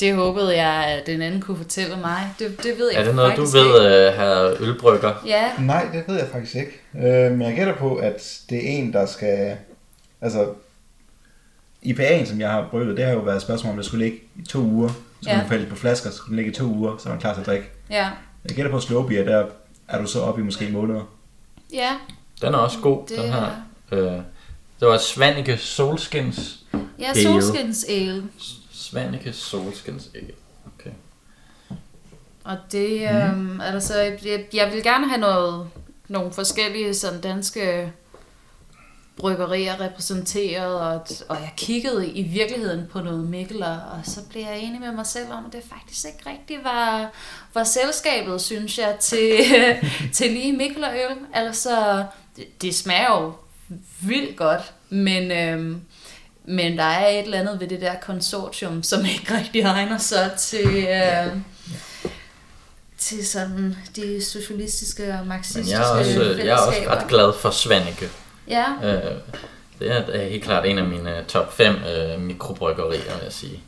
Det 0.00 0.14
håbede 0.14 0.56
jeg, 0.56 0.84
at 0.84 1.06
den 1.06 1.22
anden 1.22 1.40
kunne 1.40 1.56
fortælle 1.56 1.96
mig. 1.96 2.34
Det, 2.38 2.62
det 2.62 2.78
ved 2.78 2.90
jeg 2.92 3.00
Er 3.00 3.04
det 3.04 3.14
noget, 3.14 3.36
du 3.36 3.44
ved, 3.44 3.84
Ikke. 3.84 4.08
øh, 4.08 4.14
her 4.14 4.54
ølbrygger? 4.60 5.14
Ja, 5.26 5.50
Nej, 5.58 5.88
det 5.92 6.04
ved 6.08 6.16
jeg 6.18 6.28
faktisk 6.32 6.54
ikke. 6.56 6.80
Øh, 6.94 7.32
men 7.32 7.42
jeg 7.42 7.54
gætter 7.56 7.74
på, 7.76 7.96
at 7.96 8.40
det 8.50 8.56
er 8.58 8.68
en, 8.78 8.92
der 8.92 9.06
skal... 9.06 9.56
Altså, 10.20 10.48
IPA'en, 11.86 12.26
som 12.26 12.40
jeg 12.40 12.50
har 12.50 12.68
brygget, 12.70 12.96
det 12.96 13.04
har 13.04 13.12
jo 13.12 13.18
været 13.18 13.36
et 13.36 13.42
spørgsmål, 13.42 13.70
om 13.70 13.76
det 13.76 13.86
skulle 13.86 14.04
ligge 14.04 14.18
i 14.36 14.42
to 14.42 14.58
uger. 14.58 14.88
Så 14.88 14.94
skulle 15.22 15.34
Ja. 15.36 15.40
den 15.40 15.48
falde 15.48 15.66
på 15.66 15.76
flasker, 15.76 16.10
så 16.10 16.16
skulle 16.16 16.28
den 16.28 16.36
ligge 16.36 16.50
i 16.50 16.54
to 16.54 16.64
uger, 16.64 16.96
så 16.98 17.08
er 17.08 17.12
man 17.12 17.20
klar 17.20 17.32
til 17.34 17.40
at 17.40 17.46
drikke. 17.46 17.66
ja, 17.90 18.08
Jeg 18.48 18.56
gætter 18.56 18.70
på, 18.70 18.76
at 18.76 18.82
slow 18.82 19.08
beer, 19.08 19.24
der 19.24 19.46
er 19.88 19.98
du 20.00 20.06
så 20.06 20.20
oppe 20.20 20.40
i 20.40 20.44
måske 20.44 20.68
måneder. 20.72 21.02
ja. 21.72 21.92
Den 22.42 22.54
er 22.54 22.58
også 22.58 22.78
god, 22.82 23.06
Det 23.08 23.18
den 23.18 23.30
er- 23.30 23.32
her. 23.32 23.50
Øh, 23.98 24.12
det 24.80 24.88
var 24.88 24.98
Svanike 24.98 25.56
Solskins. 25.56 26.59
Ja, 27.00 27.08
Ale. 27.08 27.22
Solskins 27.22 27.84
Ale. 27.84 28.24
Svanike 28.72 29.32
Solskins 29.32 30.10
Ale. 30.14 30.32
Okay. 30.66 30.90
Og 32.44 32.56
det 32.72 33.10
øhm, 33.10 33.60
er 33.60 33.72
der 33.72 33.80
så, 33.80 34.00
jeg, 34.00 34.44
jeg 34.52 34.72
vil 34.72 34.82
gerne 34.82 35.08
have 35.08 35.20
noget, 35.20 35.68
nogle 36.08 36.32
forskellige 36.32 36.94
sådan 36.94 37.20
danske 37.20 37.92
bryggerier 39.16 39.80
repræsenteret, 39.80 40.80
og, 40.80 41.06
og 41.28 41.36
jeg 41.36 41.52
kiggede 41.56 42.10
i 42.10 42.22
virkeligheden 42.22 42.86
på 42.92 43.00
noget 43.00 43.28
Mikkeler, 43.28 43.78
og 43.80 44.00
så 44.04 44.20
blev 44.30 44.42
jeg 44.42 44.58
enig 44.58 44.80
med 44.80 44.92
mig 44.92 45.06
selv 45.06 45.32
om, 45.32 45.46
at 45.46 45.52
det 45.52 45.62
faktisk 45.70 46.06
ikke 46.06 46.30
rigtig 46.30 46.64
var, 46.64 47.10
var 47.54 47.64
selskabet, 47.64 48.40
synes 48.40 48.78
jeg, 48.78 48.96
til, 49.00 49.40
til 50.14 50.32
lige 50.32 50.52
Mikkelerøl. 50.52 51.16
Altså, 51.32 52.04
det, 52.36 52.62
det 52.62 52.74
smager 52.74 53.22
jo 53.22 53.32
vildt 54.00 54.36
godt, 54.36 54.72
men, 54.88 55.30
øhm, 55.30 55.80
men 56.50 56.78
der 56.78 56.84
er 56.84 57.08
et 57.08 57.24
eller 57.24 57.40
andet 57.40 57.60
ved 57.60 57.68
det 57.68 57.80
der 57.80 57.94
konsortium, 58.02 58.82
som 58.82 59.04
ikke 59.04 59.38
rigtig 59.38 59.62
egner 59.62 59.98
sig 59.98 60.30
til... 60.38 60.86
øhm, 60.88 61.44
til 62.98 63.26
sådan 63.26 63.76
de 63.96 64.24
socialistiske 64.24 65.12
og 65.12 65.18
Men 65.18 65.28
marxistiske 65.28 65.78
jeg 65.78 65.84
er 65.84 65.98
også, 65.98 66.10
jeg 66.38 66.46
er 66.46 66.56
også 66.56 66.80
ret 66.88 67.08
glad 67.08 67.32
for 67.40 67.50
Svanike. 67.50 68.08
Ja, 68.48 68.64
Øh, 68.82 69.12
det 69.78 69.90
er, 69.96 70.28
helt 70.28 70.44
klart 70.44 70.66
en 70.66 70.78
af 70.78 70.84
mine 70.84 71.24
top 71.28 71.52
5 71.56 71.74
øh, 71.74 72.20
mikrobryggerier, 72.20 73.14
vil 73.14 73.22
jeg 73.24 73.32
sige. 73.32 73.60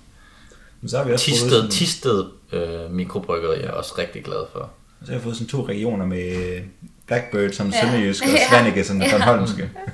Men 0.81 0.89
så 0.89 0.97
har 0.97 1.05
vi 1.05 1.13
også 1.13 1.25
Tisted, 1.25 1.51
sådan, 1.51 1.71
Tisted 1.71 2.25
øh, 2.53 2.91
mikrobryggeri 2.91 3.57
er 3.59 3.61
jeg 3.63 3.71
også 3.71 3.95
rigtig 3.99 4.25
glad 4.25 4.45
for. 4.53 4.71
så 5.05 5.13
har 5.13 5.19
vi 5.19 5.23
fået 5.25 5.37
sådan 5.37 5.49
to 5.49 5.67
regioner 5.67 6.07
med 6.07 6.61
Blackbird 7.07 7.53
som 7.53 7.71
Ja. 7.71 7.77
ja. 7.77 7.83
sønderjysk, 7.83 8.25
og. 8.27 8.39
Svanike 8.49 8.85
som 8.85 9.03
Ja. 9.03 9.09
ja. 9.09 9.69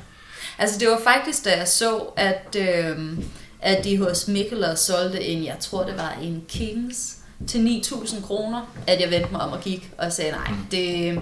Altså 0.59 0.78
det 0.78 0.88
var 0.88 1.00
faktisk 1.04 1.44
da 1.44 1.56
jeg 1.56 1.68
så, 1.68 1.98
at, 2.16 2.56
øhm, 2.59 3.24
at 3.61 3.84
de 3.84 3.98
hos 3.98 4.28
Mikkeler 4.28 4.74
solgte 4.74 5.24
en, 5.24 5.44
jeg 5.44 5.56
tror 5.61 5.84
det 5.84 5.96
var 5.96 6.18
en 6.22 6.44
Kings 6.48 7.16
til 7.46 7.82
9.000 7.84 8.26
kroner, 8.26 8.74
at 8.86 9.00
jeg 9.00 9.11
vendte 9.11 9.32
mig 9.32 9.40
om 9.40 9.52
og 9.52 9.61
gik 9.61 9.90
og 9.98 10.12
sagde, 10.12 10.30
nej, 10.30 10.50
det, 10.70 11.20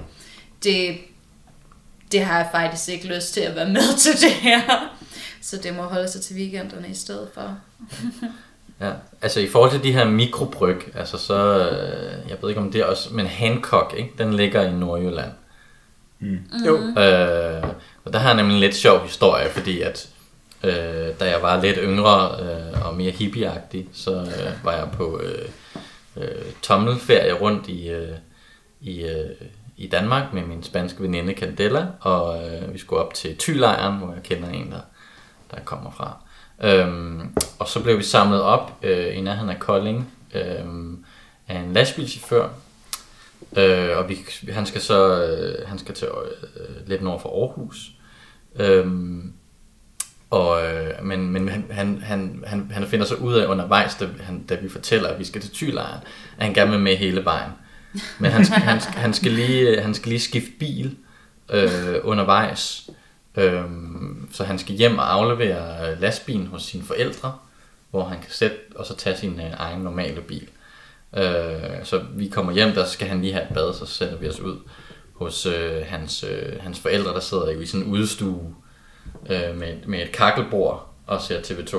det, 0.64 0.98
det 2.12 2.20
har 2.20 2.38
jeg 2.38 2.48
faktisk 2.52 2.88
ikke 2.88 3.06
lyst 3.06 3.34
til 3.34 3.40
at 3.40 3.56
være 3.56 3.68
med 3.68 3.96
til 3.98 4.12
det 4.12 4.32
her. 4.32 4.60
Så 5.42 5.56
det 5.56 5.74
må 5.74 5.82
holde 5.82 6.08
sig 6.08 6.20
til 6.20 6.36
weekenderne 6.36 6.88
i 6.88 6.94
stedet 6.94 7.28
for. 7.34 7.56
Ja, 8.80 8.90
altså 9.22 9.40
i 9.40 9.48
forhold 9.48 9.70
til 9.70 9.82
de 9.82 9.92
her 9.92 10.04
mikrobryg, 10.04 10.96
altså 10.96 11.18
så, 11.18 11.68
øh, 11.70 12.30
jeg 12.30 12.36
ved 12.42 12.48
ikke 12.48 12.60
om 12.60 12.72
det 12.72 12.80
er 12.80 12.84
også, 12.84 13.14
men 13.14 13.26
Hancock, 13.26 13.94
ikke? 13.96 14.12
den 14.18 14.34
ligger 14.34 14.62
i 14.62 14.72
Nordjylland. 14.72 15.30
Jo. 16.66 16.76
Øh, 16.76 17.62
og 18.04 18.12
der 18.12 18.18
har 18.18 18.28
jeg 18.28 18.36
nemlig 18.36 18.54
en 18.54 18.60
lidt 18.60 18.74
sjov 18.74 19.00
historie, 19.00 19.50
fordi 19.50 19.80
at 19.80 20.08
øh, 20.64 21.20
da 21.20 21.30
jeg 21.30 21.42
var 21.42 21.62
lidt 21.62 21.78
yngre 21.82 22.30
øh, 22.40 22.86
og 22.86 22.94
mere 22.94 23.10
hippieagtig, 23.10 23.88
så 23.92 24.12
øh, 24.20 24.64
var 24.64 24.72
jeg 24.72 24.88
på 24.92 25.20
øh, 25.22 25.48
øh, 26.16 26.44
tommelferie 26.62 27.32
rundt 27.32 27.68
i, 27.68 27.88
øh, 27.88 28.16
i, 28.80 29.02
øh, 29.02 29.48
i 29.76 29.86
Danmark 29.86 30.32
med 30.32 30.42
min 30.42 30.62
spanske 30.62 31.02
veninde 31.02 31.34
Candela, 31.34 31.86
og 32.00 32.44
øh, 32.44 32.74
vi 32.74 32.78
skulle 32.78 33.02
op 33.02 33.14
til 33.14 33.38
Thylejren, 33.38 33.98
hvor 33.98 34.12
jeg 34.12 34.22
kender 34.22 34.48
en, 34.48 34.70
der, 34.70 34.80
der 35.50 35.60
kommer 35.64 35.90
fra. 35.90 36.16
Øhm, 36.60 37.34
og 37.58 37.68
så 37.68 37.82
blev 37.82 37.98
vi 37.98 38.02
samlet 38.02 38.42
op 38.42 38.72
øh, 38.82 39.16
i 39.16 39.20
nærheden 39.20 39.50
af 39.50 39.58
Kolding 39.58 40.12
øh, 40.34 40.64
af 41.48 41.58
en 41.58 41.72
lastbilchauffør, 41.72 42.48
Øh, 43.56 43.98
og 43.98 44.08
vi, 44.08 44.18
han 44.48 44.66
skal 44.66 44.80
så 44.80 45.24
øh, 45.24 45.68
han 45.68 45.78
skal 45.78 45.94
til 45.94 46.08
øh, 46.56 46.88
lidt 46.88 47.02
nord 47.02 47.22
for 47.22 47.42
Aarhus. 47.42 47.90
Øh, 48.56 48.86
og, 50.30 50.66
øh, 50.66 51.04
men 51.04 51.30
men 51.30 51.48
han, 51.48 51.64
han, 51.70 52.02
han, 52.04 52.70
han, 52.70 52.86
finder 52.86 53.06
så 53.06 53.14
ud 53.14 53.34
af 53.34 53.46
undervejs, 53.46 53.94
da, 53.94 54.08
han, 54.20 54.46
da 54.46 54.54
vi 54.54 54.68
fortæller, 54.68 55.08
at 55.08 55.18
vi 55.18 55.24
skal 55.24 55.40
til 55.40 55.50
Tylejren, 55.50 56.00
at 56.38 56.44
han 56.44 56.54
gerne 56.54 56.70
vil 56.70 56.80
med 56.80 56.96
hele 56.96 57.24
vejen. 57.24 57.50
Men 58.18 58.30
han, 58.30 58.46
han, 58.46 58.80
han, 58.80 59.14
skal, 59.14 59.32
lige, 59.32 59.60
øh, 59.60 59.82
han 59.82 59.94
skal 59.94 60.08
lige 60.08 60.20
skifte 60.20 60.50
bil 60.58 60.96
øh, 61.50 61.96
undervejs. 62.02 62.90
Øh, 63.36 63.62
så 64.32 64.44
han 64.44 64.58
skal 64.58 64.74
hjem 64.74 64.98
og 64.98 65.12
aflevere 65.12 66.00
lastbilen 66.00 66.46
hos 66.46 66.62
sine 66.62 66.84
forældre, 66.84 67.38
hvor 67.90 68.04
han 68.04 68.20
kan 68.20 68.30
sætte 68.30 68.56
og 68.74 68.86
så 68.86 68.96
tage 68.96 69.16
sin 69.16 69.40
øh, 69.40 69.52
egen 69.56 69.80
normale 69.80 70.20
bil. 70.20 70.48
Øh, 71.16 71.84
så 71.84 72.02
vi 72.14 72.28
kommer 72.28 72.52
hjem, 72.52 72.72
der 72.72 72.84
skal 72.84 73.08
han 73.08 73.20
lige 73.20 73.32
have 73.32 73.44
et 73.48 73.54
bad, 73.54 73.74
så 73.74 73.86
sender 73.86 74.16
vi 74.16 74.28
os 74.28 74.40
ud 74.40 74.56
hos 75.14 75.46
øh, 75.46 75.82
hans, 75.86 76.24
øh, 76.24 76.60
hans 76.60 76.80
forældre, 76.80 77.14
der 77.14 77.20
sidder 77.20 77.52
jo 77.52 77.60
i 77.60 77.66
sådan 77.66 77.86
en 77.86 77.92
udstue 77.92 78.54
øh, 79.30 79.56
med, 79.56 79.86
med 79.86 80.02
et 80.02 80.12
kakkelbord 80.12 80.88
og 81.06 81.20
ser 81.20 81.40
TV2. 81.40 81.76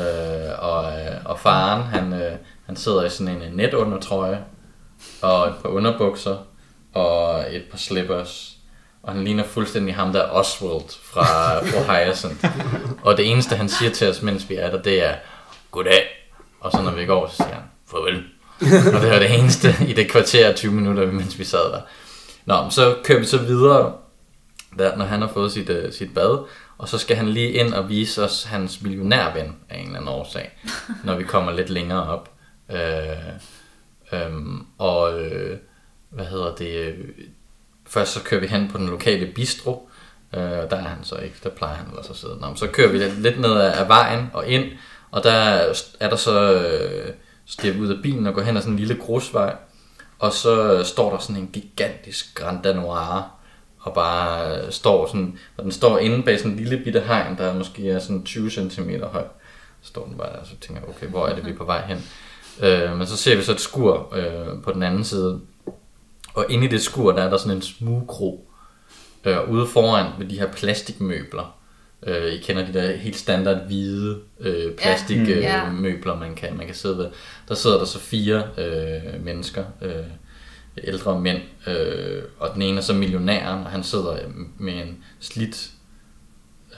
Øh, 0.00 0.52
og, 0.58 0.92
øh, 0.92 1.16
og 1.24 1.38
faren, 1.38 1.82
han, 1.82 2.12
øh, 2.12 2.32
han 2.66 2.76
sidder 2.76 3.04
i 3.04 3.10
sådan 3.10 3.42
en 3.42 3.52
netundertrøje 3.52 4.44
og 5.22 5.48
et 5.48 5.54
par 5.62 5.68
underbukser 5.68 6.36
og 6.94 7.44
et 7.54 7.64
par 7.70 7.78
slippers. 7.78 8.56
Og 9.02 9.12
han 9.12 9.24
ligner 9.24 9.44
fuldstændig 9.44 9.94
ham 9.94 10.12
der 10.12 10.22
Oswald 10.22 11.02
fra, 11.02 11.58
fra 11.58 12.04
Hyacinth. 12.04 12.44
Og 13.02 13.16
det 13.16 13.30
eneste, 13.30 13.56
han 13.56 13.68
siger 13.68 13.90
til 13.90 14.10
os, 14.10 14.22
mens 14.22 14.50
vi 14.50 14.54
er 14.54 14.70
der, 14.70 14.82
det 14.82 15.04
er, 15.04 15.14
goddag. 15.70 16.06
Og 16.60 16.72
så 16.72 16.82
når 16.82 16.90
vi 16.90 17.06
går, 17.06 17.26
så 17.26 17.36
siger 17.36 17.54
han, 17.54 17.62
farvel 17.90 18.24
og 18.94 19.00
det 19.02 19.10
var 19.10 19.18
det 19.18 19.38
eneste 19.38 19.74
i 19.88 19.92
det 19.92 20.10
kvarter 20.10 20.52
20 20.52 20.72
minutter, 20.72 21.12
mens 21.12 21.38
vi 21.38 21.44
sad 21.44 21.72
der. 21.72 21.80
Nå, 22.44 22.62
men 22.62 22.70
så 22.70 22.96
kører 23.04 23.18
vi 23.18 23.26
så 23.26 23.38
videre, 23.38 23.92
der, 24.78 24.96
når 24.96 25.04
han 25.04 25.20
har 25.20 25.28
fået 25.28 25.52
sit, 25.52 25.70
uh, 25.70 25.92
sit 25.92 26.14
bad, 26.14 26.46
og 26.78 26.88
så 26.88 26.98
skal 26.98 27.16
han 27.16 27.28
lige 27.28 27.50
ind 27.50 27.74
og 27.74 27.88
vise 27.88 28.24
os 28.24 28.44
hans 28.44 28.82
millionærven 28.82 29.56
af 29.68 29.78
en 29.78 29.86
eller 29.86 29.96
anden 29.96 30.08
årsag, 30.08 30.58
når 31.04 31.16
vi 31.16 31.24
kommer 31.24 31.52
lidt 31.52 31.70
længere 31.70 32.02
op. 32.02 32.30
Øh, 32.70 32.80
øhm, 34.12 34.66
og 34.78 35.20
øh, 35.20 35.58
hvad 36.10 36.24
hedder 36.24 36.54
det? 36.54 36.76
Øh, 36.76 36.98
først 37.86 38.12
så 38.12 38.22
kører 38.22 38.40
vi 38.40 38.46
hen 38.46 38.68
på 38.68 38.78
den 38.78 38.88
lokale 38.88 39.26
bistro, 39.26 39.88
øh, 40.34 40.40
der 40.40 40.76
er 40.76 40.88
han 40.88 41.04
så 41.04 41.16
ikke, 41.16 41.36
der 41.42 41.50
plejer 41.50 41.74
han 41.74 41.86
også 41.96 42.10
at 42.10 42.16
sidde. 42.16 42.38
Nå, 42.40 42.46
men 42.46 42.56
så 42.56 42.66
kører 42.66 42.92
vi 42.92 42.98
lidt, 42.98 43.22
lidt 43.22 43.40
ned 43.40 43.52
ad, 43.52 43.72
ad 43.78 43.86
vejen 43.86 44.30
og 44.32 44.46
ind, 44.46 44.64
og 45.10 45.24
der 45.24 45.32
er 46.00 46.08
der 46.08 46.16
så, 46.16 46.52
øh, 46.54 47.12
stiger 47.46 47.80
ud 47.80 47.88
af 47.88 48.02
bilen 48.02 48.26
og 48.26 48.34
går 48.34 48.42
hen 48.42 48.56
ad 48.56 48.62
sådan 48.62 48.72
en 48.72 48.78
lille 48.78 48.96
grusvej, 48.96 49.56
og 50.18 50.32
så 50.32 50.72
øh, 50.72 50.84
står 50.84 51.10
der 51.10 51.18
sådan 51.18 51.42
en 51.42 51.50
gigantisk 51.52 52.34
Grand 52.34 52.62
Danois, 52.62 53.24
og 53.78 53.94
bare 53.94 54.56
øh, 54.56 54.72
står 54.72 55.06
sådan, 55.06 55.38
og 55.56 55.64
den 55.64 55.72
står 55.72 55.98
inde 55.98 56.22
bag 56.22 56.38
sådan 56.38 56.52
en 56.52 56.58
lille 56.58 56.84
bitte 56.84 57.00
hegn, 57.00 57.38
der 57.38 57.54
måske 57.54 57.90
er 57.90 57.98
sådan 57.98 58.24
20 58.24 58.50
cm 58.50 58.90
høj. 59.02 59.24
Så 59.82 59.88
står 59.88 60.06
den 60.06 60.16
bare 60.16 60.32
der, 60.32 60.38
og 60.38 60.46
så 60.46 60.52
tænker 60.60 60.82
jeg, 60.82 60.90
okay, 60.90 61.06
hvor 61.06 61.26
er 61.26 61.34
det, 61.34 61.44
vi 61.44 61.50
er 61.50 61.56
på 61.56 61.64
vej 61.64 61.86
hen? 61.86 62.04
Øh, 62.60 62.98
men 62.98 63.06
så 63.06 63.16
ser 63.16 63.36
vi 63.36 63.42
så 63.42 63.52
et 63.52 63.60
skur 63.60 64.14
øh, 64.16 64.62
på 64.62 64.72
den 64.72 64.82
anden 64.82 65.04
side, 65.04 65.40
og 66.34 66.46
inde 66.48 66.64
i 66.64 66.68
det 66.68 66.82
skur, 66.82 67.12
der 67.12 67.22
er 67.22 67.30
der 67.30 67.36
sådan 67.36 67.56
en 67.56 67.62
smugkro. 67.62 68.50
Øh, 69.24 69.50
ude 69.50 69.66
foran 69.66 70.12
ved 70.18 70.26
de 70.26 70.38
her 70.38 70.52
plastikmøbler, 70.52 71.55
Øh, 72.06 72.32
I 72.32 72.38
kender 72.38 72.66
de 72.66 72.72
der 72.72 72.96
helt 72.96 73.16
standard 73.16 73.66
hvide 73.66 74.18
øh, 74.40 74.64
Ja. 74.64 74.70
plastikmøbler, 74.78 75.64
Mm. 75.70 75.76
øh, 75.76 75.82
møbler, 75.82 76.16
man, 76.16 76.34
kan, 76.34 76.56
man 76.56 76.66
kan 76.66 76.74
sidde 76.74 76.98
ved. 76.98 77.08
Der 77.48 77.54
sidder 77.54 77.78
der 77.78 77.84
så 77.84 77.98
fire 77.98 78.48
øh, 78.58 79.24
mennesker, 79.24 79.64
øh, 79.82 79.92
ældre 80.84 81.20
mænd, 81.20 81.40
øh, 81.66 82.22
og 82.38 82.50
den 82.54 82.62
ene 82.62 82.76
er 82.78 82.82
så 82.82 82.94
millionæren, 82.94 83.64
og 83.64 83.70
han 83.70 83.84
sidder 83.84 84.18
med 84.58 84.72
en 84.72 85.04
slidt 85.20 85.70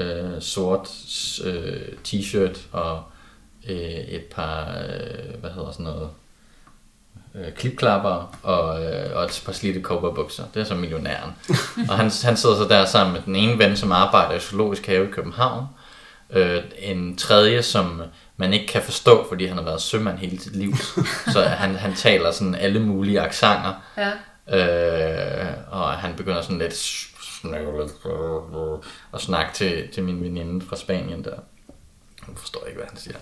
øh, 0.01 0.41
sort 0.41 0.89
øh, 1.45 1.83
t-shirt 2.09 2.59
og 2.73 3.03
øh, 3.69 3.79
et 3.91 4.23
par, 4.31 4.69
øh, 4.79 5.41
hvad 5.41 5.51
hedder 5.51 5.71
sådan 5.73 5.85
noget, 5.85 6.09
øh, 7.35 7.53
klipklapper 7.53 8.39
og, 8.43 8.85
øh, 8.85 9.17
og 9.17 9.25
et 9.25 9.43
par 9.47 9.53
slidte 9.53 9.83
cowboybukser. 9.83 10.45
Det 10.55 10.61
er 10.61 10.65
så 10.65 10.75
millionæren. 10.75 11.33
og 11.89 11.97
han, 11.97 12.11
han 12.25 12.37
sidder 12.37 12.57
så 12.57 12.67
der 12.69 12.85
sammen 12.85 13.13
med 13.13 13.23
den 13.27 13.37
ene 13.37 13.59
ven, 13.59 13.77
som 13.77 13.93
arbejder 13.93 14.35
i 14.35 14.41
Zoologisk 14.41 14.87
Have 14.87 15.09
i 15.09 15.11
København. 15.11 15.67
Øh, 16.31 16.63
en 16.79 17.17
tredje, 17.17 17.63
som 17.63 18.03
man 18.37 18.53
ikke 18.53 18.67
kan 18.67 18.83
forstå, 18.83 19.27
fordi 19.29 19.47
han 19.47 19.57
har 19.57 19.65
været 19.65 19.81
sømand 19.81 20.19
hele 20.19 20.41
sit 20.41 20.57
liv. 20.57 20.77
så 21.33 21.43
han, 21.43 21.75
han 21.75 21.95
taler 21.95 22.31
sådan 22.31 22.55
alle 22.55 22.81
mulige 22.81 23.21
aksanger. 23.21 23.73
Ja. 23.97 24.13
Øh, 24.51 25.55
og 25.71 25.93
han 25.93 26.15
begynder 26.17 26.43
sådan 26.43 26.59
lidt 26.59 27.09
og 29.13 29.21
snakke 29.21 29.55
til, 29.55 29.89
til 29.93 30.03
min 30.05 30.23
veninde 30.23 30.67
fra 30.67 30.77
Spanien 30.77 31.25
der. 31.25 31.37
Hun 32.23 32.37
forstår 32.37 32.65
ikke, 32.67 32.79
hvad 32.79 32.89
han 32.89 32.99
siger. 32.99 33.17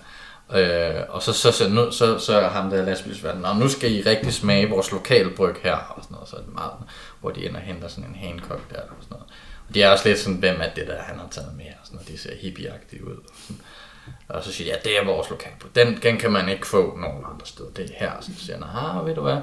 Øh, 0.53 1.01
og 1.09 1.23
så, 1.23 1.33
så, 1.33 1.51
så, 1.51 1.69
nu, 1.69 1.91
så, 1.91 2.19
så 2.19 2.41
ham 2.41 2.69
der 2.69 2.85
lastbilsverden, 2.85 3.45
og 3.45 3.55
nu 3.55 3.69
skal 3.69 3.91
I 3.91 4.01
rigtig 4.01 4.33
smage 4.33 4.69
vores 4.69 4.91
lokalbryg 4.91 5.55
her, 5.63 5.75
og 5.75 6.03
sådan 6.03 6.15
noget, 6.15 6.29
så 6.29 6.35
er 6.35 6.41
det 6.41 6.53
meget, 6.53 6.71
hvor 7.21 7.31
de 7.31 7.45
ender 7.45 7.59
og 7.59 7.65
henter 7.65 7.87
sådan 7.87 8.09
en 8.09 8.15
Hancock 8.15 8.69
der, 8.69 8.81
og 8.81 8.95
sådan 9.01 9.07
noget. 9.09 9.25
Og 9.67 9.73
de 9.73 9.81
er 9.81 9.89
også 9.89 10.09
lidt 10.09 10.19
sådan, 10.19 10.37
hvem 10.37 10.61
er 10.61 10.69
det 10.75 10.87
der, 10.87 11.01
han 11.01 11.19
har 11.19 11.27
taget 11.31 11.55
med, 11.57 11.65
og 11.65 11.85
sådan 11.85 11.95
noget, 11.95 12.07
de 12.07 12.17
ser 12.17 12.35
hippieagtige 12.41 13.07
ud. 13.07 13.15
Og, 13.15 13.33
sådan. 13.47 13.61
og 14.27 14.43
så 14.43 14.51
siger 14.51 14.73
de, 14.73 14.77
ja, 14.77 14.89
det 14.89 14.99
er 14.99 15.05
vores 15.05 15.29
lokalbryg, 15.29 15.75
den, 15.75 15.99
den 16.03 16.17
kan 16.17 16.31
man 16.31 16.49
ikke 16.49 16.67
få 16.67 16.97
nogen 16.97 17.25
andre 17.33 17.45
steder, 17.45 17.69
det 17.69 17.85
er 17.85 17.93
her. 17.97 18.11
Og 18.11 18.23
så 18.23 18.31
siger 18.37 18.65
han, 18.65 18.99
ah, 18.99 19.05
ved 19.05 19.15
du 19.15 19.21
hvad, 19.21 19.37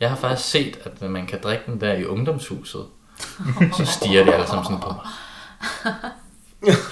jeg 0.00 0.08
har 0.08 0.16
faktisk 0.16 0.50
set, 0.50 0.78
at 0.84 1.02
man 1.02 1.26
kan 1.26 1.40
drikke 1.42 1.64
den 1.66 1.80
der 1.80 1.92
i 1.92 2.04
ungdomshuset. 2.04 2.86
Så 3.76 3.84
stiger 3.84 4.24
de 4.24 4.34
alle 4.34 4.46
sammen 4.46 4.64
sådan 4.64 4.80
på 4.80 4.88
mig. 4.88 5.06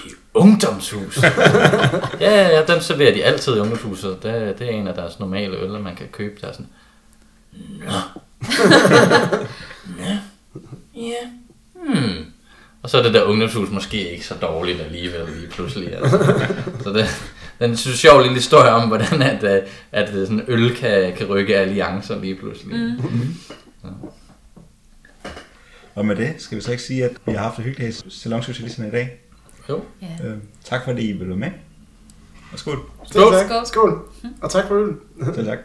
I 0.04 0.11
ungdomshus? 0.41 1.22
ja, 2.20 2.41
ja, 2.41 2.49
ja, 2.49 2.64
den 2.64 2.82
serverer 2.82 3.14
de 3.14 3.24
altid 3.24 3.57
i 3.57 3.59
ungdomshuset. 3.59 4.22
Det, 4.22 4.59
det 4.59 4.66
er 4.66 4.70
en 4.70 4.88
af 4.88 4.95
deres 4.95 5.18
normale 5.20 5.57
øl, 5.57 5.70
man 5.70 5.97
kan 5.97 6.07
købe 6.12 6.41
der. 6.41 6.53
Sådan. 6.53 6.66
Nå. 7.53 8.20
Nå. 9.99 10.05
Ja. 10.97 11.26
Hmm. 11.74 12.24
Og 12.82 12.91
så 12.91 12.99
er 12.99 13.03
det 13.03 13.14
der 13.14 13.22
ungdomshus 13.22 13.70
måske 13.70 14.11
ikke 14.12 14.26
så 14.26 14.34
dårligt 14.34 14.80
alligevel 14.80 15.28
lige 15.36 15.51
pludselig. 15.51 15.97
Altså. 15.97 16.18
Så 16.82 16.93
det, 16.93 17.07
den 17.59 17.76
synes 17.76 17.99
sjov 17.99 18.20
lille 18.20 18.34
historie 18.34 18.70
om, 18.70 18.88
hvordan 18.88 19.22
at, 19.22 19.45
øh, 19.45 19.62
at 19.93 20.09
sådan 20.09 20.45
øl 20.49 20.76
kan, 20.76 21.12
kan 21.16 21.26
rykke 21.26 21.57
alliancer 21.57 22.20
lige 22.20 22.34
pludselig. 22.34 22.76
Mm. 22.76 23.34
Og 25.95 26.07
med 26.07 26.16
det 26.16 26.34
skal 26.38 26.59
vi 26.59 26.62
så 26.62 26.70
ikke 26.70 26.82
sige, 26.82 27.05
at 27.05 27.11
vi 27.26 27.32
har 27.32 27.38
haft 27.38 27.57
det 27.57 27.64
hyggeligt 27.64 28.07
i 28.07 28.11
Salongsocialisterne 28.11 28.88
i 28.88 28.91
dag. 28.91 29.20
Jo. 29.70 29.80
Ja. 30.02 30.26
Øh, 30.26 30.36
tak 30.64 30.84
fordi 30.84 31.08
I 31.08 31.12
ville 31.12 31.28
være 31.28 31.38
med. 31.38 31.50
Og 32.52 32.58
skål. 32.58 32.78
Skål. 33.04 33.22
Skål. 33.46 33.66
Skål. 33.66 34.08
Og 34.42 34.50
tak 34.50 34.68
for 34.68 34.74
øl. 34.74 34.96
Selv 35.34 35.46
tak. 35.46 35.58